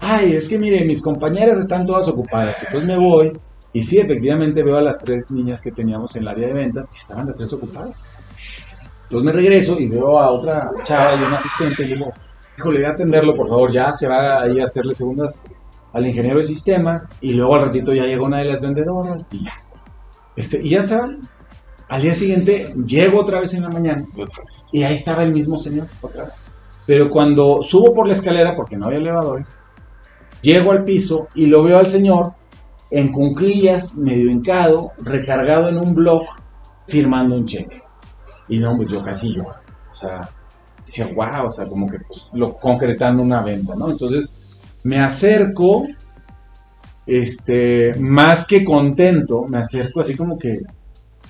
Ay, 0.00 0.34
es 0.34 0.48
que 0.48 0.58
mire, 0.58 0.84
mis 0.84 1.02
compañeras 1.02 1.58
están 1.58 1.86
todas 1.86 2.08
ocupadas. 2.08 2.64
Entonces 2.64 2.88
me 2.88 2.96
voy. 2.96 3.30
Y 3.72 3.82
sí, 3.82 3.98
efectivamente 3.98 4.62
veo 4.62 4.76
a 4.76 4.82
las 4.82 4.98
tres 4.98 5.30
niñas 5.30 5.60
que 5.60 5.72
teníamos 5.72 6.16
en 6.16 6.22
el 6.22 6.28
área 6.28 6.48
de 6.48 6.54
ventas 6.54 6.90
y 6.92 6.96
estaban 6.96 7.26
las 7.26 7.36
tres 7.36 7.52
ocupadas. 7.52 8.06
Entonces 9.04 9.24
me 9.24 9.32
regreso 9.32 9.78
y 9.78 9.88
veo 9.88 10.18
a 10.18 10.30
otra 10.30 10.70
chava 10.84 11.20
y 11.20 11.24
un 11.24 11.32
asistente 11.32 11.82
y 11.84 11.94
digo, 11.94 12.12
híjole, 12.56 12.80
voy 12.80 12.86
a 12.86 12.92
atenderlo, 12.92 13.36
por 13.36 13.48
favor. 13.48 13.72
Ya 13.72 13.92
se 13.92 14.08
va 14.08 14.42
ahí 14.42 14.60
a 14.60 14.64
hacerle 14.64 14.94
segundas 14.94 15.46
al 15.92 16.06
ingeniero 16.06 16.38
de 16.38 16.44
sistemas 16.44 17.08
y 17.20 17.32
luego 17.32 17.56
al 17.56 17.66
ratito 17.66 17.92
ya 17.92 18.04
llegó 18.04 18.26
una 18.26 18.38
de 18.38 18.44
las 18.44 18.62
vendedoras 18.62 19.28
y 19.32 19.44
ya. 19.44 19.54
Este, 20.36 20.62
y 20.62 20.70
ya 20.70 20.84
van. 20.88 21.20
Al 21.88 22.02
día 22.02 22.14
siguiente 22.14 22.74
llego 22.86 23.20
otra 23.20 23.40
vez 23.40 23.54
en 23.54 23.62
la 23.62 23.70
mañana 23.70 24.04
Otra 24.12 24.44
vez. 24.44 24.66
y 24.72 24.82
ahí 24.82 24.94
estaba 24.94 25.22
el 25.22 25.32
mismo 25.32 25.56
señor 25.56 25.86
otra 26.02 26.24
vez. 26.24 26.44
Pero 26.86 27.08
cuando 27.08 27.62
subo 27.62 27.94
por 27.94 28.06
la 28.06 28.12
escalera, 28.12 28.54
porque 28.54 28.76
no 28.76 28.86
había 28.86 28.98
elevadores, 28.98 29.48
llego 30.42 30.72
al 30.72 30.84
piso 30.84 31.28
y 31.34 31.46
lo 31.46 31.62
veo 31.62 31.78
al 31.78 31.86
señor 31.86 32.32
en 32.90 33.12
cunclillas, 33.12 33.96
medio 33.96 34.30
hincado, 34.30 34.92
recargado 34.98 35.68
en 35.68 35.78
un 35.78 35.94
blog, 35.94 36.24
firmando 36.86 37.36
un 37.36 37.44
cheque. 37.44 37.82
Y 38.48 38.58
no, 38.58 38.76
pues 38.76 38.90
yo 38.90 39.02
casi 39.02 39.34
yo. 39.34 39.44
O 39.44 39.94
sea, 39.94 40.30
decía, 40.84 41.08
wow, 41.14 41.46
o 41.46 41.50
sea, 41.50 41.66
como 41.66 41.86
que 41.86 41.98
pues, 42.06 42.30
lo, 42.32 42.54
concretando 42.54 43.22
una 43.22 43.42
venta, 43.42 43.74
¿no? 43.74 43.90
Entonces 43.90 44.40
me 44.88 45.00
acerco, 45.00 45.86
este, 47.06 47.94
más 48.00 48.46
que 48.46 48.64
contento, 48.64 49.44
me 49.46 49.58
acerco 49.58 50.00
así 50.00 50.16
como 50.16 50.38
que, 50.38 50.60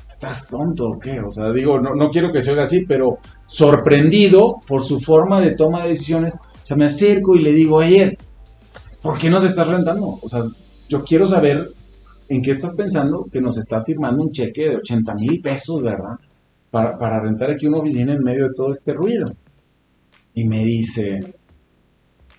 ¿estás 0.09 0.46
tonto 0.46 0.90
o 0.90 0.98
qué? 1.00 1.18
O 1.18 1.28
sea, 1.28 1.52
digo, 1.52 1.80
no, 1.80 1.96
no 1.96 2.09
quiero 2.11 2.32
que 2.32 2.40
se 2.40 2.52
oiga 2.52 2.62
así, 2.62 2.86
pero 2.86 3.18
sorprendido 3.46 4.61
por 4.64 4.84
su 4.84 5.00
forma 5.00 5.40
de 5.40 5.56
toma 5.56 5.82
de 5.82 5.88
decisiones, 5.88 6.36
o 6.36 6.66
sea, 6.66 6.76
me 6.76 6.84
acerco 6.84 7.34
y 7.34 7.42
le 7.42 7.50
digo, 7.50 7.80
ayer, 7.80 8.16
¿por 9.02 9.18
qué 9.18 9.28
nos 9.28 9.42
estás 9.42 9.66
rentando? 9.66 10.20
O 10.22 10.28
sea, 10.28 10.42
yo 10.88 11.02
quiero 11.02 11.26
saber 11.26 11.68
en 12.28 12.40
qué 12.40 12.52
estás 12.52 12.74
pensando 12.74 13.24
que 13.24 13.40
nos 13.40 13.59
estás 13.59 13.84
firmando 13.84 14.22
un 14.22 14.30
cheque 14.30 14.68
de 14.68 14.76
80 14.76 15.14
mil 15.14 15.40
pesos, 15.40 15.82
¿verdad? 15.82 16.14
Para, 16.70 16.96
para 16.96 17.18
rentar 17.18 17.50
aquí 17.50 17.66
una 17.66 17.78
oficina 17.78 18.12
en 18.12 18.22
medio 18.22 18.44
de 18.44 18.54
todo 18.54 18.70
este 18.70 18.92
ruido. 18.92 19.24
Y 20.32 20.46
me 20.46 20.62
dice, 20.64 21.34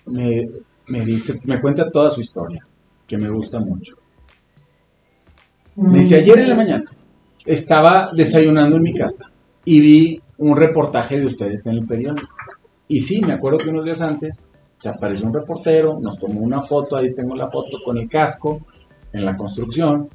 me, 0.06 0.48
me 0.90 1.04
dice, 1.04 1.40
me 1.44 1.60
cuenta 1.60 1.90
toda 1.90 2.10
su 2.10 2.20
historia, 2.20 2.64
que 3.06 3.16
me 3.16 3.30
gusta 3.30 3.60
mucho. 3.60 3.96
Me 5.76 5.98
dice, 5.98 6.16
ayer 6.16 6.40
en 6.40 6.48
la 6.48 6.54
mañana 6.54 6.90
estaba 7.46 8.10
desayunando 8.14 8.76
en 8.76 8.82
mi 8.82 8.92
casa 8.92 9.30
y 9.64 9.80
vi 9.80 10.22
un 10.38 10.56
reportaje 10.56 11.18
de 11.18 11.26
ustedes 11.26 11.66
en 11.66 11.76
el 11.76 11.86
periódico. 11.86 12.28
Y 12.88 13.00
sí, 13.00 13.22
me 13.22 13.32
acuerdo 13.32 13.58
que 13.58 13.70
unos 13.70 13.84
días 13.84 14.02
antes 14.02 14.50
se 14.78 14.88
apareció 14.88 15.26
un 15.26 15.34
reportero, 15.34 15.98
nos 16.00 16.18
tomó 16.18 16.40
una 16.40 16.60
foto, 16.60 16.96
ahí 16.96 17.14
tengo 17.14 17.36
la 17.36 17.50
foto 17.50 17.78
con 17.84 17.98
el 17.98 18.08
casco 18.08 18.60
en 19.12 19.24
la 19.24 19.36
construcción. 19.36 20.08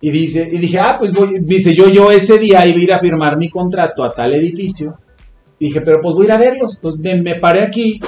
Y 0.00 0.10
dice, 0.10 0.48
y 0.50 0.58
dije, 0.58 0.78
ah, 0.78 0.96
pues 0.98 1.12
voy, 1.12 1.40
dice, 1.40 1.74
yo, 1.74 1.88
yo 1.88 2.12
ese 2.12 2.38
día 2.38 2.64
iba 2.66 2.78
a 2.78 2.82
ir 2.82 2.92
a 2.92 3.00
firmar 3.00 3.36
mi 3.36 3.50
contrato 3.50 4.04
a 4.04 4.14
tal 4.14 4.34
edificio. 4.34 4.96
Dije, 5.60 5.80
pero 5.80 6.00
pues 6.00 6.14
voy 6.14 6.24
a 6.24 6.26
ir 6.26 6.32
a 6.32 6.38
verlos. 6.38 6.76
Entonces 6.76 7.00
me, 7.00 7.20
me 7.20 7.34
paré 7.40 7.62
aquí 7.64 8.00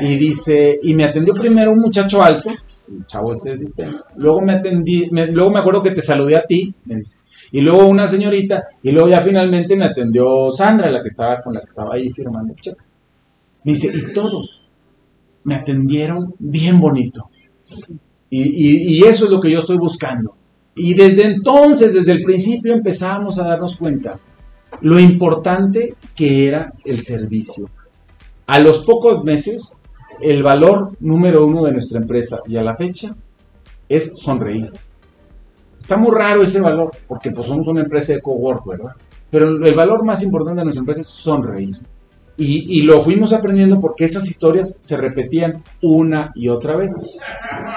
y 0.00 0.16
dice, 0.18 0.78
y 0.82 0.94
me 0.94 1.04
atendió 1.04 1.34
primero 1.34 1.72
un 1.72 1.80
muchacho 1.80 2.22
alto, 2.22 2.50
un 2.88 3.04
chavo 3.06 3.32
este 3.32 3.50
de 3.50 3.56
sistema. 3.56 4.02
Luego 4.16 4.40
me 4.40 4.52
atendí, 4.54 5.06
luego 5.10 5.50
me 5.50 5.58
acuerdo 5.60 5.82
que 5.82 5.90
te 5.90 6.00
saludé 6.00 6.36
a 6.36 6.44
ti, 6.44 6.74
me 6.86 6.96
dice. 6.96 7.20
Y 7.52 7.60
luego 7.60 7.86
una 7.86 8.06
señorita, 8.06 8.64
y 8.82 8.90
luego 8.90 9.08
ya 9.08 9.20
finalmente 9.22 9.76
me 9.76 9.86
atendió 9.86 10.50
Sandra, 10.50 10.90
la 10.90 11.00
que 11.02 11.08
estaba 11.08 11.40
con 11.42 11.54
la 11.54 11.60
que 11.60 11.64
estaba 11.66 11.94
ahí 11.94 12.10
firmando 12.10 12.52
el 12.52 12.60
cheque. 12.60 12.80
Me 13.64 13.72
dice, 13.72 13.92
y 13.94 14.12
todos 14.12 14.62
me 15.44 15.54
atendieron 15.54 16.34
bien 16.38 16.80
bonito. 16.80 17.28
Y, 18.30 18.42
y- 18.42 18.98
y 18.98 19.02
eso 19.04 19.26
es 19.26 19.30
lo 19.30 19.38
que 19.38 19.50
yo 19.50 19.58
estoy 19.58 19.76
buscando. 19.76 20.34
Y 20.74 20.94
desde 20.94 21.24
entonces, 21.24 21.94
desde 21.94 22.12
el 22.12 22.22
principio, 22.24 22.74
empezamos 22.74 23.38
a 23.38 23.44
darnos 23.48 23.76
cuenta 23.76 24.18
lo 24.80 24.98
importante 24.98 25.94
que 26.14 26.48
era 26.48 26.72
el 26.84 27.00
servicio. 27.00 27.68
A 28.46 28.58
los 28.58 28.84
pocos 28.84 29.24
meses, 29.24 29.82
el 30.20 30.42
valor 30.42 30.92
número 31.00 31.44
uno 31.44 31.64
de 31.64 31.72
nuestra 31.72 32.00
empresa 32.00 32.38
y 32.46 32.56
a 32.56 32.62
la 32.62 32.76
fecha 32.76 33.14
es 33.88 34.18
sonreír. 34.18 34.70
Está 35.78 35.96
muy 35.96 36.12
raro 36.12 36.42
ese 36.42 36.60
valor, 36.60 36.90
porque 37.06 37.30
pues 37.30 37.46
somos 37.46 37.66
una 37.68 37.82
empresa 37.82 38.12
de 38.14 38.20
cowork, 38.20 38.66
¿verdad? 38.66 38.92
Pero 39.30 39.64
el 39.64 39.74
valor 39.74 40.04
más 40.04 40.22
importante 40.22 40.60
de 40.60 40.64
nuestra 40.64 40.80
empresa 40.80 41.00
es 41.00 41.08
sonreír. 41.08 41.76
Y, 42.38 42.82
lo 42.82 43.00
fuimos 43.00 43.32
aprendiendo 43.32 43.80
porque 43.80 44.04
esas 44.04 44.28
historias 44.28 44.76
se 44.78 44.98
repetían 44.98 45.62
una 45.80 46.32
y 46.34 46.48
otra 46.48 46.76
vez. 46.76 46.92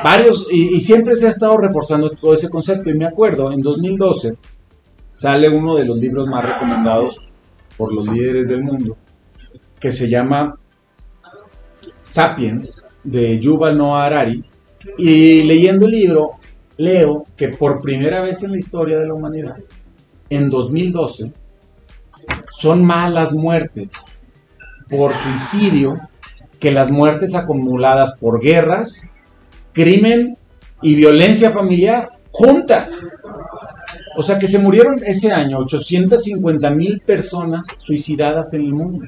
Varios, 0.03 0.47
y, 0.51 0.75
y 0.75 0.81
siempre 0.81 1.15
se 1.15 1.27
ha 1.27 1.29
estado 1.29 1.55
reforzando 1.55 2.09
todo 2.11 2.33
ese 2.33 2.49
concepto. 2.49 2.89
Y 2.89 2.95
me 2.95 3.07
acuerdo, 3.07 3.53
en 3.53 3.61
2012 3.61 4.33
sale 5.11 5.49
uno 5.49 5.75
de 5.75 5.85
los 5.85 5.97
libros 5.97 6.27
más 6.27 6.43
recomendados 6.43 7.29
por 7.77 7.93
los 7.93 8.07
líderes 8.07 8.47
del 8.49 8.63
mundo, 8.63 8.97
que 9.79 9.91
se 9.91 10.09
llama 10.09 10.57
Sapiens, 12.03 12.87
de 13.03 13.39
Yuval 13.39 13.77
Noah 13.77 14.05
Harari. 14.05 14.43
Y 14.97 15.43
leyendo 15.43 15.85
el 15.85 15.91
libro, 15.91 16.31
leo 16.77 17.23
que 17.35 17.49
por 17.49 17.81
primera 17.81 18.21
vez 18.21 18.43
en 18.43 18.51
la 18.51 18.57
historia 18.57 18.99
de 18.99 19.07
la 19.07 19.13
humanidad, 19.13 19.57
en 20.29 20.47
2012, 20.47 21.31
son 22.51 22.85
más 22.85 23.11
las 23.11 23.33
muertes 23.33 23.93
por 24.89 25.13
suicidio 25.13 25.97
que 26.59 26.71
las 26.71 26.91
muertes 26.91 27.35
acumuladas 27.35 28.17
por 28.19 28.41
guerras, 28.41 29.11
crimen 29.71 30.37
y 30.81 30.95
violencia 30.95 31.51
familiar 31.51 32.09
juntas. 32.31 33.07
O 34.17 34.23
sea 34.23 34.37
que 34.37 34.47
se 34.47 34.59
murieron 34.59 35.01
ese 35.05 35.31
año 35.31 35.57
850 35.59 36.69
mil 36.71 37.01
personas 37.01 37.65
suicidadas 37.79 38.53
en 38.53 38.61
el 38.65 38.73
mundo. 38.73 39.05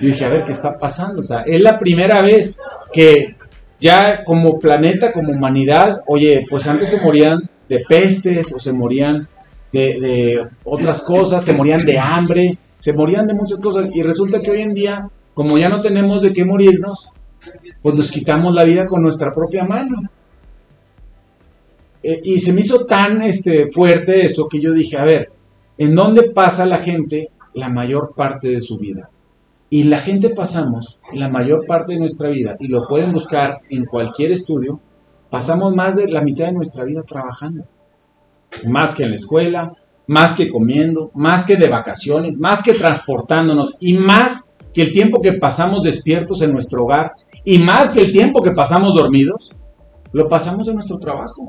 Yo 0.00 0.06
dije, 0.06 0.24
a 0.24 0.28
ver, 0.28 0.42
¿qué 0.42 0.52
está 0.52 0.78
pasando? 0.78 1.20
O 1.20 1.22
sea, 1.22 1.42
es 1.42 1.60
la 1.60 1.78
primera 1.78 2.22
vez 2.22 2.58
que 2.92 3.36
ya 3.78 4.24
como 4.24 4.58
planeta, 4.58 5.12
como 5.12 5.32
humanidad, 5.32 5.98
oye, 6.06 6.46
pues 6.48 6.66
antes 6.66 6.90
se 6.90 7.00
morían 7.00 7.42
de 7.68 7.80
pestes 7.88 8.54
o 8.54 8.60
se 8.60 8.72
morían 8.72 9.28
de, 9.72 10.00
de 10.00 10.46
otras 10.64 11.02
cosas, 11.02 11.44
se 11.44 11.52
morían 11.52 11.84
de 11.84 11.98
hambre, 11.98 12.56
se 12.78 12.92
morían 12.92 13.26
de 13.26 13.34
muchas 13.34 13.60
cosas. 13.60 13.86
Y 13.92 14.02
resulta 14.02 14.40
que 14.40 14.50
hoy 14.50 14.62
en 14.62 14.74
día, 14.74 15.08
como 15.34 15.58
ya 15.58 15.68
no 15.68 15.80
tenemos 15.80 16.22
de 16.22 16.32
qué 16.32 16.44
morirnos, 16.44 17.08
pues 17.82 17.94
nos 17.94 18.10
quitamos 18.10 18.54
la 18.54 18.64
vida 18.64 18.86
con 18.86 19.02
nuestra 19.02 19.32
propia 19.34 19.64
mano. 19.64 20.02
Eh, 22.02 22.20
y 22.24 22.38
se 22.38 22.52
me 22.52 22.60
hizo 22.60 22.86
tan 22.86 23.22
este, 23.22 23.70
fuerte 23.70 24.24
eso 24.24 24.48
que 24.48 24.60
yo 24.60 24.72
dije, 24.72 24.96
a 24.96 25.04
ver, 25.04 25.30
¿en 25.76 25.94
dónde 25.94 26.30
pasa 26.30 26.64
la 26.64 26.78
gente 26.78 27.30
la 27.54 27.68
mayor 27.68 28.14
parte 28.14 28.48
de 28.48 28.60
su 28.60 28.78
vida? 28.78 29.10
Y 29.68 29.84
la 29.84 29.98
gente 29.98 30.30
pasamos 30.30 30.98
la 31.12 31.28
mayor 31.28 31.66
parte 31.66 31.92
de 31.92 32.00
nuestra 32.00 32.28
vida, 32.30 32.56
y 32.58 32.66
lo 32.68 32.86
pueden 32.88 33.12
buscar 33.12 33.60
en 33.68 33.84
cualquier 33.84 34.32
estudio, 34.32 34.80
pasamos 35.28 35.74
más 35.74 35.94
de 35.96 36.08
la 36.08 36.22
mitad 36.22 36.46
de 36.46 36.52
nuestra 36.52 36.84
vida 36.84 37.02
trabajando. 37.02 37.64
Más 38.66 38.96
que 38.96 39.04
en 39.04 39.10
la 39.10 39.14
escuela, 39.14 39.70
más 40.08 40.36
que 40.36 40.50
comiendo, 40.50 41.12
más 41.14 41.46
que 41.46 41.56
de 41.56 41.68
vacaciones, 41.68 42.40
más 42.40 42.64
que 42.64 42.74
transportándonos, 42.74 43.76
y 43.78 43.94
más 43.94 44.56
que 44.74 44.82
el 44.82 44.92
tiempo 44.92 45.20
que 45.20 45.34
pasamos 45.34 45.82
despiertos 45.82 46.42
en 46.42 46.52
nuestro 46.52 46.82
hogar, 46.82 47.12
y 47.44 47.58
más 47.58 47.92
que 47.92 48.00
el 48.00 48.10
tiempo 48.10 48.42
que 48.42 48.50
pasamos 48.50 48.94
dormidos, 48.96 49.52
lo 50.12 50.28
pasamos 50.28 50.66
en 50.66 50.74
nuestro 50.74 50.98
trabajo. 50.98 51.48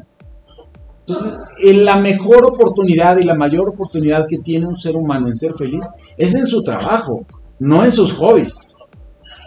Entonces, 1.12 1.44
en 1.60 1.84
la 1.84 1.98
mejor 1.98 2.46
oportunidad 2.46 3.18
y 3.18 3.26
la 3.26 3.36
mayor 3.36 3.70
oportunidad 3.70 4.26
que 4.30 4.38
tiene 4.38 4.66
un 4.66 4.76
ser 4.76 4.96
humano 4.96 5.28
en 5.28 5.36
ser 5.36 5.54
feliz 5.54 5.86
es 6.18 6.36
en 6.36 6.46
su 6.46 6.64
trabajo, 6.64 7.26
no 7.60 7.84
en 7.84 7.92
sus 7.92 8.14
hobbies. 8.14 8.72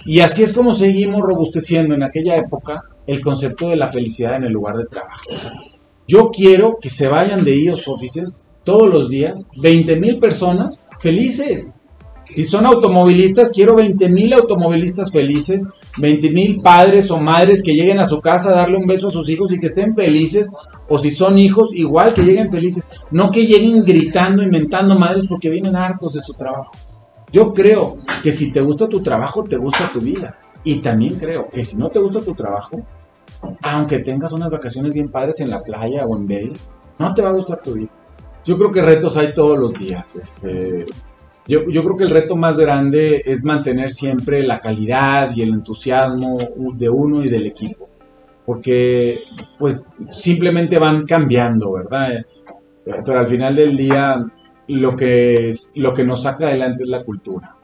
Y 0.05 0.21
así 0.21 0.43
es 0.43 0.53
como 0.53 0.75
seguimos 0.75 1.23
robusteciendo 1.23 1.95
en 1.95 2.03
aquella 2.03 2.37
época 2.37 2.83
el 3.07 3.23
concepto 3.23 3.69
de 3.69 3.77
la 3.77 3.89
felicidad 3.89 4.37
en 4.37 4.45
el 4.45 4.53
lugar 4.53 4.77
de 4.77 4.85
trabajo. 4.85 5.23
Yo 6.07 6.29
quiero 6.29 6.77
que 6.81 6.91
se 6.91 7.09
vayan 7.09 7.45
de 7.45 7.57
IOS 7.57 7.89
Offices 7.89 8.47
todos 8.63 8.89
los 8.89 9.09
días 9.09 9.49
20 9.63 9.97
mil 9.97 10.19
personas 10.19 10.91
felices. 11.01 11.77
Si 12.25 12.45
son 12.45 12.67
automovilistas, 12.67 13.53
quiero 13.53 13.75
20 13.77 14.09
mil 14.11 14.33
automovilistas 14.35 15.11
felices, 15.11 15.69
20 15.99 16.31
mil 16.31 16.61
padres 16.61 17.11
o 17.11 17.19
madres 17.19 17.63
que 17.63 17.75
lleguen 17.75 18.01
a 18.01 18.07
su 18.07 18.21
casa 18.21 18.51
a 18.51 18.57
darle 18.57 18.77
un 18.77 18.87
beso 18.87 19.09
a 19.09 19.11
sus 19.11 19.29
hijos 19.31 19.53
y 19.53 19.61
que 19.61 19.67
estén 19.67 19.95
felices, 19.95 20.51
o 20.89 20.99
si 20.99 21.11
son 21.11 21.39
hijos, 21.39 21.71
igual 21.73 22.13
que 22.13 22.23
lleguen 22.23 22.51
felices, 22.51 22.89
no 23.11 23.31
que 23.31 23.47
lleguen 23.47 23.85
gritando, 23.85 24.43
inventando 24.43 24.99
madres 24.99 25.27
porque 25.27 25.51
vienen 25.51 25.77
hartos 25.77 26.15
de 26.15 26.21
su 26.21 26.35
trabajo. 26.35 26.73
Yo 27.33 27.53
creo 27.53 27.97
que 28.23 28.31
si 28.31 28.53
te 28.53 28.61
gusta 28.61 28.89
tu 28.89 29.03
trabajo, 29.03 29.43
te 29.43 29.57
gusta 29.57 29.91
tu 29.93 30.01
vida. 30.01 30.39
Y 30.63 30.77
también 30.77 31.17
creo 31.17 31.49
que 31.49 31.63
si 31.63 31.77
no 31.77 31.89
te 31.89 31.99
gusta 31.99 32.21
tu 32.21 32.35
trabajo, 32.35 32.81
aunque 33.63 33.99
tengas 33.99 34.33
unas 34.33 34.51
vacaciones 34.51 34.95
bien 34.95 35.09
padres 35.11 35.41
en 35.41 35.51
la 35.51 35.61
playa 35.61 36.07
o 36.07 36.17
en 36.17 36.27
Bale, 36.27 36.53
no 36.99 37.13
te 37.13 37.23
va 37.23 37.31
a 37.31 37.33
gustar 37.33 37.61
tu 37.61 37.73
vida. 37.73 37.91
Yo 38.45 38.57
creo 38.57 38.71
que 38.71 38.83
retos 38.83 39.17
hay 39.17 39.33
todos 39.33 39.59
los 39.59 39.73
días. 39.75 40.17
Este, 40.17 40.85
yo, 41.47 41.69
yo 41.69 41.83
creo 41.83 41.97
que 41.97 42.05
el 42.05 42.11
reto 42.11 42.37
más 42.37 42.57
grande 42.57 43.23
es 43.25 43.45
mantener 43.45 43.91
siempre 43.91 44.43
la 44.43 44.59
calidad 44.59 45.31
y 45.35 45.43
el 45.43 45.51
entusiasmo 45.51 46.39
de 46.75 46.89
uno 46.89 47.23
y 47.25 47.29
del 47.29 47.47
equipo. 47.47 47.89
Porque 48.45 49.19
pues 49.59 49.95
simplemente 50.11 50.79
van 50.79 51.07
cambiando, 51.07 51.73
¿verdad? 51.73 52.25
Pero 52.85 53.19
al 53.19 53.27
final 53.27 53.57
del 53.57 53.77
día 53.77 54.25
lo 54.69 54.97
que, 54.97 55.51
lo 55.77 55.95
que 55.95 56.05
nos 56.05 56.23
saca 56.23 56.49
adelante 56.49 56.83
es 56.83 56.89
la 56.89 57.03
cultura. 57.03 57.55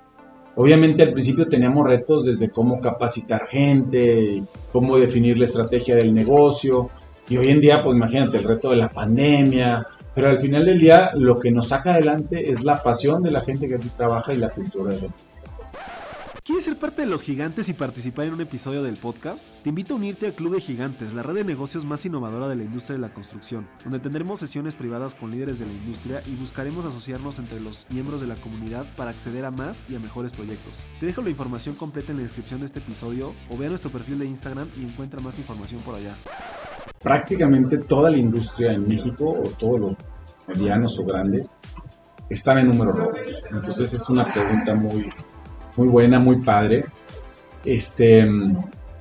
Obviamente 0.57 1.03
al 1.03 1.13
principio 1.13 1.49
teníamos 1.49 1.87
retos 1.87 2.25
desde 2.25 2.51
cómo 2.51 2.81
capacitar 2.81 3.47
gente, 3.47 4.43
cómo 4.73 4.99
definir 4.99 5.39
la 5.39 5.45
estrategia 5.45 5.97
del 5.97 6.13
negocio. 6.13 6.91
Y 7.29 7.37
hoy 7.37 7.47
en 7.47 7.61
día, 7.61 7.81
pues 7.83 7.97
imagínate, 7.97 8.39
el 8.39 8.45
reto 8.45 8.71
de 8.71 8.77
la 8.77 8.89
pandemia, 8.89 9.87
Pero 10.13 10.29
al 10.29 10.41
final 10.41 10.65
del 10.67 10.79
día, 10.79 11.11
lo 11.15 11.37
que 11.37 11.53
nos 11.53 11.69
saca 11.69 11.95
adelante 11.95 12.51
es 12.51 12.65
la 12.65 12.83
pasión 12.83 13.23
de 13.23 13.31
la 13.31 13.43
gente 13.43 13.69
que 13.69 13.77
aquí 13.77 13.89
trabaja 13.97 14.35
y 14.35 14.39
la 14.39 14.51
cultura 14.51 14.93
de 14.93 15.01
la 15.01 15.07
empresa. 15.07 15.50
¿Quieres 16.51 16.65
ser 16.65 16.79
parte 16.79 17.03
de 17.03 17.07
los 17.07 17.23
gigantes 17.23 17.69
y 17.69 17.75
participar 17.75 18.27
en 18.27 18.35
un 18.35 18.41
episodio 18.41 18.83
del 18.83 18.97
podcast? 18.97 19.63
Te 19.63 19.69
invito 19.69 19.95
a 19.95 19.97
unirte 19.99 20.27
al 20.27 20.35
Club 20.35 20.55
de 20.55 20.61
Gigantes, 20.61 21.13
la 21.15 21.23
red 21.23 21.35
de 21.35 21.45
negocios 21.45 21.85
más 21.85 22.05
innovadora 22.05 22.49
de 22.49 22.57
la 22.57 22.65
industria 22.65 22.97
de 22.97 23.03
la 23.03 23.15
construcción, 23.15 23.69
donde 23.85 24.01
tendremos 24.01 24.41
sesiones 24.41 24.75
privadas 24.75 25.15
con 25.15 25.31
líderes 25.31 25.61
de 25.61 25.67
la 25.67 25.73
industria 25.73 26.21
y 26.27 26.35
buscaremos 26.35 26.85
asociarnos 26.85 27.39
entre 27.39 27.61
los 27.61 27.87
miembros 27.91 28.21
de 28.21 28.27
la 28.27 28.35
comunidad 28.35 28.85
para 28.97 29.13
acceder 29.13 29.45
a 29.45 29.53
más 29.53 29.87
y 29.89 29.95
a 29.95 30.01
mejores 30.01 30.33
proyectos. 30.33 30.85
Te 30.99 31.07
dejo 31.07 31.23
la 31.23 31.31
información 31.31 31.77
completa 31.77 32.11
en 32.11 32.17
la 32.17 32.25
descripción 32.25 32.59
de 32.59 32.67
este 32.67 32.81
episodio 32.81 33.33
o 33.49 33.57
ve 33.57 33.67
a 33.67 33.69
nuestro 33.69 33.93
perfil 33.93 34.19
de 34.19 34.27
Instagram 34.27 34.69
y 34.77 34.83
encuentra 34.83 35.21
más 35.21 35.39
información 35.39 35.81
por 35.83 35.95
allá. 35.95 36.17
Prácticamente 37.01 37.79
toda 37.79 38.11
la 38.11 38.19
industria 38.19 38.73
en 38.73 38.89
México, 38.89 39.31
o 39.31 39.51
todos 39.51 39.79
los 39.79 39.97
medianos 40.49 40.99
o 40.99 41.05
grandes, 41.05 41.57
están 42.29 42.59
en 42.59 42.67
números 42.67 42.97
rojos. 42.97 43.21
Entonces 43.53 43.95
es 43.95 44.11
una 44.11 44.27
pregunta 44.27 44.75
muy, 44.75 45.09
muy 45.77 45.89
buena, 45.89 46.19
muy 46.19 46.37
padre. 46.37 46.85
Este, 47.65 48.29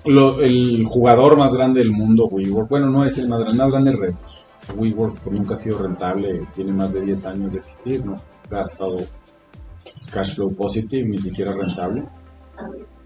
lo- 0.05 0.39
el 0.41 0.86
jugador 0.86 1.38
más 1.38 1.53
grande 1.53 1.80
del 1.80 1.91
mundo, 1.91 2.28
WeWork, 2.28 2.70
bueno, 2.70 2.88
no 2.89 3.05
es 3.05 3.17
el 3.17 3.28
más 3.30 3.39
grande, 3.39 3.53
el 3.53 3.57
más 3.57 3.72
grande 3.72 3.91
es 3.91 3.99
Redos. 3.99 4.45
WeWork 4.78 5.26
nunca 5.32 5.53
ha 5.53 5.57
sido 5.57 5.80
rentable, 5.80 6.41
tiene 6.55 6.72
más 6.74 6.93
de 6.93 7.01
10 7.01 7.26
años 7.26 7.51
de 7.51 7.57
existir, 7.59 8.05
¿no? 8.05 8.15
Ha 8.51 8.63
estado 8.63 8.97
cash 10.11 10.36
flow 10.36 10.53
positive, 10.55 11.07
ni 11.07 11.20
siquiera 11.20 11.53
rentable. 11.53 12.03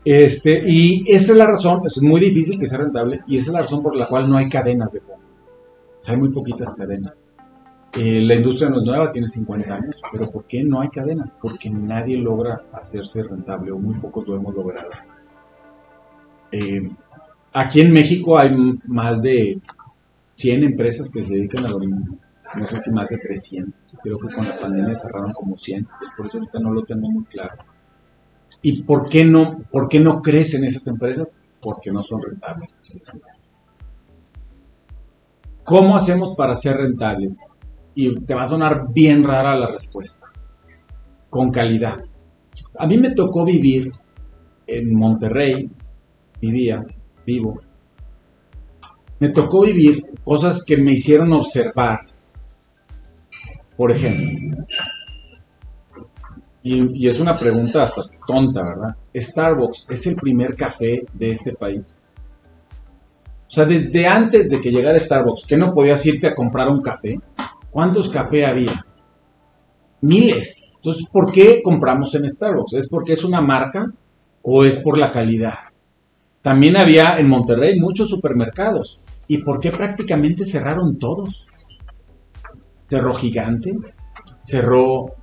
Este, 0.05 0.61
y 0.70 1.05
esa 1.09 1.32
es 1.32 1.38
la 1.38 1.45
razón, 1.47 1.82
es 1.86 2.01
muy 2.01 2.20
difícil 2.20 2.59
que 2.59 2.66
sea 2.68 2.80
rentable, 2.80 3.22
y 3.28 3.38
esa 3.38 3.47
es 3.51 3.53
la 3.53 3.61
razón 3.61 3.82
por 3.82 3.95
la 3.95 4.07
cual 4.07 4.30
no 4.30 4.38
hay 4.38 4.49
cadenas 4.49 4.91
de 4.91 4.99
compra. 4.99 5.18
O 5.26 6.03
sea, 6.03 6.14
hay 6.16 6.20
muy 6.20 6.30
poquitas 6.34 6.76
cadenas. 6.76 7.32
Eh, 7.96 8.22
la 8.22 8.34
industria 8.34 8.70
no 8.70 8.80
es 8.80 8.86
nueva, 8.86 9.12
tiene 9.12 9.28
50 9.28 9.76
años, 9.76 10.02
pero 10.12 10.30
¿por 10.32 10.46
qué 10.46 10.64
no 10.64 10.82
hay 10.82 10.89
cadenas? 10.89 11.38
Porque 11.39 11.70
nadie 11.70 12.18
logra 12.18 12.58
hacerse 12.72 13.22
rentable 13.22 13.72
o 13.72 13.78
muy 13.78 13.94
pocos 14.00 14.28
lo 14.28 14.36
hemos 14.36 14.56
logrado. 14.56 14.89
Eh, 16.52 16.89
aquí 17.54 17.82
en 17.82 17.94
México 17.94 18.39
hay 18.39 18.52
más 18.86 19.22
de 19.22 19.62
100 20.32 20.64
empresas 20.64 21.12
que 21.12 21.24
se 21.24 21.36
dedican 21.36 21.66
a 21.66 21.70
lo 21.70 21.80
mismo. 21.80 22.18
No 22.60 22.68
sé 22.68 22.80
si 22.80 22.91
más 22.91 23.10
de 23.10 23.18
300. 23.18 24.00
Creo 24.02 24.18
que 24.18 24.34
con 24.34 24.46
la 24.46 24.60
pandemia 24.60 24.96
cerraron 24.96 25.34
como 25.34 25.56
100. 25.56 25.86
pues 25.86 26.12
Por 26.18 26.26
eso 26.26 26.38
ahorita 26.39 26.60
no 26.60 26.72
lo 26.72 26.84
tengo 26.84 27.10
muy 27.10 27.26
claro. 27.26 27.56
¿Y 28.64 28.82
por 28.84 29.08
qué 29.08 29.24
no, 29.24 29.58
por 29.72 29.88
qué 29.88 30.00
no 30.00 30.22
crecen 30.22 30.64
esas 30.64 30.88
empresas? 30.88 31.36
Porque 31.62 31.91
no 31.91 32.02
son 32.02 32.22
rentables, 32.22 32.74
precisamente. 32.74 33.44
¿Cómo 35.64 35.96
hacemos 35.96 36.36
para 36.36 36.54
ser 36.54 36.78
rentables? 36.78 37.39
Y 37.96 38.16
te 38.22 38.34
va 38.34 38.44
a 38.44 38.48
sonar 38.48 38.88
bien 38.94 39.24
rara 39.24 39.56
la 39.56 39.68
respuesta. 39.68 40.28
Con 41.30 41.52
calidad. 41.52 42.00
A 42.80 42.88
mí 42.88 42.98
me 42.98 43.12
tocó 43.12 43.46
vivir 43.46 43.91
en 44.68 44.96
Monterrey, 44.96 45.70
vivía, 46.39 46.84
vivo. 47.26 47.60
Me 49.20 49.30
tocó 49.30 49.62
vivir 49.62 50.04
cosas 50.24 50.64
que 50.66 50.78
me 50.78 50.94
hicieron 50.94 51.34
observar. 51.34 52.00
Por 53.76 53.91
ejemplo, 53.91 54.66
y, 56.64 57.08
es 57.08 57.20
una 57.20 57.36
pregunta 57.36 57.84
hasta 57.84 58.04
tonta, 58.26 58.64
¿verdad? 58.64 58.96
Starbucks 59.14 59.86
es 59.89 60.08
el 60.08 60.16
primer 60.16 60.56
café 60.56 61.06
de 61.14 61.30
este 61.30 61.54
país. 61.54 62.00
O 63.48 63.50
sea, 63.50 63.66
desde 63.66 64.08
antes 64.08 64.50
de 64.50 64.62
que 64.62 64.72
llegara 64.72 64.98
Starbucks, 64.98 65.46
que 65.46 65.58
no 65.58 65.74
podías 65.74 66.04
irte 66.06 66.28
a 66.28 66.34
comprar 66.34 66.70
un 66.70 66.82
café, 66.82 67.20
¿cuántos 67.74 68.10
cafés 68.10 68.48
había? 68.48 68.86
Miles. 70.02 70.72
Entonces, 70.76 71.06
¿por 71.12 71.32
qué 71.32 71.62
compramos 71.64 72.14
en 72.16 72.30
Starbucks? 72.30 72.74
¿Es 72.74 72.90
porque 72.90 73.14
es 73.14 73.24
una 73.24 73.42
marca 73.42 73.92
o 74.42 74.64
es 74.64 74.78
por 74.84 74.98
la 74.98 75.12
calidad? 75.12 75.56
También 76.42 76.78
había 76.78 77.18
en 77.18 77.28
Monterrey 77.28 77.80
muchos 77.80 78.10
supermercados. 78.10 79.00
¿Y 79.28 79.40
por 79.40 79.60
qué 79.60 79.72
prácticamente 79.72 80.46
cerraron 80.46 81.00
todos? 81.00 81.48
Cerró 82.86 83.14
Gigante, 83.14 83.74
cerró 84.36 85.14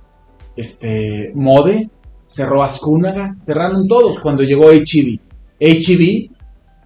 este, 0.55 1.31
Mode, 1.35 1.89
cerró 2.25 2.63
Ascúnaga, 2.63 3.33
cerraron 3.37 3.87
todos 3.87 4.19
cuando 4.19 4.41
llegó 4.41 4.71
HEB. 4.71 5.19
HEB 5.59 6.31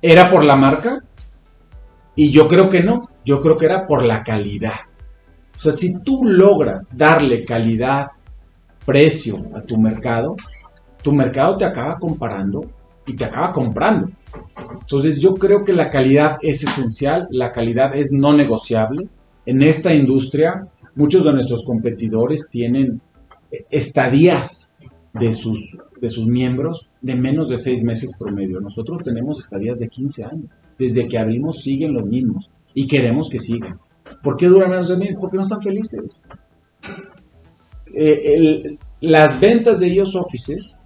era 0.02 0.30
por 0.30 0.44
la 0.44 0.58
marca 0.58 1.00
y 2.14 2.30
yo 2.30 2.48
creo 2.48 2.68
que 2.68 2.84
no, 2.84 3.10
yo 3.24 3.40
creo 3.40 3.58
que 3.58 3.66
era 3.66 3.88
por 3.88 4.04
la 4.04 4.22
calidad. 4.22 4.82
O 5.58 5.60
sea, 5.60 5.72
si 5.72 6.02
tú 6.02 6.24
logras 6.24 6.96
darle 6.96 7.46
calidad, 7.46 8.08
precio 8.86 9.38
a 9.56 9.62
tu 9.62 9.78
mercado, 9.78 10.36
tu 11.02 11.12
mercado 11.12 11.58
te 11.58 11.66
acaba 11.66 11.98
comparando 11.98 12.66
y 13.06 13.14
te 13.14 13.26
acaba 13.26 13.52
comprando. 13.52 14.10
Entonces 14.82 15.20
yo 15.20 15.36
creo 15.36 15.64
que 15.66 15.74
la 15.74 15.90
calidad 15.90 16.38
es 16.42 16.64
esencial, 16.64 17.28
la 17.32 17.52
calidad 17.52 17.96
es 17.96 18.10
no 18.12 18.36
negociable. 18.36 19.08
En 19.46 19.62
esta 19.62 19.94
industria, 19.94 20.68
muchos 20.96 21.24
de 21.26 21.34
nuestros 21.34 21.64
competidores 21.66 22.50
tienen 22.52 23.02
estadías 23.70 24.78
de 25.14 25.34
sus, 25.34 25.78
de 26.02 26.10
sus 26.10 26.28
miembros 26.28 26.90
de 27.02 27.16
menos 27.16 27.50
de 27.50 27.58
seis 27.58 27.84
meses 27.84 28.18
promedio. 28.20 28.60
Nosotros 28.60 29.04
tenemos 29.04 29.40
estadías 29.40 29.80
de 29.80 29.88
15 29.88 30.26
años. 30.26 30.50
Desde 30.78 31.08
que 31.08 31.18
abrimos 31.18 31.62
siguen 31.62 31.94
los 31.94 32.06
mismos 32.06 32.50
y 32.74 32.86
queremos 32.86 33.30
que 33.30 33.40
sigan. 33.40 33.80
¿Por 34.24 34.38
qué 34.38 34.48
duran 34.48 34.70
menos 34.70 34.88
de 34.88 34.98
meses? 34.98 35.18
Porque 35.20 35.38
no 35.38 35.44
están 35.44 35.62
felices. 35.62 36.28
Eh, 37.94 38.78
las 39.02 39.40
ventas 39.40 39.80
de 39.80 39.88
ellos 39.88 40.16
offices 40.16 40.82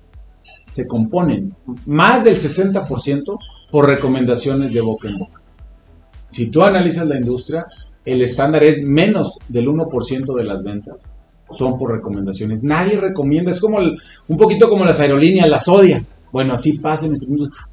se 0.67 0.87
componen 0.87 1.55
más 1.85 2.23
del 2.23 2.35
60% 2.35 3.37
por 3.71 3.87
recomendaciones 3.87 4.73
de 4.73 4.81
boca 4.81 5.09
en 5.09 5.17
boca. 5.17 5.41
Si 6.29 6.49
tú 6.51 6.61
analizas 6.61 7.07
la 7.07 7.17
industria, 7.17 7.65
el 8.05 8.21
estándar 8.21 8.63
es 8.63 8.83
menos 8.83 9.37
del 9.47 9.67
1% 9.67 10.35
de 10.35 10.43
las 10.43 10.63
ventas 10.63 11.11
son 11.51 11.77
por 11.77 11.91
recomendaciones. 11.91 12.63
Nadie 12.63 12.99
recomienda, 12.99 13.51
es 13.51 13.59
como 13.59 13.79
un 13.79 14.37
poquito 14.37 14.69
como 14.69 14.85
las 14.85 14.99
aerolíneas, 14.99 15.49
las 15.49 15.67
odias. 15.67 16.23
Bueno, 16.31 16.53
así 16.53 16.77
pasa 16.77 17.07
en. 17.07 17.17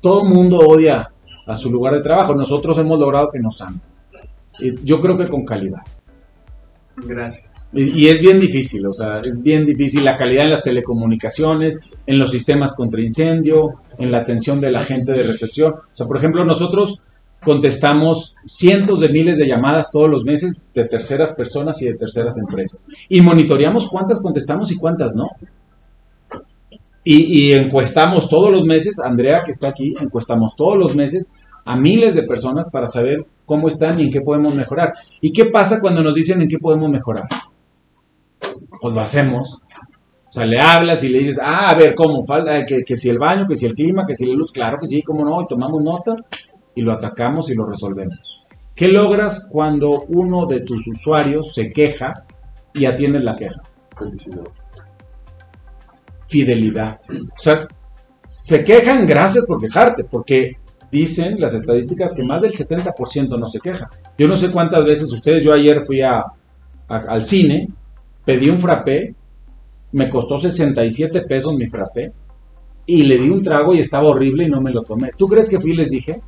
Todo 0.01 0.22
el 0.22 0.34
mundo 0.34 0.59
odia 0.61 1.09
a 1.47 1.57
su 1.57 1.70
lugar 1.70 1.94
de 1.94 2.03
trabajo. 2.03 2.34
Nosotros 2.34 2.78
hemos 2.78 2.99
logrado 2.99 3.28
que 3.30 3.38
nos 3.38 3.61
amen. 3.61 3.80
Yo 4.85 5.01
creo 5.01 5.17
que 5.17 5.29
con 5.29 5.45
calidad. 5.45 5.83
Gracias. 6.97 7.45
Y, 7.73 8.05
y 8.05 8.09
es 8.09 8.21
bien 8.21 8.39
difícil, 8.39 8.87
o 8.87 8.93
sea, 8.93 9.17
es 9.17 9.43
bien 9.43 9.67
difícil 9.67 10.05
la 10.05 10.17
calidad 10.17 10.45
en 10.45 10.51
las 10.51 10.63
telecomunicaciones, 10.63 11.81
en 12.07 12.19
los 12.19 12.31
sistemas 12.31 12.75
contra 12.77 13.01
incendio, 13.01 13.75
en 13.99 14.13
la 14.13 14.19
atención 14.19 14.61
de 14.61 14.71
la 14.71 14.83
gente 14.83 15.13
de 15.13 15.23
recepción. 15.25 15.75
O 15.75 15.97
sea, 15.97 16.07
por 16.07 16.17
ejemplo, 16.17 16.45
nosotros 16.45 17.01
contestamos 17.45 18.35
cientos 18.47 19.01
de 19.01 19.09
miles 19.09 19.39
de 19.39 19.47
llamadas 19.47 19.91
todos 19.93 20.09
los 20.11 20.25
meses 20.25 20.69
de 20.75 20.85
terceras 20.85 21.33
personas 21.33 21.81
y 21.83 21.87
de 21.87 21.95
terceras 21.95 22.39
empresas. 22.39 22.87
Y 23.09 23.21
monitoreamos 23.21 23.89
cuántas 23.89 24.21
contestamos 24.21 24.73
y 24.73 24.77
cuántas 24.77 25.15
no. 25.15 25.29
Y, 27.05 27.49
y 27.49 27.53
encuestamos 27.53 28.29
todos 28.29 28.51
los 28.51 28.65
meses, 28.65 28.99
Andrea 28.99 29.43
que 29.45 29.53
está 29.53 29.69
aquí, 29.69 29.95
encuestamos 30.01 30.57
todos 30.57 30.77
los 30.77 30.97
meses 30.97 31.35
a 31.67 31.77
miles 31.77 32.14
de 32.14 32.23
personas 32.23 32.71
para 32.71 32.87
saber 32.87 33.27
cómo 33.45 33.69
están 33.69 33.99
y 33.99 34.05
en 34.05 34.11
qué 34.11 34.21
podemos 34.21 34.55
mejorar. 34.55 34.95
¿Y 35.21 35.33
qué 35.33 35.47
pasa 35.47 35.81
cuando 35.81 36.03
nos 36.03 36.14
dicen 36.14 36.41
en 36.41 36.49
qué 36.49 36.59
podemos 36.59 36.89
mejorar? 36.89 37.27
Pues 38.81 38.95
lo 38.95 39.01
hacemos. 39.01 39.61
O 40.29 40.33
sea, 40.33 40.47
le 40.47 40.61
hablas 40.61 41.03
y 41.03 41.09
le 41.09 41.19
dices, 41.19 41.41
ah, 41.43 41.71
a 41.71 41.75
ver, 41.75 41.95
¿cómo? 41.95 42.25
Falta, 42.25 42.64
que, 42.64 42.85
que 42.85 42.95
si 42.95 43.09
el 43.09 43.19
baño, 43.19 43.47
que 43.49 43.57
si 43.57 43.67
el 43.67 43.75
clima, 43.75 44.07
que 44.07 44.14
si 44.14 44.27
la 44.27 44.35
luz, 44.35 44.53
claro 44.53 44.79
que 44.81 44.87
sí, 44.87 45.03
cómo 45.03 45.25
no, 45.25 45.43
y 45.43 45.47
tomamos 45.49 45.83
nota 45.83 46.14
y 46.75 46.83
lo 46.83 46.93
atacamos 46.93 47.51
y 47.51 47.55
lo 47.55 47.67
resolvemos. 47.67 48.47
¿Qué 48.75 48.89
logras 48.89 49.49
cuando 49.51 50.03
uno 50.09 50.47
de 50.47 50.61
tus 50.61 50.87
usuarios 50.87 51.53
se 51.53 51.73
queja 51.73 52.12
y 52.75 52.85
atiendes 52.85 53.25
la 53.25 53.35
queja? 53.35 53.61
Felicidad. 53.99 54.45
Fidelidad. 56.29 57.01
O 57.09 57.39
sea, 57.39 57.67
se 58.29 58.62
quejan 58.62 59.07
gracias 59.07 59.47
por 59.47 59.61
quejarte, 59.61 60.05
porque 60.05 60.59
dicen 60.91 61.41
las 61.41 61.55
estadísticas 61.55 62.14
que 62.14 62.22
más 62.24 62.43
del 62.43 62.53
70% 62.53 63.39
no 63.39 63.47
se 63.47 63.61
queja. 63.61 63.89
Yo 64.18 64.28
no 64.28 64.37
sé 64.37 64.51
cuántas 64.51 64.84
veces 64.84 65.12
ustedes, 65.12 65.43
yo 65.45 65.53
ayer 65.53 65.82
fui 65.82 66.01
a, 66.03 66.18
a- 66.20 66.97
al 67.09 67.22
cine, 67.22 67.68
pedí 68.24 68.49
un 68.49 68.59
frappé, 68.59 69.14
me 69.93 70.11
costó 70.11 70.39
67 70.39 71.22
pesos 71.22 71.55
mi 71.55 71.66
frappé, 71.68 72.12
y 72.87 73.03
le 73.03 73.18
di 73.18 73.28
un 73.28 73.43
trago 73.43 73.74
y 73.74 73.80
estaba 73.80 74.09
horrible 74.09 74.45
y 74.45 74.49
no 74.51 74.61
me 74.61 74.70
lo 74.70 74.82
tomé. 74.82 75.11
¿Tú 75.16 75.26
crees 75.26 75.51
que 75.51 75.59
fui 75.61 75.72
y 75.72 75.76
les 75.76 75.91
dije? 75.91 76.20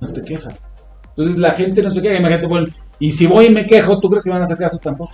No 0.00 0.12
te 0.12 0.22
quejas. 0.22 0.74
Entonces 1.10 1.36
la 1.38 1.50
gente 1.52 1.82
no 1.82 1.90
se 1.90 2.00
queja, 2.00 2.18
imagínate, 2.18 2.46
bueno, 2.46 2.66
y 2.98 3.12
si 3.12 3.26
voy 3.26 3.46
y 3.46 3.50
me 3.50 3.66
quejo, 3.66 4.00
¿tú 4.00 4.08
crees 4.08 4.24
que 4.24 4.30
van 4.30 4.40
a 4.40 4.42
hacer 4.44 4.56
caso 4.56 4.78
tampoco? 4.82 5.12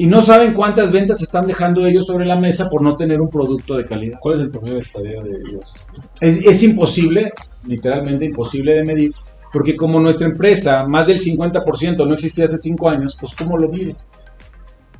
Y 0.00 0.06
no 0.06 0.20
saben 0.20 0.54
cuántas 0.54 0.92
ventas 0.92 1.20
están 1.22 1.48
dejando 1.48 1.84
ellos 1.84 2.06
sobre 2.06 2.24
la 2.24 2.36
mesa 2.36 2.70
por 2.70 2.82
no 2.82 2.96
tener 2.96 3.20
un 3.20 3.28
producto 3.28 3.74
de 3.74 3.84
calidad. 3.84 4.20
¿Cuál 4.20 4.36
es 4.36 4.42
el 4.42 4.50
promedio 4.50 4.74
de 4.74 4.80
estadía 4.80 5.20
de 5.20 5.30
ellos? 5.30 5.88
Es, 6.20 6.40
es 6.46 6.62
imposible, 6.62 7.32
literalmente 7.66 8.24
imposible 8.24 8.74
de 8.74 8.84
medir, 8.84 9.12
Porque 9.52 9.74
como 9.74 9.98
nuestra 9.98 10.28
empresa, 10.28 10.86
más 10.86 11.08
del 11.08 11.18
50% 11.18 12.06
no 12.06 12.14
existía 12.14 12.44
hace 12.44 12.58
5 12.58 12.88
años, 12.88 13.16
pues 13.20 13.34
¿cómo 13.34 13.58
lo 13.58 13.68
mides? 13.68 14.08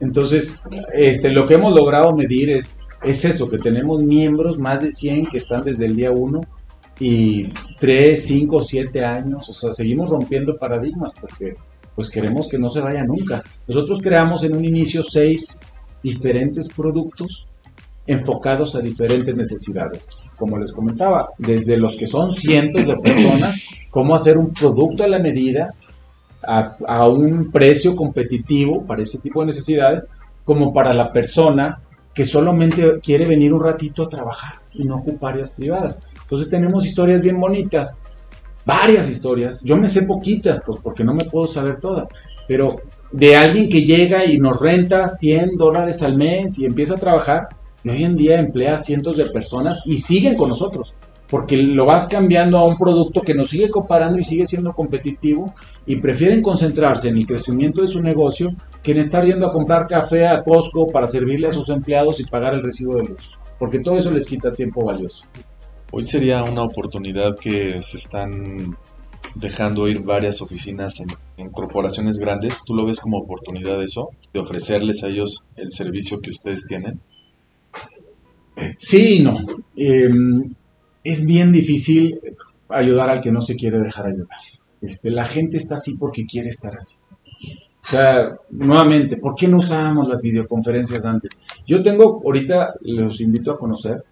Entonces, 0.01 0.65
este, 0.93 1.31
lo 1.31 1.47
que 1.47 1.55
hemos 1.55 1.75
logrado 1.75 2.13
medir 2.17 2.51
es, 2.51 2.81
es 3.05 3.25
eso, 3.25 3.49
que 3.49 3.59
tenemos 3.59 4.03
miembros, 4.03 4.59
más 4.59 4.83
de 4.83 4.91
100 4.91 5.27
que 5.27 5.37
están 5.37 5.63
desde 5.63 5.87
el 5.87 5.95
día 5.95 6.11
1 6.11 6.41
y 6.99 7.53
3, 7.79 8.27
5, 8.27 8.63
7 8.63 9.05
años, 9.05 9.49
o 9.49 9.55
sea, 9.55 9.71
seguimos 9.71 10.11
rompiendo 10.11 10.57
paradigmas 10.57 11.13
porque 11.21 11.55
pues 11.99 12.11
queremos 12.11 12.47
que 12.49 12.61
no 12.61 12.69
se 12.69 12.81
vaya 12.81 13.03
nunca. 13.03 13.43
Nosotros 13.67 13.99
creamos 14.01 14.45
en 14.45 14.57
un 14.57 14.65
inicio 14.65 15.03
6 15.03 15.61
diferentes 16.01 16.73
productos 16.73 17.49
enfocados 18.07 18.77
a 18.77 18.81
diferentes 18.81 19.35
necesidades. 19.35 20.09
Como 20.39 20.59
les 20.59 20.71
comentaba, 20.71 21.31
desde 21.39 21.77
los 21.77 21.97
que 21.97 22.07
son 22.07 22.31
cientos 22.31 22.87
de 22.87 22.95
personas, 22.99 23.89
cómo 23.91 24.15
hacer 24.15 24.39
un 24.39 24.53
producto 24.53 25.03
a 25.03 25.09
la 25.09 25.19
medida, 25.19 25.75
a, 26.47 26.77
a 26.87 27.09
un 27.09 27.51
precio 27.51 27.97
competitivo 27.97 28.87
para 28.87 29.03
ese 29.03 29.19
tipo 29.19 29.41
de 29.41 29.47
necesidades, 29.47 30.07
como 30.45 30.73
para 30.73 30.95
la 30.95 31.13
persona 31.13 31.81
que 32.15 32.25
solamente 32.25 33.01
quiere 33.03 33.27
venir 33.27 33.53
un 33.53 33.65
ratito 33.65 34.05
a 34.05 34.09
trabajar 34.09 34.61
y 34.73 34.85
no 34.85 34.99
ocupar 34.99 35.33
áreas 35.35 35.51
privadas. 35.51 36.07
Entonces 36.23 36.49
tenemos 36.49 36.87
historias 36.87 37.23
bien 37.23 37.41
bonitas, 37.41 38.01
varias 38.69 39.09
historias. 39.09 39.63
Yo 39.65 39.79
me 39.79 39.89
sé 39.89 40.03
poquitas, 40.03 40.63
pues 40.65 40.79
porque 40.83 41.03
no 41.03 41.15
me 41.15 41.25
puedo 41.25 41.47
saber 41.47 41.81
todas, 41.81 42.07
pero 42.47 42.69
de 43.11 43.35
alguien 43.35 43.71
que 43.71 43.81
llega 43.81 44.27
y 44.27 44.37
nos 44.37 44.61
renta 44.61 45.09
100 45.09 45.57
dólares 45.57 46.03
al 46.03 46.19
mes 46.19 46.59
y 46.59 46.67
empieza 46.67 46.97
a 46.97 46.99
trabajar, 46.99 47.49
y 47.83 47.89
hoy 47.89 48.05
en 48.05 48.15
día 48.15 48.39
emplea 48.39 48.75
a 48.75 48.79
cientos 48.79 49.17
de 49.17 49.25
personas 49.31 49.81
y 49.87 49.97
siguen 49.97 50.37
con 50.37 50.51
nosotros, 50.51 50.93
porque 51.31 51.57
lo 51.57 51.87
vas 51.87 52.09
cambiando 52.09 52.59
a 52.59 52.67
un 52.67 52.77
producto 52.77 53.23
que 53.23 53.33
nos 53.33 53.49
sigue 53.49 53.71
comparando 53.71 54.19
y 54.19 54.25
sigue 54.25 54.45
siendo 54.45 54.75
competitivo 54.75 55.55
y 55.87 55.97
prefieren 55.97 56.43
concentrarse 56.43 57.09
en 57.09 57.17
el 57.17 57.27
crecimiento 57.27 57.81
de 57.81 57.89
su 57.89 58.03
negocio 58.03 58.51
que 58.83 58.93
en 58.93 58.99
estar 58.99 59.25
yendo 59.25 59.47
a 59.47 59.53
comprar 59.53 59.87
café 59.87 60.27
a 60.27 60.43
Costco 60.43 60.89
para 60.89 61.07
servirle 61.07 61.47
a 61.47 61.53
sus 61.53 61.71
empleados 61.71 62.21
y 62.21 62.25
pagar 62.25 62.53
el 62.53 62.63
recibo 62.63 62.97
de 62.97 63.09
luz, 63.09 63.39
porque 63.59 63.79
todo 63.79 63.97
eso 63.97 64.11
les 64.11 64.29
quita 64.29 64.53
tiempo 64.53 64.85
valioso. 64.85 65.25
Hoy 65.91 66.05
sería 66.05 66.43
una 66.45 66.63
oportunidad 66.63 67.39
que 67.39 67.81
se 67.81 67.97
están 67.97 68.77
dejando 69.35 69.89
ir 69.89 70.01
varias 70.01 70.43
oficinas 70.43 71.01
en, 71.37 71.49
corporaciones 71.51 72.19
grandes. 72.19 72.63
¿Tú 72.65 72.75
lo 72.75 72.85
ves 72.85 73.01
como 73.01 73.19
oportunidad 73.19 73.83
eso? 73.83 74.11
De 74.35 74.41
ofrecerles 74.41 75.03
a 75.03 75.09
ellos 75.09 75.49
el 75.57 75.71
servicio 75.71 76.21
que 76.21 76.31
ustedes 76.31 76.67
tienen. 76.67 77.01
Sí 78.77 79.17
y 79.17 79.23
no. 79.23 79.39
Eh, 79.77 80.11
es 81.05 81.27
bien 81.27 81.53
difícil 81.53 82.19
ayudar 82.69 83.09
al 83.09 83.21
que 83.23 83.33
no 83.33 83.41
se 83.41 83.57
quiere 83.57 83.79
dejar 83.79 84.09
ayudar. 84.09 84.29
Este, 84.83 85.11
la 85.11 85.25
gente 85.25 85.57
está 85.57 85.77
así 85.77 85.97
porque 85.97 86.27
quiere 86.27 86.49
estar 86.49 86.75
así. 86.75 86.97
O 87.83 87.91
sea, 87.91 88.33
nuevamente, 88.51 89.17
¿por 89.17 89.35
qué 89.35 89.49
no 89.49 89.59
usábamos 89.59 90.07
las 90.07 90.21
videoconferencias 90.21 91.07
antes? 91.07 91.41
Yo 91.67 91.81
tengo, 91.83 92.21
ahorita 92.23 92.75
los 92.83 93.23
invito 93.23 93.53
a 93.53 93.59
conocer, 93.59 94.05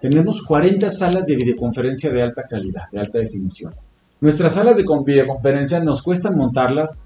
tenemos 0.00 0.42
40 0.42 0.88
salas 0.90 1.26
de 1.26 1.36
videoconferencia 1.36 2.12
de 2.12 2.22
alta 2.22 2.42
calidad, 2.48 2.84
de 2.90 3.00
alta 3.00 3.18
definición. 3.18 3.74
Nuestras 4.20 4.54
salas 4.54 4.76
de 4.76 4.84
con- 4.84 5.04
videoconferencia 5.04 5.82
nos 5.84 6.02
cuestan 6.02 6.36
montarlas 6.36 7.02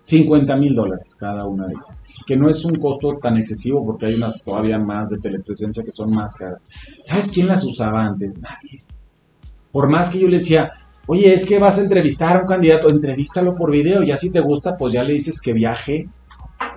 50 0.00 0.56
mil 0.56 0.74
dólares 0.74 1.16
cada 1.18 1.44
una 1.46 1.66
de 1.66 1.74
ellas, 1.74 2.06
que 2.26 2.36
no 2.36 2.48
es 2.48 2.64
un 2.64 2.74
costo 2.76 3.16
tan 3.20 3.36
excesivo 3.36 3.84
porque 3.84 4.06
hay 4.06 4.14
unas 4.14 4.42
todavía 4.44 4.78
más 4.78 5.08
de 5.08 5.18
telepresencia 5.18 5.82
que 5.84 5.90
son 5.90 6.10
más 6.10 6.36
caras. 6.36 6.62
¿Sabes 7.04 7.32
quién 7.32 7.48
las 7.48 7.64
usaba 7.64 8.04
antes? 8.06 8.38
Nadie. 8.40 8.82
Por 9.72 9.88
más 9.88 10.08
que 10.08 10.20
yo 10.20 10.28
le 10.28 10.38
decía, 10.38 10.72
oye, 11.06 11.34
es 11.34 11.44
que 11.44 11.58
vas 11.58 11.78
a 11.78 11.82
entrevistar 11.82 12.36
a 12.36 12.40
un 12.42 12.46
candidato, 12.46 12.88
entrevístalo 12.88 13.54
por 13.54 13.70
video, 13.70 14.02
ya 14.02 14.16
si 14.16 14.30
te 14.30 14.40
gusta, 14.40 14.76
pues 14.76 14.92
ya 14.94 15.02
le 15.02 15.12
dices 15.12 15.40
que 15.42 15.52
viaje. 15.52 16.08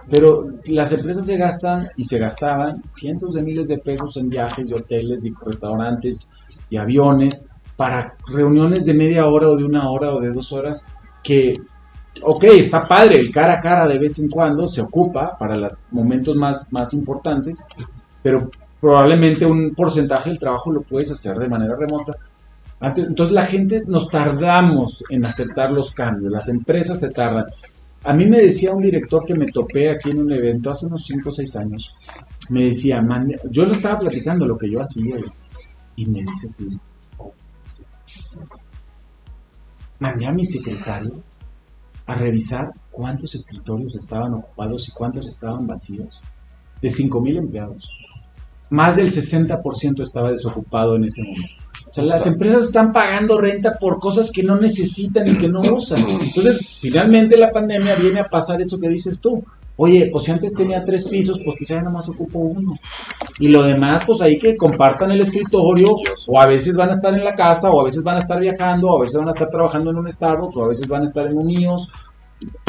Pero 0.10 0.48
las 0.66 0.92
empresas 0.92 1.26
se 1.26 1.38
gastan 1.38 1.90
y 1.96 2.04
se 2.04 2.20
gastaban 2.20 2.82
cientos 2.88 3.34
de 3.34 3.42
miles 3.42 3.68
de 3.68 3.78
pesos 3.78 4.18
en 4.18 4.30
viajes 4.30 4.70
y 4.70 4.74
hoteles 4.74 5.26
y 5.26 5.34
restaurantes 5.46 6.34
y 6.70 6.78
aviones 6.78 7.48
para 7.76 8.16
reuniones 8.28 8.86
de 8.86 8.94
media 8.94 9.28
hora 9.28 9.50
o 9.50 9.56
de 9.56 9.64
una 9.64 9.90
hora 9.90 10.14
o 10.14 10.20
de 10.20 10.32
dos 10.32 10.52
horas 10.54 10.88
que 11.24 11.56
ok, 12.22 12.44
está 12.44 12.86
padre, 12.86 13.20
el 13.20 13.32
cara 13.32 13.58
a 13.58 13.62
cara 13.62 13.88
de 13.88 13.98
vez 13.98 14.20
en 14.20 14.30
cuando 14.30 14.68
se 14.68 14.82
ocupa 14.82 15.38
para 15.38 15.58
los 15.58 15.86
momentos 15.92 16.36
más, 16.36 16.72
más 16.72 16.94
importantes, 16.94 17.66
pero 18.22 18.50
probablemente 18.80 19.46
un 19.46 19.74
porcentaje 19.74 20.30
del 20.30 20.40
trabajo 20.40 20.72
lo 20.72 20.82
puedes 20.82 21.12
hacer 21.12 21.38
de 21.38 21.48
manera 21.48 21.76
remota. 21.76 22.14
Entonces 22.82 23.32
la 23.32 23.46
gente 23.46 23.84
nos 23.86 24.10
tardamos 24.10 25.04
en 25.10 25.24
aceptar 25.24 25.72
los 25.72 25.92
cambios, 25.92 26.32
las 26.32 26.50
empresas 26.50 27.00
se 27.00 27.12
tardan. 27.12 27.46
A 28.04 28.14
mí 28.14 28.26
me 28.26 28.40
decía 28.40 28.74
un 28.74 28.82
director 28.82 29.26
que 29.26 29.36
me 29.36 29.46
topé 29.46 29.92
aquí 29.92 30.10
en 30.10 30.22
un 30.22 30.32
evento 30.32 30.72
hace 30.72 30.88
unos 30.88 31.04
5 31.06 31.30
o 31.30 31.32
6 31.32 31.56
años, 31.58 31.94
me 32.50 32.66
decía, 32.66 33.02
"Mande-", 33.02 33.40
yo 33.50 33.64
le 33.64 33.74
estaba 33.74 34.00
platicando 34.00 34.46
lo 34.46 34.58
que 34.58 34.72
yo 34.72 34.82
hacía 34.82 35.18
y 35.96 36.06
me 36.08 36.22
dice 36.22 36.48
así, 36.48 36.68
mandé 40.00 40.26
a 40.26 40.32
mi 40.32 40.46
secretario 40.46 41.22
a 42.08 42.16
revisar 42.16 42.72
cuántos 42.90 43.36
escritorios 43.36 43.96
estaban 43.96 44.34
ocupados 44.34 44.90
y 44.90 44.92
cuántos 44.92 45.28
estaban 45.28 45.68
vacíos. 45.68 46.20
De 46.82 46.90
5.000 46.90 47.38
empleados. 47.38 47.88
Más 48.72 48.96
del 48.96 49.12
60% 49.12 50.02
estaba 50.02 50.32
desocupado 50.32 50.96
en 50.96 51.04
ese 51.04 51.22
momento. 51.22 51.61
O 51.92 51.94
sea, 51.94 52.06
las 52.06 52.26
empresas 52.26 52.64
están 52.64 52.94
pagando 52.94 53.38
renta 53.38 53.74
por 53.78 54.00
cosas 54.00 54.32
que 54.32 54.44
no 54.44 54.56
necesitan 54.58 55.28
y 55.28 55.38
que 55.38 55.50
no 55.50 55.60
usan. 55.60 56.00
Entonces, 56.24 56.80
finalmente 56.80 57.36
la 57.36 57.50
pandemia 57.50 57.96
viene 57.96 58.22
a 58.22 58.26
pasar 58.28 58.62
eso 58.62 58.80
que 58.80 58.88
dices 58.88 59.20
tú. 59.20 59.44
Oye, 59.76 60.08
pues 60.10 60.24
si 60.24 60.32
antes 60.32 60.54
tenía 60.54 60.86
tres 60.86 61.10
pisos, 61.10 61.42
pues 61.44 61.58
quizá 61.60 61.76
ya 61.76 61.82
nomás 61.82 62.08
ocupo 62.08 62.40
uno. 62.40 62.76
Y 63.40 63.50
lo 63.50 63.64
demás, 63.64 64.04
pues 64.06 64.22
ahí 64.22 64.38
que 64.38 64.56
compartan 64.56 65.12
el 65.12 65.20
escritorio, 65.20 65.88
o 66.28 66.40
a 66.40 66.46
veces 66.46 66.78
van 66.78 66.90
a 66.90 66.92
estar 66.94 67.14
en 67.14 67.26
la 67.26 67.36
casa, 67.36 67.70
o 67.70 67.82
a 67.82 67.84
veces 67.84 68.04
van 68.06 68.16
a 68.16 68.20
estar 68.20 68.40
viajando, 68.40 68.88
o 68.88 68.98
a 68.98 69.02
veces 69.02 69.18
van 69.18 69.28
a 69.28 69.32
estar 69.32 69.50
trabajando 69.50 69.92
en 69.92 69.98
un 69.98 70.10
Starbucks, 70.12 70.56
o 70.56 70.64
a 70.64 70.68
veces 70.70 70.88
van 70.88 71.02
a 71.02 71.06
estar 71.06 71.28
en 71.28 71.38
un 71.38 71.50
IOS, 71.50 71.90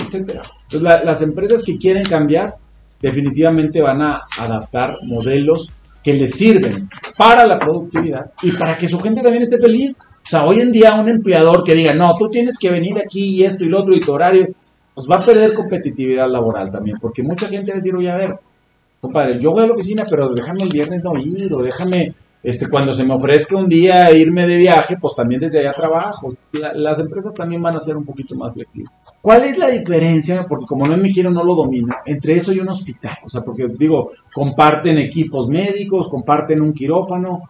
etcétera. 0.05 0.43
Entonces, 0.63 0.83
la- 0.83 1.05
las 1.05 1.23
empresas 1.23 1.63
que 1.63 1.79
quieren 1.79 2.03
cambiar, 2.03 2.57
definitivamente 3.01 3.81
van 3.83 4.03
a 4.03 4.21
adaptar 4.39 4.97
modelos 5.09 5.69
que 6.03 6.15
les 6.15 6.35
sirven 6.35 6.89
para 7.17 7.47
la 7.47 7.59
productividad 7.59 8.33
y 8.43 8.53
para 8.53 8.77
que 8.77 8.89
su 8.89 8.99
gente 9.01 9.23
también 9.23 9.43
esté 9.43 9.59
feliz. 9.59 10.01
O 10.25 10.29
sea, 10.29 10.45
hoy 10.45 10.61
en 10.61 10.73
día 10.73 10.95
un 10.95 11.09
empleador 11.09 11.63
que 11.63 11.75
diga, 11.75 11.95
no, 11.95 12.15
tú 12.17 12.29
tienes 12.29 12.59
que 12.59 12.71
venir 12.71 12.99
aquí 12.99 13.37
y 13.37 13.45
esto 13.45 13.65
y 13.65 13.69
lo 13.69 13.81
otro 13.81 13.95
y 13.95 14.01
tu 14.01 14.13
horario, 14.13 14.47
pues 14.95 15.07
va 15.11 15.17
a 15.17 15.25
perder 15.25 15.55
competitividad 15.55 16.29
laboral 16.29 16.71
también, 16.71 16.97
porque 17.01 17.23
mucha 17.23 17.49
gente 17.49 17.71
va 17.71 17.75
a 17.75 17.81
decir, 17.81 17.95
oye, 17.95 18.11
a 18.11 18.17
ver, 18.17 18.35
compadre, 19.01 19.41
yo 19.41 19.51
voy 19.51 19.65
a 19.65 19.67
la 19.67 19.73
oficina, 19.73 20.05
pero 20.09 20.29
déjame 20.33 20.65
el 20.65 20.71
viernes 20.71 21.03
no 21.03 21.17
ir, 21.19 21.53
o 21.53 21.63
déjame, 21.63 22.15
este, 22.43 22.69
cuando 22.69 22.93
se 22.93 23.05
me 23.05 23.15
ofrezca 23.15 23.57
un 23.57 23.69
día 23.69 24.11
irme 24.13 24.47
de 24.47 24.57
viaje, 24.57 24.97
pues 25.01 25.15
también 25.15 25.41
desde 25.41 25.61
allá 25.61 25.71
trabajo. 25.73 26.35
La- 26.53 26.73
las 26.75 26.99
empresas 26.99 27.33
también 27.35 27.63
van 27.63 27.77
a 27.77 27.79
ser 27.79 27.97
un 27.97 28.05
poquito 28.05 28.35
más 28.35 28.53
flexibles. 28.53 28.93
¿Cuál 29.21 29.45
es 29.45 29.57
la 29.59 29.69
diferencia? 29.71 30.45
Porque 30.49 30.67
como 30.67 30.85
no 30.87 30.97
me 30.97 31.11
giro, 31.11 31.31
no 31.31 31.45
lo 31.45 31.55
domino, 31.55 31.95
entre 32.05 32.35
eso 32.35 32.53
y 32.53 32.59
un 32.59 32.69
hospital. 32.69 33.17
O 33.25 33.29
sea, 33.31 33.43
porque 33.43 33.67
digo, 33.79 34.11
comparten 34.35 34.99
equipos 34.99 35.49
médicos, 35.49 36.09
comparten 36.09 36.61
un 36.61 36.73
quirófano, 36.73 37.43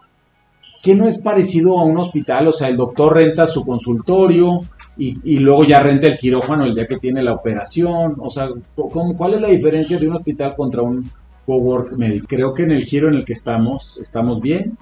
que 0.83 0.93
no 0.93 1.07
es 1.07 1.21
parecido 1.21 1.79
a 1.79 1.85
un 1.85 1.97
hospital, 1.97 2.49
o 2.49 2.51
sea, 2.51 2.67
el 2.67 2.75
doctor 2.75 3.13
renta 3.15 3.45
su 3.47 3.65
consultorio 3.65 4.59
y, 4.97 5.17
y 5.23 5.37
luego 5.39 5.63
ya 5.63 5.79
renta 5.79 6.07
el 6.07 6.17
quirófano 6.17 6.65
el 6.65 6.75
día 6.75 6.85
que 6.85 6.97
tiene 6.97 7.23
la 7.23 7.33
operación, 7.33 8.15
o 8.19 8.29
sea, 8.29 8.49
¿cómo- 8.75 9.15
¿cuál 9.15 9.35
es 9.35 9.41
la 9.41 9.47
diferencia 9.47 9.97
de 9.97 10.07
un 10.09 10.17
hospital 10.17 10.53
contra 10.57 10.81
un 10.81 11.09
cowork? 11.45 11.95
Creo 12.27 12.53
que 12.53 12.63
en 12.63 12.71
el 12.71 12.83
giro 12.83 13.07
en 13.07 13.15
el 13.15 13.25
que 13.25 13.33
estamos, 13.33 13.97
estamos 13.99 14.41
bien. 14.41 14.77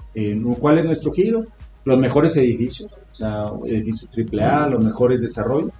¿Cuál 0.60 0.78
es 0.78 0.84
nuestro 0.84 1.12
giro? 1.12 1.44
Los 1.84 1.98
mejores 1.98 2.36
edificios, 2.36 2.92
o 2.92 3.14
sea, 3.14 3.46
edificios 3.66 4.10
AAA, 4.16 4.68
los 4.68 4.84
mejores 4.84 5.20
desarrollos 5.20 5.72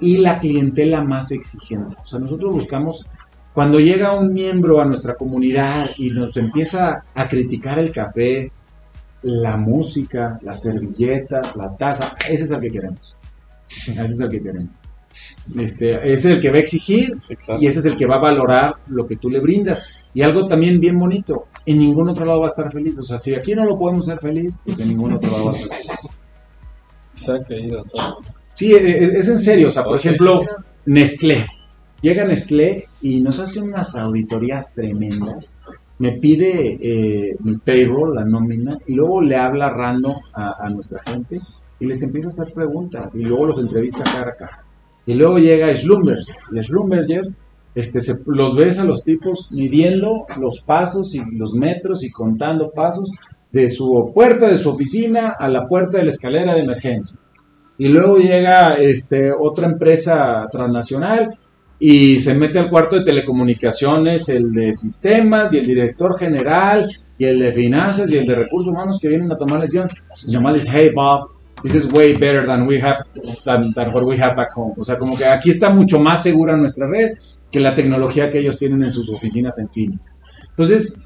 y 0.00 0.18
la 0.18 0.38
clientela 0.38 1.02
más 1.02 1.32
exigente. 1.32 1.96
O 2.02 2.06
sea, 2.06 2.18
nosotros 2.18 2.52
buscamos, 2.52 3.06
cuando 3.54 3.78
llega 3.78 4.18
un 4.18 4.34
miembro 4.34 4.80
a 4.80 4.84
nuestra 4.84 5.14
comunidad 5.14 5.90
y 5.96 6.10
nos 6.10 6.36
empieza 6.36 7.04
a 7.14 7.28
criticar 7.28 7.78
el 7.78 7.92
café, 7.92 8.50
la 9.22 9.56
música, 9.56 10.38
las 10.42 10.62
servilletas, 10.62 11.56
la 11.56 11.74
taza, 11.74 12.14
ese 12.28 12.44
es 12.44 12.50
el 12.50 12.60
que 12.60 12.70
queremos. 12.70 13.16
Ese 13.68 14.04
es 14.04 14.20
el 14.20 14.30
que 14.30 14.42
queremos. 14.42 14.83
Este, 15.58 15.94
ese 15.96 16.12
es 16.12 16.24
el 16.36 16.40
que 16.40 16.50
va 16.50 16.56
a 16.56 16.60
exigir 16.60 17.16
y 17.60 17.66
ese 17.66 17.80
es 17.80 17.86
el 17.86 17.96
que 17.96 18.06
va 18.06 18.16
a 18.16 18.20
valorar 18.20 18.76
lo 18.88 19.06
que 19.06 19.16
tú 19.16 19.28
le 19.28 19.40
brindas. 19.40 20.10
Y 20.14 20.22
algo 20.22 20.46
también 20.46 20.80
bien 20.80 20.98
bonito, 20.98 21.46
en 21.66 21.78
ningún 21.78 22.08
otro 22.08 22.24
lado 22.24 22.40
va 22.40 22.46
a 22.46 22.48
estar 22.48 22.70
feliz. 22.72 22.98
O 22.98 23.02
sea, 23.02 23.18
si 23.18 23.34
aquí 23.34 23.54
no 23.54 23.64
lo 23.64 23.78
podemos 23.78 24.06
ser 24.06 24.18
feliz, 24.18 24.60
pues 24.64 24.80
en 24.80 24.88
ningún 24.88 25.12
otro 25.12 25.30
lado 25.30 25.44
va 25.46 25.50
a 25.52 25.56
estar 25.56 25.76
feliz. 25.78 26.00
Isaac, 27.16 27.50
ahí, 27.50 27.68
doctor. 27.68 28.16
Sí, 28.54 28.72
e- 28.72 29.04
e- 29.04 29.18
es, 29.18 29.28
en 29.28 29.38
serio. 29.38 29.68
O 29.68 29.70
sea, 29.70 29.84
por 29.84 29.98
ejemplo, 29.98 30.42
Nestlé. 30.86 31.46
Llega 32.00 32.24
Nestlé 32.24 32.86
y 33.02 33.20
nos 33.20 33.38
hace 33.40 33.60
unas 33.60 33.96
auditorías 33.96 34.74
tremendas. 34.74 35.56
Me 35.98 36.12
pide 36.12 36.78
eh, 36.80 37.36
mi 37.40 37.56
payroll, 37.58 38.14
la 38.14 38.24
nómina, 38.24 38.76
y 38.86 38.94
luego 38.94 39.20
le 39.20 39.36
habla 39.36 39.70
random 39.70 40.14
a, 40.32 40.64
a 40.66 40.70
nuestra 40.70 41.00
gente 41.02 41.40
y 41.80 41.86
les 41.86 42.02
empieza 42.02 42.28
a 42.28 42.30
hacer 42.30 42.52
preguntas 42.52 43.14
y 43.14 43.22
luego 43.22 43.46
los 43.46 43.58
entrevista 43.58 44.02
cara 44.04 44.30
a 44.30 44.36
cara. 44.36 44.63
Y 45.06 45.14
luego 45.14 45.38
llega 45.38 45.72
Schlumberger 45.74 46.34
y 46.52 46.62
Schlumberger 46.62 47.28
este, 47.74 48.00
se- 48.00 48.22
los 48.26 48.56
ves 48.56 48.78
a 48.78 48.84
los 48.84 49.02
tipos 49.02 49.48
midiendo 49.52 50.26
los 50.38 50.60
pasos 50.60 51.14
y 51.14 51.20
los 51.36 51.54
metros 51.54 52.04
y 52.04 52.10
contando 52.10 52.70
pasos 52.70 53.10
de 53.52 53.68
su 53.68 54.10
puerta 54.14 54.48
de 54.48 54.58
su 54.58 54.70
oficina 54.70 55.34
a 55.38 55.48
la 55.48 55.66
puerta 55.68 55.98
de 55.98 56.04
la 56.04 56.08
escalera 56.10 56.54
de 56.54 56.60
emergencia. 56.60 57.20
Y 57.76 57.88
luego 57.88 58.16
llega 58.18 58.74
este, 58.74 59.30
otra 59.32 59.66
empresa 59.66 60.46
transnacional 60.50 61.36
y 61.78 62.18
se 62.20 62.34
mete 62.34 62.58
al 62.60 62.70
cuarto 62.70 62.96
de 62.96 63.04
telecomunicaciones, 63.04 64.28
el 64.28 64.52
de 64.52 64.72
sistemas 64.72 65.52
y 65.52 65.58
el 65.58 65.66
director 65.66 66.16
general 66.18 66.88
y 67.18 67.24
el 67.26 67.38
de 67.40 67.52
finanzas 67.52 68.10
y 68.12 68.18
el 68.18 68.26
de 68.26 68.34
recursos 68.36 68.72
humanos 68.72 68.98
que 69.02 69.08
vienen 69.08 69.30
a 69.32 69.36
tomar 69.36 69.60
lección. 69.60 69.88
Y 70.28 70.32
nomás 70.32 70.54
dice, 70.54 70.70
hey 70.72 70.90
Bob, 70.94 71.28
this 71.64 71.74
is 71.74 71.86
way 71.92 72.14
better 72.16 72.46
than 72.46 72.66
we 72.66 72.78
have, 72.78 72.98
than, 73.44 73.72
what 73.92 74.04
we 74.04 74.18
have 74.18 74.36
back 74.36 74.52
home. 74.54 74.74
O 74.76 74.84
sea, 74.84 74.98
como 74.98 75.16
que 75.16 75.24
aquí 75.24 75.50
está 75.50 75.70
mucho 75.70 75.98
más 75.98 76.22
segura 76.22 76.56
nuestra 76.56 76.86
red 76.86 77.16
que 77.50 77.58
la 77.58 77.74
tecnología 77.74 78.28
que 78.28 78.38
ellos 78.38 78.58
tienen 78.58 78.82
en 78.82 78.92
sus 78.92 79.08
oficinas 79.08 79.58
en 79.58 79.68
Phoenix. 79.70 80.22
Entonces, 80.50 81.00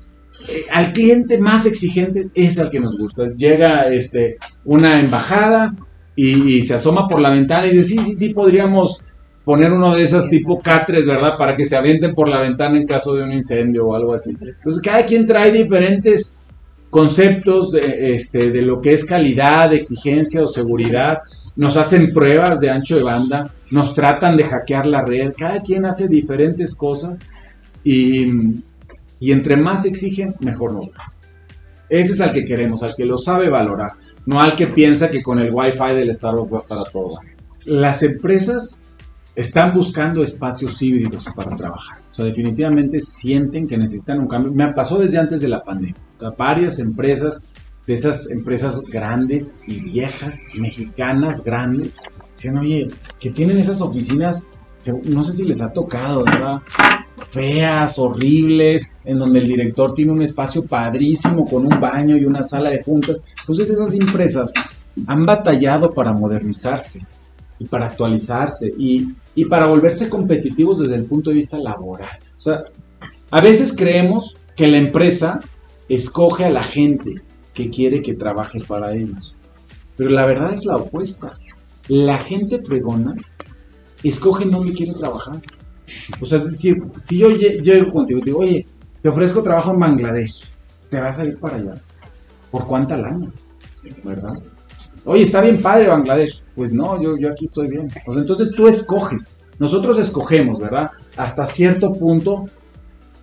eh, 0.48 0.64
al 0.72 0.92
cliente 0.92 1.38
más 1.38 1.64
exigente 1.64 2.28
es 2.34 2.58
al 2.58 2.70
que 2.70 2.80
nos 2.80 2.98
gusta. 2.98 3.24
Llega 3.36 3.86
este, 3.86 4.38
una 4.64 4.98
embajada 4.98 5.76
y, 6.16 6.56
y 6.56 6.62
se 6.62 6.74
asoma 6.74 7.06
por 7.06 7.20
la 7.20 7.30
ventana 7.30 7.66
y 7.66 7.76
dice, 7.76 7.84
sí, 7.84 8.04
sí, 8.04 8.16
sí, 8.16 8.34
podríamos 8.34 9.04
poner 9.44 9.72
uno 9.72 9.94
de 9.94 10.02
esas 10.02 10.28
tipo 10.28 10.60
catres, 10.60 11.06
¿verdad? 11.06 11.38
Para 11.38 11.56
que 11.56 11.64
se 11.64 11.76
avienten 11.76 12.14
por 12.14 12.28
la 12.28 12.40
ventana 12.40 12.76
en 12.76 12.86
caso 12.86 13.14
de 13.14 13.22
un 13.22 13.32
incendio 13.32 13.86
o 13.86 13.94
algo 13.94 14.12
así. 14.12 14.30
Entonces, 14.32 14.82
cada 14.82 15.04
quien 15.06 15.24
trae 15.24 15.52
diferentes 15.52 16.44
conceptos 16.90 17.72
de, 17.72 18.12
este, 18.14 18.50
de 18.50 18.62
lo 18.62 18.80
que 18.80 18.92
es 18.92 19.04
calidad, 19.04 19.72
exigencia 19.72 20.42
o 20.42 20.46
seguridad. 20.46 21.18
Nos 21.56 21.76
hacen 21.76 22.12
pruebas 22.12 22.60
de 22.60 22.70
ancho 22.70 22.96
de 22.96 23.02
banda, 23.02 23.52
nos 23.72 23.94
tratan 23.94 24.36
de 24.36 24.44
hackear 24.44 24.86
la 24.86 25.04
red. 25.04 25.32
Cada 25.36 25.60
quien 25.60 25.86
hace 25.86 26.08
diferentes 26.08 26.76
cosas 26.76 27.20
y, 27.82 28.26
y 29.20 29.32
entre 29.32 29.56
más 29.56 29.84
exigen, 29.84 30.34
mejor 30.40 30.76
va. 30.76 31.12
Ese 31.88 32.12
es 32.12 32.20
al 32.20 32.32
que 32.32 32.44
queremos, 32.44 32.82
al 32.82 32.94
que 32.94 33.04
lo 33.04 33.16
sabe 33.16 33.48
valorar, 33.48 33.92
no 34.26 34.40
al 34.40 34.54
que 34.54 34.66
piensa 34.66 35.10
que 35.10 35.22
con 35.22 35.38
el 35.38 35.50
wifi 35.52 35.94
del 35.94 36.14
Starbucks 36.14 36.52
va 36.52 36.58
a 36.58 36.60
estar 36.60 36.78
a 36.78 36.84
todo. 36.84 37.18
Las 37.64 38.02
empresas 38.02 38.82
están 39.38 39.72
buscando 39.72 40.20
espacios 40.20 40.82
híbridos 40.82 41.26
para 41.36 41.54
trabajar. 41.54 42.00
O 42.10 42.12
sea, 42.12 42.24
definitivamente 42.24 42.98
sienten 42.98 43.68
que 43.68 43.78
necesitan 43.78 44.18
un 44.18 44.26
cambio. 44.26 44.52
Me 44.52 44.66
pasó 44.72 44.98
desde 44.98 45.16
antes 45.16 45.40
de 45.40 45.46
la 45.46 45.62
pandemia. 45.62 45.94
Varias 46.36 46.80
empresas, 46.80 47.48
de 47.86 47.94
esas 47.94 48.32
empresas 48.32 48.82
grandes 48.86 49.60
y 49.64 49.78
viejas, 49.92 50.40
mexicanas 50.58 51.44
grandes, 51.44 51.92
decían, 52.34 52.58
oye, 52.58 52.88
que 53.20 53.30
tienen 53.30 53.58
esas 53.58 53.80
oficinas, 53.80 54.48
no 55.04 55.22
sé 55.22 55.32
si 55.32 55.44
les 55.44 55.62
ha 55.62 55.72
tocado, 55.72 56.24
¿verdad? 56.24 56.54
Feas, 57.30 57.96
horribles, 58.00 58.96
en 59.04 59.20
donde 59.20 59.38
el 59.38 59.46
director 59.46 59.94
tiene 59.94 60.10
un 60.10 60.22
espacio 60.22 60.64
padrísimo 60.64 61.48
con 61.48 61.64
un 61.64 61.78
baño 61.78 62.16
y 62.16 62.24
una 62.24 62.42
sala 62.42 62.70
de 62.70 62.82
juntas. 62.82 63.22
Entonces 63.38 63.70
esas 63.70 63.94
empresas 63.94 64.52
han 65.06 65.22
batallado 65.22 65.94
para 65.94 66.12
modernizarse 66.12 67.06
y 67.58 67.64
para 67.66 67.86
actualizarse 67.86 68.72
y, 68.78 69.14
y 69.40 69.44
para 69.44 69.66
volverse 69.66 70.08
competitivos 70.08 70.80
desde 70.80 70.96
el 70.96 71.04
punto 71.04 71.30
de 71.30 71.36
vista 71.36 71.58
laboral. 71.58 72.18
O 72.36 72.40
sea, 72.40 72.64
a 73.30 73.40
veces 73.40 73.72
creemos 73.76 74.36
que 74.56 74.66
la 74.66 74.78
empresa 74.78 75.40
escoge 75.88 76.44
a 76.44 76.50
la 76.50 76.64
gente 76.64 77.14
que 77.54 77.70
quiere 77.70 78.02
que 78.02 78.14
trabaje 78.14 78.58
para 78.58 78.92
ellos. 78.92 79.32
Pero 79.96 80.10
la 80.10 80.26
verdad 80.26 80.52
es 80.52 80.64
la 80.64 80.74
opuesta. 80.76 81.32
La 81.86 82.18
gente 82.18 82.60
fregona 82.62 83.14
escoge 84.02 84.44
dónde 84.46 84.72
quiere 84.72 84.94
trabajar. 84.94 85.36
O 86.20 86.26
sea, 86.26 86.38
es 86.38 86.50
decir, 86.50 86.74
si 87.00 87.18
yo 87.18 87.28
lle- 87.30 87.62
llego 87.62 87.92
contigo 87.92 88.18
y 88.18 88.22
digo, 88.24 88.38
oye, 88.40 88.66
te 89.00 89.08
ofrezco 89.08 89.40
trabajo 89.44 89.72
en 89.72 89.78
Bangladesh, 89.78 90.42
te 90.90 91.00
vas 91.00 91.20
a 91.20 91.24
ir 91.26 91.38
para 91.38 91.58
allá. 91.58 91.74
¿Por 92.50 92.66
cuánta 92.66 92.96
lana? 92.96 93.30
¿Verdad? 94.02 94.32
Oye, 95.08 95.22
está 95.22 95.40
bien 95.40 95.62
padre 95.62 95.88
Bangladesh. 95.88 96.42
Pues 96.54 96.74
no, 96.74 97.00
yo, 97.00 97.16
yo 97.16 97.30
aquí 97.30 97.46
estoy 97.46 97.66
bien. 97.68 97.90
Sea, 97.90 98.02
entonces 98.06 98.52
tú 98.54 98.68
escoges. 98.68 99.40
Nosotros 99.58 99.98
escogemos, 99.98 100.60
¿verdad? 100.60 100.90
Hasta 101.16 101.46
cierto 101.46 101.94
punto 101.94 102.44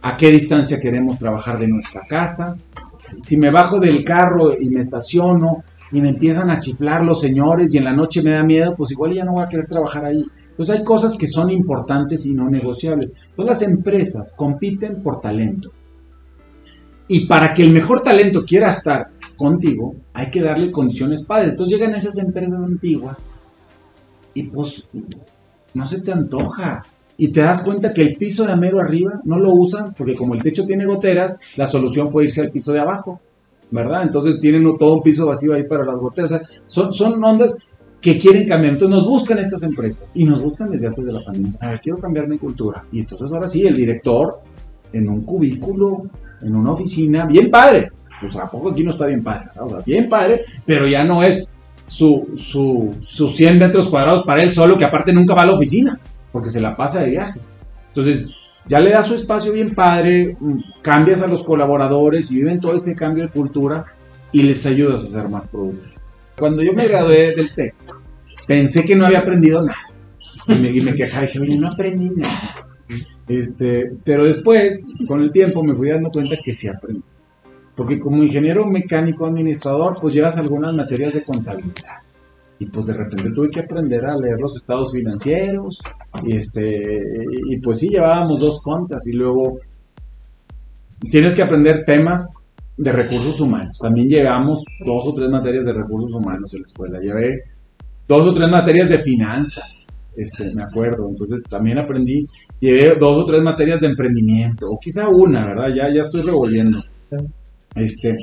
a 0.02 0.18
qué 0.18 0.32
distancia 0.32 0.80
queremos 0.80 1.20
trabajar 1.20 1.60
de 1.60 1.68
nuestra 1.68 2.02
casa. 2.10 2.58
Si 2.98 3.38
me 3.38 3.52
bajo 3.52 3.80
del 3.80 4.04
carro 4.04 4.60
y 4.60 4.68
me 4.72 4.80
estaciono 4.80 5.64
y 5.92 6.02
me 6.02 6.10
empiezan 6.10 6.50
a 6.50 6.58
chiflar 6.58 7.04
los 7.04 7.22
señores 7.22 7.76
y 7.76 7.78
en 7.78 7.84
la 7.84 7.94
noche 7.94 8.24
me 8.24 8.32
da 8.32 8.42
miedo, 8.42 8.74
pues 8.76 8.90
igual 8.90 9.14
ya 9.14 9.24
no 9.24 9.34
voy 9.34 9.44
a 9.44 9.50
querer 9.50 9.68
trabajar 9.68 10.06
ahí. 10.06 10.24
Entonces 10.50 10.78
hay 10.78 10.84
cosas 10.84 11.16
que 11.16 11.28
son 11.28 11.52
importantes 11.52 12.26
y 12.26 12.34
no 12.34 12.50
negociables. 12.50 13.14
Entonces 13.30 13.46
las 13.46 13.62
empresas 13.62 14.34
compiten 14.36 15.04
por 15.04 15.22
talento. 15.22 15.72
Y 17.08 17.28
para 17.28 17.54
que 17.54 17.62
el 17.62 17.72
mejor 17.72 18.02
talento 18.02 18.44
quiera 18.44 18.72
estar 18.72 19.12
contigo, 19.36 19.96
hay 20.14 20.30
que 20.30 20.42
darle 20.42 20.72
condiciones 20.72 21.26
padres. 21.26 21.52
Entonces 21.52 21.78
llegan 21.78 21.96
esas 21.96 22.18
empresas 22.20 22.64
antiguas 22.64 23.32
y 24.34 24.44
pues 24.44 24.88
no 25.74 25.86
se 25.86 26.02
te 26.02 26.12
antoja. 26.12 26.84
Y 27.18 27.32
te 27.32 27.42
das 27.42 27.64
cuenta 27.64 27.94
que 27.94 28.02
el 28.02 28.16
piso 28.18 28.46
de 28.46 28.58
mero 28.58 28.80
arriba 28.82 29.22
no 29.24 29.40
lo 29.40 29.54
usan 29.54 29.94
porque 29.94 30.16
como 30.16 30.34
el 30.34 30.44
techo 30.44 30.66
tiene 30.66 30.86
goteras, 30.86 31.40
la 31.56 31.66
solución 31.66 32.12
fue 32.12 32.26
irse 32.26 32.42
al 32.42 32.52
piso 32.52 32.74
de 32.74 32.82
abajo, 32.82 33.22
¿verdad? 33.72 34.04
Entonces 34.04 34.40
tienen 34.42 34.64
todo 34.78 34.96
un 34.96 35.02
piso 35.02 35.26
vacío 35.26 35.54
ahí 35.54 35.64
para 35.64 35.86
las 35.86 35.96
goteras. 35.96 36.32
O 36.32 36.38
sea, 36.38 36.48
son, 36.68 36.94
son 36.94 37.24
ondas 37.24 37.58
que 38.02 38.20
quieren 38.20 38.46
cambiar. 38.48 38.74
Entonces 38.74 38.98
nos 38.98 39.08
buscan 39.08 39.40
estas 39.40 39.64
empresas 39.64 40.12
y 40.14 40.26
nos 40.26 40.44
buscan 40.44 40.70
desde 40.70 40.88
antes 40.88 41.06
de 41.06 41.12
la 41.14 41.22
pandemia. 41.26 41.58
A 41.62 41.70
ver, 41.72 41.80
quiero 41.80 41.98
cambiar 42.00 42.28
mi 42.28 42.38
cultura. 42.38 42.84
Y 42.92 43.00
entonces 43.00 43.32
ahora 43.32 43.48
sí, 43.48 43.66
el 43.66 43.76
director 43.76 44.42
en 44.92 45.10
un 45.10 45.22
cubículo, 45.22 46.04
en 46.42 46.56
una 46.56 46.72
oficina, 46.74 47.26
bien 47.26 47.50
padre. 47.50 47.92
Pues 48.20 48.36
a 48.38 48.48
poco 48.48 48.72
aquí 48.72 48.84
no 48.84 48.92
está 48.92 49.06
bien 49.08 49.24
padre, 49.24 49.50
bien 49.86 50.10
padre, 50.10 50.46
pero 50.66 50.88
ya 50.88 51.04
no 51.04 51.24
es 51.24 51.54
su, 51.88 52.34
su, 52.36 52.96
sus 53.02 53.36
100 53.36 53.60
metros 53.60 53.90
cuadrados 53.90 54.24
para 54.24 54.42
él 54.42 54.52
solo, 54.52 54.78
que 54.78 54.86
aparte 54.86 55.14
nunca 55.14 55.34
va 55.34 55.44
a 55.44 55.48
la 55.48 55.54
oficina, 55.54 56.00
porque 56.32 56.50
se 56.50 56.62
la 56.62 56.76
pasa 56.76 57.02
de 57.02 57.12
viaje. 57.12 57.40
Entonces, 57.90 58.38
ya 58.68 58.80
le 58.80 58.92
das 58.92 59.08
su 59.08 59.16
espacio 59.16 59.52
bien 59.52 59.76
padre, 59.76 60.36
mm, 60.40 60.82
cambias 60.82 61.22
a 61.22 61.28
los 61.28 61.44
colaboradores 61.44 62.32
y 62.32 62.38
viven 62.38 62.60
todo 62.60 62.76
ese 62.76 62.96
cambio 62.96 63.26
de 63.26 63.30
cultura 63.30 63.86
y 64.32 64.42
les 64.42 64.66
ayudas 64.66 65.04
a 65.04 65.08
ser 65.08 65.30
más 65.30 65.48
productivos. 65.48 65.96
Cuando 66.38 66.62
yo 66.62 66.74
me 66.74 66.88
gradué 66.88 67.36
del 67.36 67.54
TEC, 67.54 67.76
pensé 68.48 68.84
que 68.86 68.96
no 68.96 69.06
había 69.06 69.20
aprendido 69.20 69.62
nada. 69.62 69.78
Y 70.48 70.56
me, 70.56 70.70
y 70.70 70.82
me 70.82 70.94
quejaba, 70.94 71.26
dije, 71.26 71.40
oye, 71.40 71.58
no 71.58 71.72
aprendí 71.72 72.10
nada. 72.10 72.68
Este, 73.28 73.92
pero 74.04 74.26
después, 74.26 74.84
con 75.08 75.22
el 75.22 75.32
tiempo, 75.32 75.64
me 75.64 75.74
fui 75.74 75.90
dando 75.90 76.12
cuenta 76.12 76.36
que 76.44 76.54
sí 76.54 76.68
aprendí. 76.68 77.02
Porque 77.76 78.00
como 78.00 78.24
ingeniero 78.24 78.66
mecánico 78.66 79.26
administrador, 79.26 79.96
pues 80.00 80.14
llevas 80.14 80.38
algunas 80.38 80.74
materias 80.74 81.14
de 81.14 81.24
contabilidad. 81.24 81.98
Y 82.58 82.68
pues 82.68 82.86
de 82.86 82.94
repente 82.94 83.32
tuve 83.32 83.50
que 83.50 83.60
aprender 83.60 84.06
a 84.06 84.18
leer 84.18 84.40
los 84.40 84.56
estados 84.56 84.94
financieros. 84.94 85.82
Y, 86.24 86.38
este, 86.38 87.02
y 87.50 87.60
pues 87.60 87.80
sí, 87.80 87.90
llevábamos 87.90 88.40
dos 88.40 88.62
contas. 88.62 89.06
Y 89.08 89.18
luego 89.18 89.60
tienes 91.12 91.36
que 91.36 91.44
aprender 91.44 91.84
temas 91.86 92.34
de 92.78 92.92
recursos 92.92 93.40
humanos. 93.40 93.78
También 93.82 94.08
llevamos 94.08 94.64
dos 94.86 95.08
o 95.08 95.14
tres 95.14 95.30
materias 95.30 95.66
de 95.66 95.74
recursos 95.74 96.14
humanos 96.14 96.54
en 96.54 96.62
la 96.62 96.66
escuela. 96.66 97.00
Llevé 97.00 97.42
dos 98.08 98.28
o 98.28 98.34
tres 98.34 98.50
materias 98.50 98.90
de 98.90 99.00
finanzas, 99.00 100.02
este, 100.16 100.54
me 100.54 100.64
acuerdo. 100.64 101.10
Entonces 101.10 101.44
también 101.50 101.80
aprendí, 101.80 102.26
llevé 102.60 102.96
dos 103.00 103.18
o 103.18 103.26
tres 103.26 103.42
materias 103.42 103.82
de 103.82 103.88
emprendimiento, 103.88 104.68
o 104.70 104.80
quizá 104.80 105.08
una, 105.10 105.46
¿verdad? 105.46 105.70
Ya, 105.76 105.94
ya 105.94 106.02
estoy 106.02 106.22
revolviendo. 106.22 106.80
Este, 107.76 108.18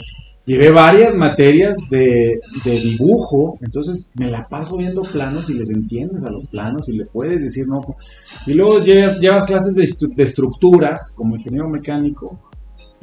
llevé 0.44 0.70
varias 0.70 1.14
materias 1.14 1.76
de, 1.90 2.32
de 2.64 2.70
dibujo, 2.72 3.58
entonces 3.60 4.10
me 4.14 4.30
la 4.30 4.48
paso 4.48 4.76
viendo 4.78 5.02
planos 5.02 5.48
y 5.50 5.54
les 5.54 5.70
entiendes 5.70 6.24
a 6.24 6.30
los 6.30 6.46
planos 6.46 6.88
y 6.88 6.96
le 6.96 7.06
puedes 7.06 7.42
decir 7.42 7.66
no. 7.68 7.80
Y 8.46 8.54
luego 8.54 8.80
llevas, 8.82 9.20
llevas 9.20 9.44
clases 9.46 9.74
de, 9.74 9.84
estru- 9.84 10.14
de 10.14 10.22
estructuras 10.22 11.14
como 11.16 11.36
ingeniero 11.36 11.68
mecánico. 11.68 12.38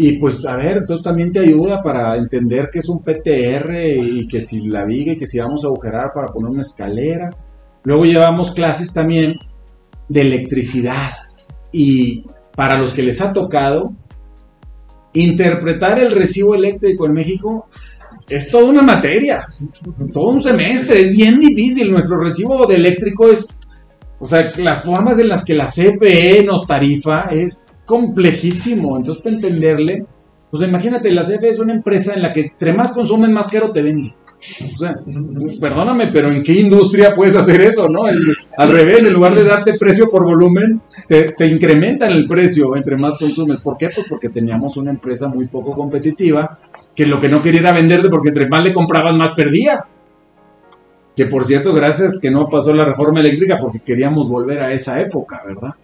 Y 0.01 0.17
pues, 0.17 0.45
a 0.45 0.55
ver, 0.55 0.77
entonces 0.77 1.03
también 1.03 1.29
te 1.31 1.39
ayuda 1.39 1.83
para 1.83 2.15
entender 2.15 2.69
qué 2.71 2.79
es 2.79 2.87
un 2.87 3.03
PTR 3.03 3.97
y 3.97 4.27
que 4.27 4.39
si 4.39 4.67
la 4.67 4.85
viga 4.85 5.11
y 5.11 5.17
que 5.17 5.25
si 5.25 5.39
vamos 5.39 5.63
a 5.63 5.67
agujerar 5.67 6.11
para 6.13 6.27
poner 6.27 6.49
una 6.51 6.61
escalera. 6.61 7.29
Luego 7.83 8.05
llevamos 8.05 8.53
clases 8.53 8.93
también 8.93 9.33
de 10.07 10.21
electricidad. 10.21 11.11
Y 11.73 12.23
para 12.55 12.79
los 12.79 12.93
que 12.93 13.03
les 13.03 13.21
ha 13.21 13.33
tocado, 13.33 13.93
interpretar 15.13 15.99
el 15.99 16.11
recibo 16.11 16.55
eléctrico 16.55 17.05
en 17.05 17.13
México 17.13 17.67
es 18.27 18.51
toda 18.51 18.69
una 18.69 18.81
materia, 18.81 19.47
todo 20.13 20.29
un 20.29 20.41
semestre, 20.41 21.01
es 21.01 21.15
bien 21.15 21.39
difícil. 21.39 21.91
Nuestro 21.91 22.19
recibo 22.19 22.65
de 22.67 22.75
eléctrico 22.75 23.29
es, 23.29 23.47
o 24.19 24.25
sea, 24.25 24.51
las 24.57 24.83
formas 24.83 25.17
en 25.19 25.29
las 25.29 25.43
que 25.43 25.55
la 25.55 25.65
CFE 25.65 26.43
nos 26.45 26.67
tarifa 26.67 27.21
es 27.31 27.59
complejísimo. 27.85 28.97
Entonces, 28.97 29.23
para 29.23 29.35
entenderle, 29.35 30.05
pues 30.51 30.63
imagínate, 30.63 31.11
la 31.11 31.23
CFE 31.23 31.49
es 31.49 31.59
una 31.59 31.73
empresa 31.73 32.13
en 32.13 32.21
la 32.21 32.31
que 32.31 32.41
entre 32.41 32.73
más 32.73 32.93
consumen, 32.93 33.33
más 33.33 33.49
caro 33.49 33.71
te 33.71 33.81
vende. 33.81 34.13
O 34.39 34.77
sea, 34.77 34.97
perdóname, 35.59 36.07
pero 36.13 36.29
¿en 36.29 36.41
qué 36.43 36.53
industria 36.53 37.13
puedes 37.13 37.35
hacer 37.35 37.59
eso, 37.59 37.89
no? 37.89 38.05
Al 38.05 38.69
revés, 38.69 39.03
en 39.03 39.11
lugar 39.13 39.33
de 39.33 39.43
darte 39.43 39.73
precio 39.77 40.09
por 40.09 40.23
volumen, 40.23 40.81
te, 41.09 41.33
te 41.33 41.45
incrementan 41.45 42.11
el 42.11 42.25
precio 42.25 42.73
entre 42.75 42.95
más 42.95 43.17
consumes. 43.17 43.59
¿Por 43.59 43.77
qué? 43.77 43.89
Pues 43.93 44.07
porque 44.07 44.29
teníamos 44.29 44.77
una 44.77 44.91
empresa 44.91 45.27
muy 45.27 45.47
poco 45.47 45.73
competitiva 45.73 46.57
que 46.95 47.05
lo 47.05 47.19
que 47.19 47.27
no 47.27 47.41
quería 47.41 47.59
era 47.59 47.73
venderte 47.73 48.07
porque 48.07 48.29
entre 48.29 48.47
más 48.47 48.63
le 48.63 48.73
comprabas, 48.73 49.15
más 49.15 49.31
perdía. 49.31 49.85
Que 51.15 51.25
por 51.25 51.43
cierto, 51.43 51.73
gracias 51.73 52.17
que 52.21 52.31
no 52.31 52.47
pasó 52.47 52.73
la 52.73 52.85
reforma 52.85 53.19
eléctrica 53.19 53.57
porque 53.59 53.79
queríamos 53.79 54.29
volver 54.29 54.61
a 54.61 54.71
esa 54.71 55.01
época, 55.01 55.43
¿verdad? 55.45 55.75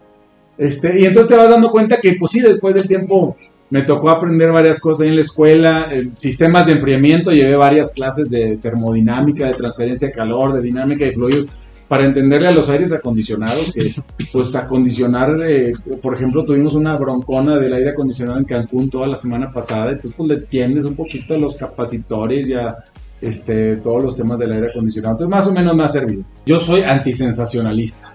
Este, 0.58 0.98
y 0.98 1.06
entonces 1.06 1.30
te 1.30 1.38
vas 1.38 1.50
dando 1.50 1.72
cuenta 1.72 2.00
que, 2.00 2.16
pues 2.18 2.32
sí, 2.32 2.40
después 2.40 2.74
del 2.74 2.88
tiempo 2.88 3.36
me 3.76 3.84
tocó 3.84 4.10
aprender 4.10 4.54
varias 4.54 4.80
cosas 4.80 5.02
ahí 5.02 5.10
en 5.10 5.16
la 5.16 5.22
escuela, 5.22 5.90
eh, 5.92 6.10
sistemas 6.16 6.66
de 6.66 6.72
enfriamiento, 6.72 7.32
llevé 7.32 7.58
varias 7.58 7.92
clases 7.92 8.30
de 8.30 8.56
termodinámica, 8.56 9.48
de 9.48 9.54
transferencia 9.54 10.08
de 10.08 10.14
calor, 10.14 10.54
de 10.54 10.62
dinámica 10.62 11.04
de 11.04 11.12
fluidos, 11.12 11.48
para 11.90 12.06
entenderle 12.06 12.48
a 12.48 12.52
los 12.52 12.70
aires 12.70 12.94
acondicionados, 12.94 13.74
que 13.74 13.92
pues 14.32 14.56
acondicionar, 14.56 15.36
eh, 15.46 15.74
por 16.02 16.14
ejemplo, 16.16 16.46
tuvimos 16.46 16.74
una 16.74 16.96
broncona 16.96 17.58
del 17.58 17.74
aire 17.74 17.90
acondicionado 17.90 18.40
en 18.40 18.46
Cancún 18.46 18.90
toda 18.90 19.08
la 19.08 19.16
semana 19.16 19.52
pasada, 19.52 19.88
entonces 19.88 20.14
pues 20.16 20.30
le 20.30 20.36
entiendes 20.36 20.86
un 20.86 20.96
poquito 20.96 21.34
a 21.34 21.38
los 21.38 21.58
capacitores 21.58 22.48
ya 22.48 22.78
este, 23.20 23.76
todos 23.76 24.02
los 24.02 24.16
temas 24.16 24.40
del 24.40 24.54
aire 24.54 24.68
acondicionado, 24.70 25.16
entonces 25.16 25.32
más 25.32 25.48
o 25.48 25.52
menos 25.52 25.76
me 25.76 25.84
ha 25.84 25.90
servido. 25.90 26.24
Yo 26.46 26.62
soy 26.62 26.84
antisensacionalista. 26.84 28.14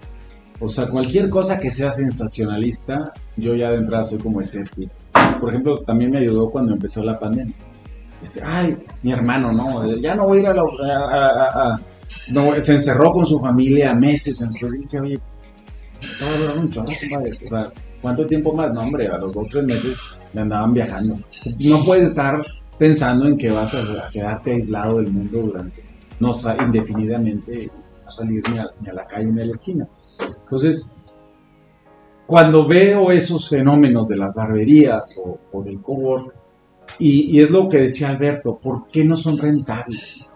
O 0.63 0.69
sea, 0.69 0.89
cualquier 0.89 1.31
cosa 1.31 1.59
que 1.59 1.71
sea 1.71 1.91
sensacionalista, 1.91 3.13
yo 3.35 3.55
ya 3.55 3.71
de 3.71 3.79
entrada 3.79 4.05
soy 4.05 4.19
como 4.19 4.43
escéptico. 4.43 4.93
Por 5.39 5.51
ejemplo, 5.51 5.79
también 5.83 6.11
me 6.11 6.19
ayudó 6.19 6.51
cuando 6.51 6.73
empezó 6.73 7.03
la 7.05 7.19
pandemia. 7.19 7.55
Este, 8.23 8.43
ay, 8.45 8.77
mi 9.03 9.13
hermano, 9.13 9.53
no, 9.53 9.97
ya 9.97 10.15
no 10.15 10.27
voy 10.27 10.39
a 10.39 10.41
ir 10.41 10.47
a 10.49 10.55
la... 10.55 10.63
a- 10.63 11.27
a- 11.27 11.69
a- 11.75 11.81
no, 12.29 12.61
se 12.61 12.75
encerró 12.75 13.13
con 13.13 13.25
su 13.25 13.39
familia 13.41 13.95
meses. 13.95 14.41
Entonces 14.43 14.81
dice, 14.81 15.01
oye, 15.01 15.19
un 16.59 16.71
chorro, 16.71 16.87
compadre. 17.01 17.33
O 17.33 17.37
sea, 17.49 17.73
¿cuánto 18.03 18.27
tiempo 18.27 18.53
más? 18.53 18.73
No, 18.73 18.81
hombre, 18.81 19.09
a 19.09 19.19
los 19.19 19.33
dos 19.33 19.47
tres 19.51 19.65
meses 19.65 19.99
me 20.33 20.43
andaban 20.43 20.73
viajando. 20.75 21.15
No 21.61 21.85
puedes 21.85 22.11
estar 22.11 22.43
pensando 22.79 23.27
en 23.27 23.37
que 23.37 23.51
vas 23.51 23.75
a, 23.75 24.07
a 24.07 24.11
quedarte 24.11 24.53
aislado 24.53 24.99
del 24.99 25.11
mundo 25.13 25.43
durante, 25.43 25.83
no, 26.19 26.31
o 26.33 26.63
indefinidamente, 26.63 27.71
no 28.05 28.11
salir 28.11 28.43
ni 28.51 28.59
a, 28.59 28.67
ni 28.81 28.89
a 28.89 28.93
la 28.95 29.07
calle 29.07 29.27
ni 29.27 29.43
a 29.43 29.45
la 29.47 29.53
esquina. 29.53 29.87
Entonces, 30.45 30.95
cuando 32.31 32.65
veo 32.65 33.11
esos 33.11 33.49
fenómenos 33.49 34.07
de 34.07 34.17
las 34.17 34.37
barberías 34.37 35.21
o, 35.51 35.65
del 35.65 35.81
cowork, 35.81 36.33
y, 37.01 37.41
es 37.41 37.51
lo 37.51 37.69
que 37.69 37.79
decía 37.79 38.11
Alberto, 38.11 38.57
¿por 38.57 38.87
qué 38.87 39.05
no 39.05 39.17
son 39.17 39.37
rentables? 39.37 40.33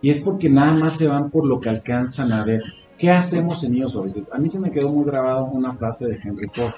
Y 0.00 0.10
es 0.10 0.20
porque 0.20 0.48
nada 0.48 0.74
más 0.74 0.96
se 0.96 1.08
van 1.08 1.32
por 1.32 1.46
lo 1.46 1.58
que 1.58 1.68
alcanzan 1.68 2.30
a 2.30 2.44
ver. 2.44 2.62
¿Qué 2.96 3.10
hacemos 3.10 3.64
en 3.64 3.74
ellos 3.74 3.96
a 3.96 4.02
veces? 4.02 4.30
A 4.32 4.38
mí 4.38 4.48
se 4.48 4.60
me 4.60 4.70
quedó 4.70 4.88
muy 4.88 5.04
grabado 5.04 5.46
una 5.46 5.74
frase 5.74 6.06
de 6.06 6.16
Henry 6.22 6.46
Ford 6.54 6.74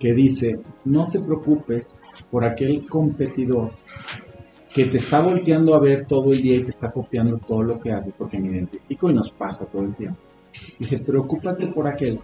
que 0.00 0.12
dice, 0.12 0.58
no 0.84 1.06
te 1.06 1.20
preocupes 1.20 2.02
por 2.32 2.44
aquel 2.44 2.84
competidor 2.84 3.70
que 4.74 4.86
te 4.86 4.96
está 4.96 5.20
volteando 5.20 5.76
a 5.76 5.78
ver 5.78 6.06
todo 6.06 6.32
el 6.32 6.42
día 6.42 6.56
y 6.56 6.64
te 6.64 6.70
está 6.70 6.90
copiando 6.90 7.38
todo 7.38 7.62
lo 7.62 7.78
que 7.78 7.92
haces, 7.92 8.14
porque 8.18 8.36
me 8.36 8.48
identifico 8.48 9.10
y 9.10 9.14
nos 9.14 9.30
pasa 9.30 9.66
todo 9.66 9.82
el 9.84 9.94
tiempo. 9.94 10.18
Dice, 10.76 10.98
preocúpate 10.98 11.68
por 11.68 11.86
aquel 11.86 12.18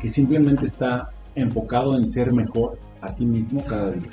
que 0.00 0.08
simplemente 0.08 0.64
está 0.64 1.10
enfocado 1.34 1.96
en 1.96 2.06
ser 2.06 2.32
mejor 2.32 2.78
a 3.00 3.08
sí 3.08 3.26
mismo 3.26 3.62
cada 3.64 3.90
día. 3.90 4.10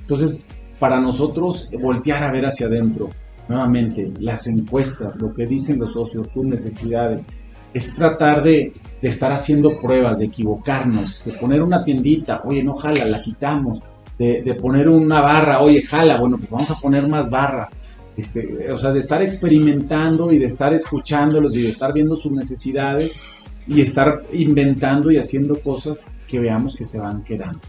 Entonces, 0.00 0.42
para 0.78 1.00
nosotros, 1.00 1.70
voltear 1.80 2.22
a 2.24 2.32
ver 2.32 2.44
hacia 2.46 2.66
adentro, 2.66 3.10
nuevamente, 3.48 4.12
las 4.20 4.46
encuestas, 4.46 5.16
lo 5.16 5.32
que 5.34 5.46
dicen 5.46 5.78
los 5.78 5.92
socios, 5.92 6.30
sus 6.30 6.44
necesidades, 6.44 7.24
es 7.72 7.94
tratar 7.94 8.42
de, 8.42 8.72
de 9.00 9.08
estar 9.08 9.32
haciendo 9.32 9.78
pruebas, 9.80 10.18
de 10.18 10.26
equivocarnos, 10.26 11.24
de 11.24 11.32
poner 11.32 11.62
una 11.62 11.84
tiendita, 11.84 12.42
oye, 12.44 12.62
no 12.62 12.74
jala, 12.74 13.04
la 13.06 13.22
quitamos, 13.22 13.80
de, 14.18 14.42
de 14.42 14.54
poner 14.54 14.88
una 14.88 15.20
barra, 15.20 15.60
oye, 15.60 15.82
jala, 15.82 16.18
bueno, 16.18 16.36
pues 16.38 16.50
vamos 16.50 16.70
a 16.70 16.80
poner 16.80 17.06
más 17.08 17.30
barras. 17.30 17.82
Este, 18.16 18.72
o 18.72 18.76
sea, 18.76 18.90
de 18.90 18.98
estar 18.98 19.22
experimentando 19.22 20.32
y 20.32 20.38
de 20.38 20.46
estar 20.46 20.74
escuchándolos 20.74 21.56
y 21.56 21.62
de 21.62 21.68
estar 21.68 21.92
viendo 21.92 22.16
sus 22.16 22.32
necesidades 22.32 23.37
y 23.68 23.82
estar 23.82 24.22
inventando 24.32 25.10
y 25.10 25.18
haciendo 25.18 25.60
cosas 25.60 26.14
que 26.26 26.40
veamos 26.40 26.74
que 26.74 26.84
se 26.84 26.98
van 26.98 27.22
quedando. 27.22 27.60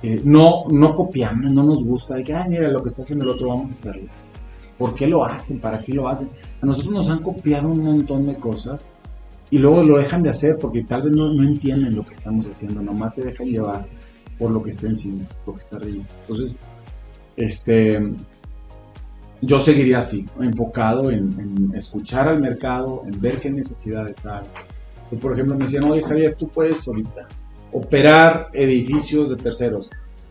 Eh, 0.00 0.22
no, 0.24 0.64
no 0.70 0.94
copiamos, 0.94 1.52
no 1.52 1.64
nos 1.64 1.84
gusta, 1.84 2.14
de 2.14 2.22
que, 2.22 2.32
ay, 2.32 2.48
mira 2.48 2.68
lo 2.68 2.80
que 2.80 2.88
está 2.88 3.02
haciendo 3.02 3.24
el 3.24 3.32
otro, 3.32 3.48
vamos 3.48 3.72
a 3.72 3.74
hacerlo. 3.74 4.08
¿Por 4.78 4.94
qué 4.94 5.08
lo 5.08 5.24
hacen? 5.24 5.58
¿Para 5.58 5.80
qué 5.80 5.92
lo 5.92 6.08
hacen? 6.08 6.28
A 6.62 6.66
nosotros 6.66 6.94
nos 6.94 7.10
han 7.10 7.18
copiado 7.18 7.68
un 7.68 7.82
montón 7.82 8.26
de 8.26 8.36
cosas 8.36 8.88
y 9.50 9.58
luego 9.58 9.82
lo 9.82 9.98
dejan 9.98 10.22
de 10.22 10.30
hacer 10.30 10.56
porque 10.56 10.84
tal 10.84 11.02
vez 11.02 11.12
no, 11.12 11.32
no 11.32 11.42
entienden 11.42 11.96
lo 11.96 12.04
que 12.04 12.14
estamos 12.14 12.46
haciendo, 12.46 12.80
nomás 12.80 13.16
se 13.16 13.24
dejan 13.24 13.48
llevar 13.48 13.86
por 14.38 14.52
lo 14.52 14.62
que 14.62 14.70
está 14.70 14.86
encima, 14.86 15.24
lo 15.44 15.54
que 15.54 15.60
está 15.60 15.76
arriba. 15.78 16.04
Entonces, 16.20 16.64
este, 17.36 18.12
yo 19.40 19.58
seguiría 19.58 19.98
así, 19.98 20.24
enfocado 20.40 21.10
en, 21.10 21.32
en 21.40 21.74
escuchar 21.74 22.28
al 22.28 22.40
mercado, 22.40 23.02
en 23.04 23.20
ver 23.20 23.40
qué 23.40 23.50
necesidades 23.50 24.24
hay. 24.26 24.44
Por 25.16 25.32
ejemplo, 25.32 25.56
me 25.56 25.64
decían, 25.64 25.84
oye 25.84 26.02
Javier, 26.02 26.34
tú 26.36 26.48
puedes 26.48 26.86
ahorita 26.86 27.26
operar 27.72 28.48
edificios 28.52 29.30
de 29.30 29.36
terceros. 29.36 29.90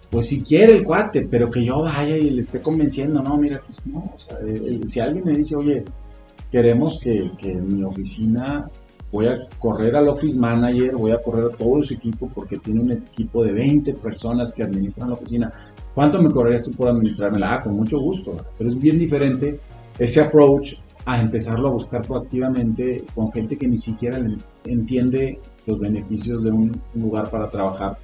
Pues 0.09 0.27
si 0.27 0.43
quiere 0.43 0.77
el 0.77 0.83
cuate, 0.83 1.27
pero 1.29 1.51
que 1.51 1.65
yo 1.65 1.81
vaya 1.81 2.15
y 2.15 2.29
le 2.29 2.39
esté 2.39 2.61
convenciendo, 2.61 3.21
no, 3.21 3.37
mira, 3.37 3.61
pues 3.65 3.85
no, 3.85 3.99
o 3.99 4.17
sea, 4.17 4.37
si 4.85 4.99
alguien 4.99 5.25
me 5.25 5.33
dice, 5.33 5.55
oye, 5.55 5.83
queremos 6.51 6.99
que, 7.01 7.29
mi 7.43 7.83
oficina 7.83 8.69
voy 9.11 9.27
a 9.27 9.47
correr 9.59 9.95
al 9.95 10.07
office 10.09 10.37
manager, 10.39 10.95
voy 10.95 11.11
a 11.11 11.21
correr 11.21 11.45
a 11.45 11.57
todo 11.57 11.83
su 11.83 11.93
equipo 11.93 12.29
porque 12.33 12.57
tiene 12.57 12.81
un 12.81 12.91
equipo 12.91 13.43
de 13.43 13.53
20 13.53 13.93
personas 13.93 14.53
que 14.53 14.63
administran 14.63 15.09
la 15.09 15.15
oficina. 15.15 15.51
¿Cuánto 15.93 16.21
me 16.21 16.29
correrías 16.29 16.63
tú 16.63 16.73
por 16.73 16.89
administrármela? 16.89 17.55
Ah, 17.55 17.59
con 17.63 17.73
mucho 17.73 17.99
gusto. 17.99 18.37
Pero 18.57 18.69
es 18.69 18.79
bien 18.79 18.99
diferente 18.99 19.59
ese 19.97 20.21
approach 20.21 20.75
a 21.07 21.21
empezarlo 21.21 21.69
a 21.69 21.71
buscar 21.71 22.05
proactivamente 22.05 23.05
con 23.15 23.31
gente 23.31 23.57
que 23.57 23.65
ni 23.65 23.77
siquiera 23.77 24.19
entiende 24.65 25.39
los 25.65 25.79
beneficios 25.79 26.43
de 26.43 26.51
un 26.51 26.81
lugar 26.95 27.31
para 27.31 27.49
trabajar 27.49 27.97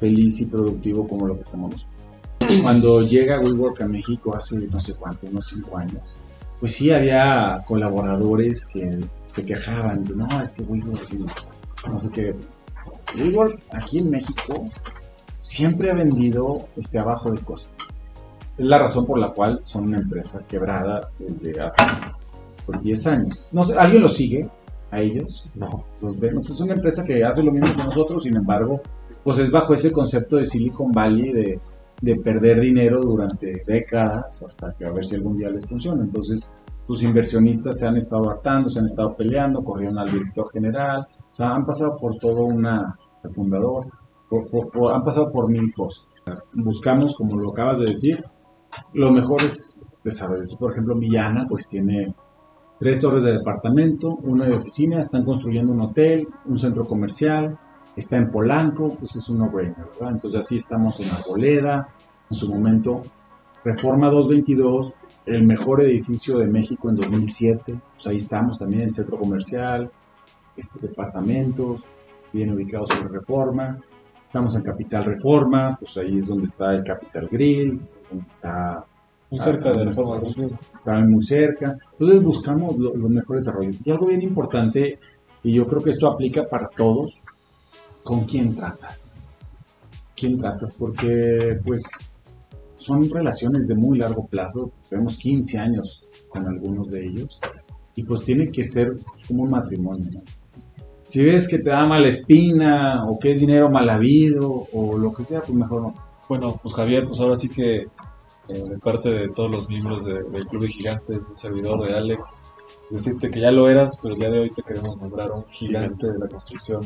feliz 0.00 0.40
y 0.40 0.46
productivo 0.46 1.06
como 1.06 1.26
lo 1.26 1.36
que 1.36 1.42
hacemos 1.42 1.72
nosotros. 1.72 2.62
Cuando 2.62 3.02
llega 3.02 3.40
WeWork 3.40 3.82
a 3.82 3.86
México 3.86 4.34
hace 4.34 4.66
no 4.68 4.80
sé 4.80 4.94
cuánto, 4.96 5.26
unos 5.26 5.48
5 5.48 5.76
años, 5.76 6.00
pues 6.58 6.72
sí 6.72 6.90
había 6.90 7.62
colaboradores 7.68 8.64
que 8.64 8.98
se 9.26 9.44
quejaban, 9.44 10.00
dicen, 10.00 10.20
no, 10.20 10.40
es 10.40 10.54
que 10.54 10.62
WeWork, 10.62 11.12
no 11.88 12.00
sé 12.00 12.10
qué. 12.10 12.34
WeWork 13.18 13.60
aquí 13.72 13.98
en 13.98 14.08
México 14.08 14.66
siempre 15.42 15.90
ha 15.90 15.94
vendido 15.94 16.68
este 16.78 16.98
abajo 16.98 17.30
de 17.32 17.40
costo. 17.42 17.74
Es 18.56 18.64
la 18.64 18.78
razón 18.78 19.04
por 19.04 19.18
la 19.18 19.28
cual 19.28 19.60
son 19.60 19.88
una 19.88 19.98
empresa 19.98 20.42
quebrada 20.48 21.10
desde 21.18 21.60
hace 21.60 21.82
pues, 22.70 22.82
10 22.84 23.06
años. 23.06 23.48
No 23.52 23.62
sé, 23.62 23.78
¿alguien 23.78 24.02
los 24.02 24.14
sigue 24.14 24.48
a 24.90 25.00
ellos? 25.00 25.44
No. 25.56 25.84
Los 26.00 26.18
ve. 26.18 26.32
No 26.32 26.40
sé, 26.40 26.52
es 26.52 26.60
una 26.60 26.74
empresa 26.74 27.04
que 27.06 27.24
hace 27.24 27.42
lo 27.42 27.52
mismo 27.52 27.74
que 27.76 27.84
nosotros, 27.84 28.22
sin 28.24 28.36
embargo, 28.36 28.80
pues 29.24 29.38
es 29.38 29.50
bajo 29.50 29.74
ese 29.74 29.92
concepto 29.92 30.36
de 30.36 30.44
Silicon 30.44 30.90
Valley 30.92 31.32
de, 31.32 31.60
de 32.00 32.16
perder 32.16 32.60
dinero 32.60 33.00
durante 33.02 33.62
décadas 33.66 34.42
hasta 34.42 34.72
que 34.72 34.84
a 34.86 34.92
ver 34.92 35.04
si 35.04 35.16
algún 35.16 35.36
día 35.36 35.48
les 35.50 35.66
funciona. 35.66 36.02
Entonces, 36.02 36.50
sus 36.86 37.02
inversionistas 37.04 37.78
se 37.78 37.86
han 37.86 37.96
estado 37.96 38.28
hartando, 38.30 38.68
se 38.68 38.80
han 38.80 38.86
estado 38.86 39.14
peleando, 39.14 39.62
corrieron 39.62 39.98
al 39.98 40.10
director 40.10 40.50
general, 40.50 41.06
o 41.18 41.34
sea, 41.34 41.50
han 41.54 41.64
pasado 41.64 41.96
por 41.98 42.16
todo 42.18 42.44
una, 42.46 42.98
fundador, 43.30 43.84
por- 44.28 44.48
por- 44.48 44.70
por- 44.70 44.92
han 44.92 45.02
pasado 45.04 45.30
por 45.30 45.48
mil 45.48 45.72
cosas. 45.74 46.06
Buscamos, 46.54 47.14
como 47.14 47.36
lo 47.38 47.50
acabas 47.52 47.78
de 47.78 47.84
decir, 47.86 48.24
los 48.94 49.12
mejores 49.12 49.80
desarrollos. 50.02 50.56
Por 50.56 50.72
ejemplo, 50.72 50.96
Villana, 50.96 51.46
pues 51.48 51.68
tiene 51.68 52.12
tres 52.80 52.98
torres 52.98 53.24
de 53.24 53.34
departamento, 53.34 54.08
una 54.22 54.46
de 54.46 54.54
oficina, 54.54 55.00
están 55.00 55.22
construyendo 55.22 55.70
un 55.70 55.82
hotel, 55.82 56.26
un 56.46 56.58
centro 56.58 56.88
comercial, 56.88 57.58
está 57.94 58.16
en 58.16 58.30
Polanco, 58.30 58.96
pues 58.98 59.16
es 59.16 59.28
un 59.28 59.38
no-brainer, 59.38 59.84
¿verdad? 59.92 60.12
Entonces 60.12 60.38
así 60.38 60.56
estamos 60.56 60.98
en 60.98 61.14
Arboleda, 61.14 61.78
en 62.30 62.34
su 62.34 62.50
momento, 62.50 63.02
Reforma 63.62 64.08
222, 64.08 64.94
el 65.26 65.46
mejor 65.46 65.82
edificio 65.82 66.38
de 66.38 66.46
México 66.46 66.88
en 66.88 66.96
2007, 66.96 67.78
pues 67.92 68.06
ahí 68.06 68.16
estamos 68.16 68.56
también, 68.56 68.84
el 68.84 68.92
centro 68.94 69.18
comercial, 69.18 69.90
este, 70.56 70.86
departamentos, 70.86 71.84
bien 72.32 72.50
ubicados 72.54 72.88
sobre 72.88 73.18
Reforma, 73.18 73.78
estamos 74.24 74.56
en 74.56 74.62
Capital 74.62 75.04
Reforma, 75.04 75.76
pues 75.78 75.98
ahí 75.98 76.16
es 76.16 76.28
donde 76.28 76.46
está 76.46 76.72
el 76.72 76.82
Capital 76.82 77.28
Grill, 77.30 77.78
donde 78.08 78.26
está 78.26 78.86
Muy 79.30 79.38
cerca 79.38 79.72
de 79.72 79.82
Ah, 79.82 79.84
Reforma 79.84 80.18
del 80.18 80.26
Sur. 80.28 80.58
Están 80.72 81.10
muy 81.10 81.22
cerca. 81.22 81.76
Entonces 81.92 82.22
buscamos 82.22 82.76
lo- 82.76 82.94
los 82.94 83.10
mejores 83.10 83.44
desarrollos. 83.44 83.76
Y 83.84 83.90
algo 83.90 84.06
bien 84.06 84.22
importante, 84.22 84.98
y 85.42 85.54
yo 85.54 85.66
creo 85.66 85.82
que 85.82 85.90
esto 85.90 86.08
aplica 86.10 86.48
para 86.48 86.68
todos, 86.68 87.22
¿con 88.02 88.24
quién 88.24 88.54
tratas? 88.56 89.16
¿Quién 90.16 90.36
tratas? 90.36 90.74
Porque, 90.78 91.58
pues, 91.64 91.82
son 92.76 93.08
relaciones 93.10 93.68
de 93.68 93.74
muy 93.74 93.98
largo 93.98 94.26
plazo, 94.26 94.72
tenemos 94.88 95.16
15 95.18 95.58
años 95.58 96.04
con 96.28 96.46
algunos 96.46 96.88
de 96.90 97.06
ellos, 97.06 97.38
y 97.94 98.02
pues 98.04 98.20
tiene 98.24 98.50
que 98.50 98.64
ser 98.64 98.94
como 99.28 99.44
un 99.44 99.50
matrimonio. 99.50 100.10
¿no? 100.14 100.20
Si 101.02 101.24
ves 101.24 101.48
que 101.48 101.58
te 101.58 101.70
da 101.70 101.86
mala 101.86 102.08
espina, 102.08 103.04
o 103.06 103.18
que 103.18 103.30
es 103.30 103.40
dinero 103.40 103.68
mal 103.68 103.88
habido, 103.90 104.48
o 104.72 104.96
lo 104.96 105.12
que 105.12 105.24
sea, 105.24 105.40
pues 105.40 105.52
mejor 105.52 105.82
no. 105.82 105.94
Bueno, 106.28 106.58
pues 106.62 106.74
Javier, 106.74 107.06
pues 107.06 107.20
ahora 107.20 107.34
sí 107.34 107.48
que 107.50 107.86
eh, 108.52 108.68
de 108.70 108.78
parte 108.78 109.08
de 109.10 109.28
todos 109.28 109.50
los 109.50 109.68
miembros 109.68 110.04
de- 110.04 110.22
del 110.24 110.46
Club 110.46 110.62
de 110.62 110.68
Gigantes, 110.68 111.28
un 111.30 111.36
servidor 111.36 111.84
de 111.86 111.94
Alex, 111.96 112.42
decirte 112.90 113.30
que 113.30 113.40
ya 113.40 113.50
lo 113.50 113.68
eras, 113.70 113.98
pero 114.02 114.14
el 114.14 114.20
día 114.20 114.30
de 114.30 114.38
hoy 114.40 114.50
te 114.50 114.62
queremos 114.62 115.00
nombrar 115.00 115.30
un 115.32 115.44
gigante 115.46 116.10
de 116.10 116.18
la 116.18 116.28
construcción. 116.28 116.82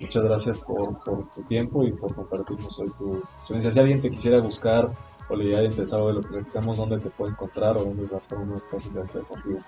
Muchas 0.00 0.22
gracias 0.22 0.58
por, 0.60 1.02
por 1.02 1.28
tu 1.30 1.42
tiempo 1.42 1.82
y 1.84 1.92
por 1.92 2.14
compartirnos 2.14 2.78
hoy 2.78 2.90
tu 2.96 3.16
experiencia. 3.40 3.72
Si 3.72 3.80
alguien 3.80 4.00
te 4.00 4.10
quisiera 4.10 4.40
buscar 4.40 4.90
o 5.28 5.34
le 5.36 5.56
haya 5.56 5.68
interesado 5.68 6.06
de 6.06 6.14
lo 6.14 6.20
que 6.20 6.28
platicamos, 6.28 6.76
¿dónde 6.76 6.98
te 6.98 7.10
puede 7.10 7.32
encontrar 7.32 7.76
o 7.76 7.82
dónde 7.84 8.04
es 8.04 8.12
la 8.12 8.20
forma 8.20 8.54
más 8.54 8.70
fácil 8.70 8.94
de 8.94 9.02
hacer 9.02 9.22
contigo? 9.22 9.58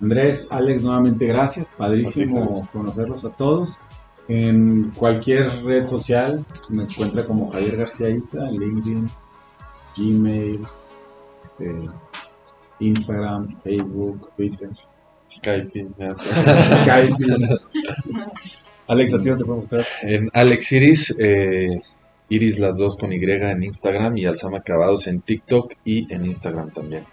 Andrés, 0.00 0.50
Alex, 0.52 0.82
nuevamente 0.84 1.26
gracias. 1.26 1.74
Padrísimo 1.76 2.68
conocerlos 2.72 3.24
a 3.24 3.30
todos. 3.30 3.78
En 4.28 4.90
cualquier 4.92 5.64
red 5.64 5.86
social 5.88 6.46
me 6.68 6.84
encuentra 6.84 7.24
como 7.26 7.50
Javier 7.50 7.76
García 7.78 8.10
Isa, 8.10 8.44
LinkedIn, 8.48 9.10
Gmail, 9.96 10.60
este, 11.42 11.74
Instagram, 12.80 13.48
Facebook, 13.58 14.30
Twitter, 14.36 14.70
Skype. 15.30 15.86
Skype. 16.82 17.16
Alex, 18.88 19.14
¿a 19.14 19.20
ti 19.20 19.28
no 19.28 19.36
te 19.36 19.44
podemos 19.44 19.70
buscar? 19.70 19.86
En 20.02 20.28
Alex 20.32 20.72
Iris, 20.72 21.16
eh, 21.20 21.80
Iris 22.28 22.58
las 22.58 22.76
dos 22.76 22.96
con 22.96 23.12
Y 23.12 23.22
en 23.22 23.62
Instagram 23.62 24.16
y 24.16 24.24
Alzama 24.24 24.58
Acabados 24.58 25.06
en 25.06 25.20
TikTok 25.20 25.74
y 25.84 26.12
en 26.12 26.24
Instagram 26.24 26.70
también. 26.70 27.04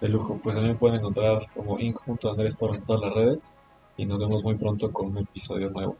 De 0.00 0.08
lujo, 0.08 0.40
pues 0.42 0.56
a 0.56 0.60
mí 0.60 0.68
me 0.68 0.74
pueden 0.74 0.98
encontrar 0.98 1.46
como 1.54 1.78
Inc. 1.78 1.98
Andrés 2.28 2.58
Torres 2.58 2.78
en 2.78 2.84
todas 2.84 3.02
las 3.02 3.14
redes 3.14 3.54
y 3.96 4.06
nos 4.06 4.18
vemos 4.18 4.42
muy 4.42 4.56
pronto 4.56 4.92
con 4.92 5.06
un 5.06 5.18
episodio 5.18 5.70
nuevo. 5.70 5.96